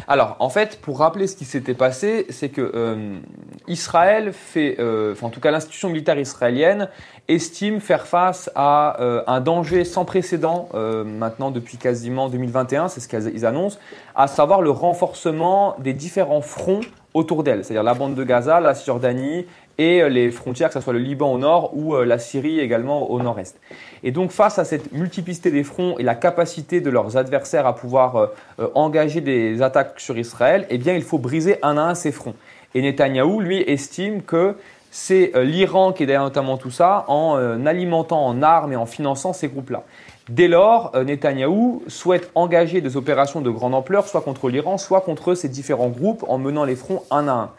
Alors, 0.08 0.36
en 0.40 0.50
fait, 0.50 0.80
pour 0.82 1.00
rappeler 1.00 1.28
ce 1.28 1.36
qui 1.36 1.46
s'était 1.46 1.74
passé, 1.74 2.26
c'est 2.30 2.50
que 2.50 2.72
euh, 2.74 3.20
Israël 3.68 4.32
fait, 4.34 4.78
euh, 4.80 5.16
en 5.22 5.30
tout 5.30 5.40
cas 5.40 5.52
l'institution 5.52 5.90
militaire 5.90 6.18
israélienne 6.20 6.90
estime 7.28 7.80
faire 7.80 8.08
face 8.08 8.50
à 8.56 9.02
euh, 9.02 9.24
un 9.28 9.42
danger 9.42 9.86
sans 9.86 10.06
précédent 10.06 10.70
maintenant 11.06 11.52
depuis 11.52 11.78
quasiment 11.78 12.30
2021, 12.30 12.88
c'est 12.88 13.00
ce 13.00 13.08
qu'ils 13.08 13.46
annoncent, 13.46 13.80
à 14.16 14.28
savoir 14.28 14.62
le 14.62 14.70
renforcement 14.70 15.76
des 15.80 15.94
différents 15.94 16.42
fronts 16.42 16.82
autour 17.14 17.44
d'elle, 17.44 17.64
c'est-à-dire 17.64 17.84
la 17.84 17.94
bande 17.94 18.16
de 18.16 18.24
Gaza, 18.24 18.60
la 18.60 18.74
Cisjordanie 18.74 19.46
et 19.78 20.08
les 20.10 20.32
frontières, 20.32 20.70
que 20.70 20.74
ce 20.76 20.82
soit 20.82 20.94
le 20.94 21.00
Liban 21.00 21.32
au 21.32 21.38
nord 21.38 21.76
ou 21.76 21.96
la 21.96 22.20
Syrie 22.20 22.60
également 22.60 23.10
au 23.10 23.22
nord-est. 23.22 23.60
Et 24.04 24.12
donc 24.12 24.32
face 24.32 24.58
à 24.58 24.66
cette 24.66 24.92
multiplicité 24.92 25.52
des 25.52 25.64
fronts 25.64 25.98
et 26.00 26.04
la 26.04 26.16
capacité 26.16 26.82
de 26.82 26.90
leurs 26.90 27.18
adversaires 27.18 27.68
à 27.68 27.76
pouvoir 27.76 28.16
euh, 28.16 28.28
euh, 28.60 28.68
engager 28.74 29.22
des 29.22 29.62
attaques 29.62 30.00
sur 30.00 30.18
Israël, 30.18 30.66
eh 30.70 30.78
bien 30.78 30.94
il 30.94 31.04
faut 31.04 31.18
briser 31.18 31.58
un 31.62 31.78
à 31.78 31.82
un 31.82 31.96
ces 31.96 32.12
fronts. 32.12 32.36
Et 32.74 32.82
Netanyahou, 32.82 33.42
lui, 33.42 33.62
estime 33.62 34.22
que 34.22 34.56
c'est 34.90 35.32
euh, 35.36 35.44
l'Iran 35.44 35.94
qui 35.94 36.04
est 36.04 36.06
derrière 36.06 36.24
notamment 36.24 36.58
tout 36.58 36.72
ça, 36.72 37.06
en 37.08 37.66
alimentant 37.66 38.26
en 38.26 38.42
armes 38.42 38.74
et 38.74 38.76
en 38.76 38.86
finançant 38.86 39.34
ces 39.34 39.48
groupes-là. 39.48 39.84
Dès 40.30 40.48
lors, 40.48 40.92
Netanyahou 40.96 41.84
souhaite 41.88 42.32
engager 42.36 42.80
des 42.80 42.96
opérations 42.96 43.42
de 43.42 43.50
grande 43.50 43.74
ampleur, 43.74 44.08
soit 44.08 44.22
contre 44.22 44.50
l'Iran, 44.50 44.78
soit 44.78 45.02
contre 45.02 45.36
ces 45.36 45.50
différents 45.50 45.90
groupes, 45.90 46.24
en 46.28 46.38
menant 46.38 46.64
les 46.64 46.76
fronts 46.76 47.04
un 47.12 47.28
à 47.28 47.32
un. 47.32 47.50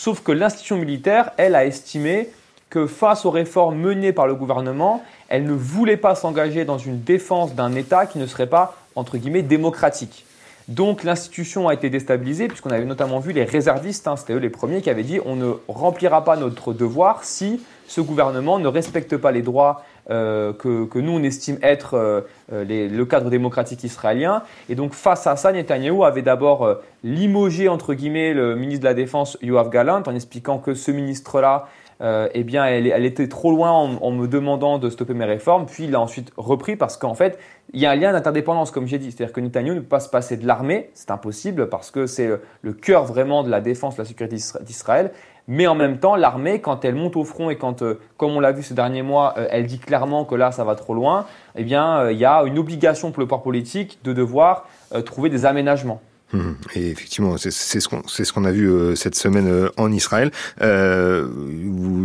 Sauf 0.00 0.22
que 0.22 0.32
l'institution 0.32 0.78
militaire, 0.78 1.32
elle, 1.36 1.54
a 1.54 1.66
estimé 1.66 2.30
que 2.70 2.86
face 2.86 3.26
aux 3.26 3.30
réformes 3.30 3.76
menées 3.76 4.14
par 4.14 4.26
le 4.26 4.34
gouvernement, 4.34 5.04
elle 5.28 5.44
ne 5.44 5.52
voulait 5.52 5.98
pas 5.98 6.14
s'engager 6.14 6.64
dans 6.64 6.78
une 6.78 7.02
défense 7.02 7.54
d'un 7.54 7.74
État 7.74 8.06
qui 8.06 8.16
ne 8.16 8.26
serait 8.26 8.46
pas, 8.46 8.78
entre 8.94 9.18
guillemets, 9.18 9.42
démocratique. 9.42 10.24
Donc 10.70 11.02
l'institution 11.02 11.66
a 11.66 11.74
été 11.74 11.90
déstabilisée, 11.90 12.46
puisqu'on 12.46 12.70
avait 12.70 12.84
notamment 12.84 13.18
vu 13.18 13.32
les 13.32 13.42
réservistes, 13.42 14.06
hein, 14.06 14.14
c'était 14.14 14.34
eux 14.34 14.38
les 14.38 14.50
premiers 14.50 14.80
qui 14.82 14.88
avaient 14.88 15.02
dit 15.02 15.18
on 15.26 15.34
ne 15.34 15.52
remplira 15.66 16.22
pas 16.24 16.36
notre 16.36 16.72
devoir 16.72 17.24
si 17.24 17.60
ce 17.88 18.00
gouvernement 18.00 18.60
ne 18.60 18.68
respecte 18.68 19.16
pas 19.16 19.32
les 19.32 19.42
droits 19.42 19.82
euh, 20.10 20.52
que, 20.52 20.98
nous 21.00 21.10
on 21.10 21.22
estime 21.24 21.58
être 21.62 21.94
euh, 21.94 22.20
euh, 22.52 22.64
le 22.64 23.04
cadre 23.04 23.30
démocratique 23.30 23.82
israélien. 23.82 24.44
Et 24.68 24.76
donc 24.76 24.92
face 24.92 25.26
à 25.26 25.34
ça, 25.34 25.50
Netanyahou 25.50 26.04
avait 26.04 26.22
d'abord 26.22 26.76
limogé 27.02 27.68
entre 27.68 27.94
guillemets 27.94 28.32
le 28.32 28.54
ministre 28.54 28.82
de 28.82 28.88
la 28.88 28.94
Défense 28.94 29.38
Yoav 29.42 29.70
Galant 29.70 30.04
en 30.06 30.14
expliquant 30.14 30.58
que 30.58 30.74
ce 30.74 30.92
ministre-là 30.92 31.66
euh, 32.02 32.28
eh 32.32 32.44
bien, 32.44 32.64
elle, 32.64 33.04
était 33.04 33.28
trop 33.28 33.50
loin 33.50 33.70
en, 33.70 34.10
me 34.10 34.26
demandant 34.26 34.78
de 34.78 34.88
stopper 34.88 35.14
mes 35.14 35.24
réformes. 35.24 35.66
Puis 35.66 35.84
il 35.84 35.94
a 35.94 36.00
ensuite 36.00 36.32
repris 36.36 36.76
parce 36.76 36.96
qu'en 36.96 37.14
fait, 37.14 37.38
il 37.72 37.80
y 37.80 37.86
a 37.86 37.90
un 37.90 37.96
lien 37.96 38.12
d'interdépendance, 38.12 38.70
comme 38.70 38.86
j'ai 38.86 38.98
dit. 38.98 39.12
C'est-à-dire 39.12 39.32
que 39.32 39.40
Netanyahu 39.40 39.74
ne 39.74 39.80
peut 39.80 39.86
pas 39.86 40.00
se 40.00 40.08
passer 40.08 40.36
de 40.36 40.46
l'armée, 40.46 40.90
c'est 40.94 41.10
impossible 41.10 41.68
parce 41.68 41.90
que 41.90 42.06
c'est 42.06 42.30
le 42.62 42.72
cœur 42.72 43.04
vraiment 43.04 43.42
de 43.42 43.50
la 43.50 43.60
défense, 43.60 43.96
de 43.96 44.02
la 44.02 44.06
sécurité 44.06 44.36
d'Israël. 44.62 45.12
Mais 45.46 45.66
en 45.66 45.74
même 45.74 45.98
temps, 45.98 46.16
l'armée, 46.16 46.60
quand 46.60 46.84
elle 46.84 46.94
monte 46.94 47.16
au 47.16 47.24
front 47.24 47.50
et 47.50 47.56
quand, 47.56 47.82
euh, 47.82 47.98
comme 48.16 48.30
on 48.30 48.40
l'a 48.40 48.52
vu 48.52 48.62
ces 48.62 48.74
derniers 48.74 49.02
mois, 49.02 49.34
euh, 49.36 49.48
elle 49.50 49.66
dit 49.66 49.78
clairement 49.78 50.24
que 50.24 50.36
là, 50.36 50.52
ça 50.52 50.64
va 50.64 50.76
trop 50.76 50.94
loin, 50.94 51.26
eh 51.56 51.64
bien, 51.64 52.08
il 52.10 52.18
y 52.18 52.24
a 52.24 52.42
une 52.44 52.58
obligation 52.58 53.10
pour 53.10 53.20
le 53.20 53.26
pouvoir 53.26 53.42
politique 53.42 53.98
de 54.04 54.12
devoir 54.12 54.66
trouver 55.04 55.28
des 55.28 55.46
aménagements. 55.46 56.00
Hum, 56.32 56.54
et 56.76 56.90
effectivement, 56.90 57.36
c'est 57.38 57.50
ce 57.50 57.88
qu'on 57.88 58.02
ce 58.06 58.32
qu'on 58.32 58.44
a 58.44 58.52
vu 58.52 58.70
euh, 58.70 58.94
cette 58.94 59.16
semaine 59.16 59.48
euh, 59.48 59.68
en 59.76 59.90
Israël. 59.90 60.30
Euh, 60.62 61.26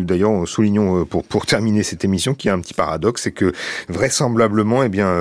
D'ailleurs, 0.03 0.47
soulignons 0.47 1.01
euh, 1.01 1.05
pour 1.05 1.23
pour 1.23 1.45
terminer 1.45 1.83
cette 1.83 2.03
émission 2.03 2.33
qu'il 2.33 2.47
y 2.47 2.51
a 2.51 2.55
un 2.55 2.59
petit 2.59 2.73
paradoxe, 2.73 3.23
c'est 3.23 3.31
que 3.31 3.51
vraisemblablement, 3.87 4.83
eh 4.83 4.89
bien, 4.89 5.13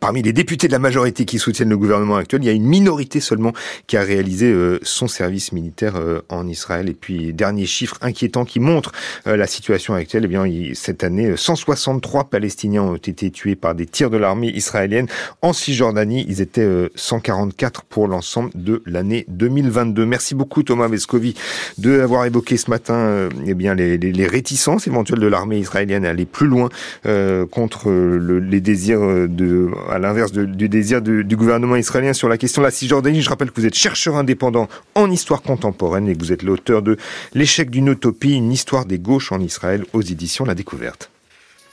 parmi 0.00 0.22
les 0.22 0.32
députés 0.32 0.66
de 0.66 0.72
la 0.72 0.78
majorité 0.78 1.24
qui 1.24 1.38
soutiennent 1.38 1.68
le 1.68 1.76
gouvernement 1.76 2.16
actuel, 2.16 2.42
il 2.42 2.46
y 2.46 2.50
a 2.50 2.52
une 2.52 2.66
minorité 2.66 3.20
seulement 3.20 3.52
qui 3.86 3.96
a 3.96 4.02
réalisé 4.02 4.54
son 4.82 5.08
service 5.08 5.52
militaire 5.52 5.94
en 6.28 6.46
Israël. 6.48 6.88
Et 6.88 6.94
puis 6.94 7.32
dernier 7.32 7.66
chiffre 7.66 7.96
inquiétant 8.00 8.44
qui 8.44 8.60
montre 8.60 8.92
la 9.26 9.46
situation 9.46 9.94
actuelle, 9.94 10.24
eh 10.24 10.28
bien, 10.28 10.44
cette 10.74 11.04
année, 11.04 11.36
163 11.36 12.30
Palestiniens 12.30 12.82
ont 12.82 12.96
été 12.96 13.30
tués 13.30 13.56
par 13.56 13.74
des 13.74 13.86
tirs 13.86 14.10
de 14.10 14.16
l'armée 14.16 14.48
israélienne 14.48 15.06
en 15.42 15.52
Cisjordanie. 15.52 16.24
Ils 16.28 16.40
étaient 16.40 16.88
144 16.94 17.84
pour 17.84 18.07
l'ensemble 18.08 18.50
de 18.54 18.82
l'année 18.86 19.24
2022. 19.28 20.06
Merci 20.06 20.34
beaucoup 20.34 20.62
Thomas 20.62 20.88
Vescovi 20.88 21.34
de 21.78 22.00
avoir 22.00 22.24
évoqué 22.24 22.56
ce 22.56 22.70
matin 22.70 22.94
euh, 22.94 23.28
eh 23.46 23.54
bien 23.54 23.74
les, 23.74 24.26
réticences 24.26 24.86
éventuelles 24.86 25.20
de 25.20 25.26
l'armée 25.26 25.58
israélienne 25.58 26.04
à 26.04 26.10
aller 26.10 26.26
plus 26.26 26.46
loin 26.46 26.68
euh, 27.06 27.46
contre 27.46 27.90
le, 27.90 28.40
les 28.40 28.60
désirs 28.60 29.00
de 29.28 29.70
à 29.90 29.98
l'inverse 29.98 30.32
du 30.32 30.68
désir 30.68 31.02
du 31.02 31.36
gouvernement 31.36 31.76
israélien 31.76 32.12
sur 32.12 32.28
la 32.28 32.38
question 32.38 32.62
de 32.62 32.66
la 32.66 32.70
Cisjordanie. 32.70 33.22
Je 33.22 33.30
rappelle 33.30 33.50
que 33.50 33.60
vous 33.60 33.66
êtes 33.66 33.74
chercheur 33.74 34.16
indépendant 34.16 34.68
en 34.94 35.10
histoire 35.10 35.42
contemporaine 35.42 36.08
et 36.08 36.14
que 36.14 36.20
vous 36.20 36.32
êtes 36.32 36.42
l'auteur 36.42 36.82
de 36.82 36.96
L'échec 37.34 37.70
d'une 37.70 37.88
utopie, 37.88 38.34
une 38.34 38.52
histoire 38.52 38.84
des 38.84 38.98
gauches 38.98 39.32
en 39.32 39.40
Israël 39.40 39.84
aux 39.92 40.02
éditions 40.02 40.44
La 40.44 40.54
Découverte. 40.54 41.10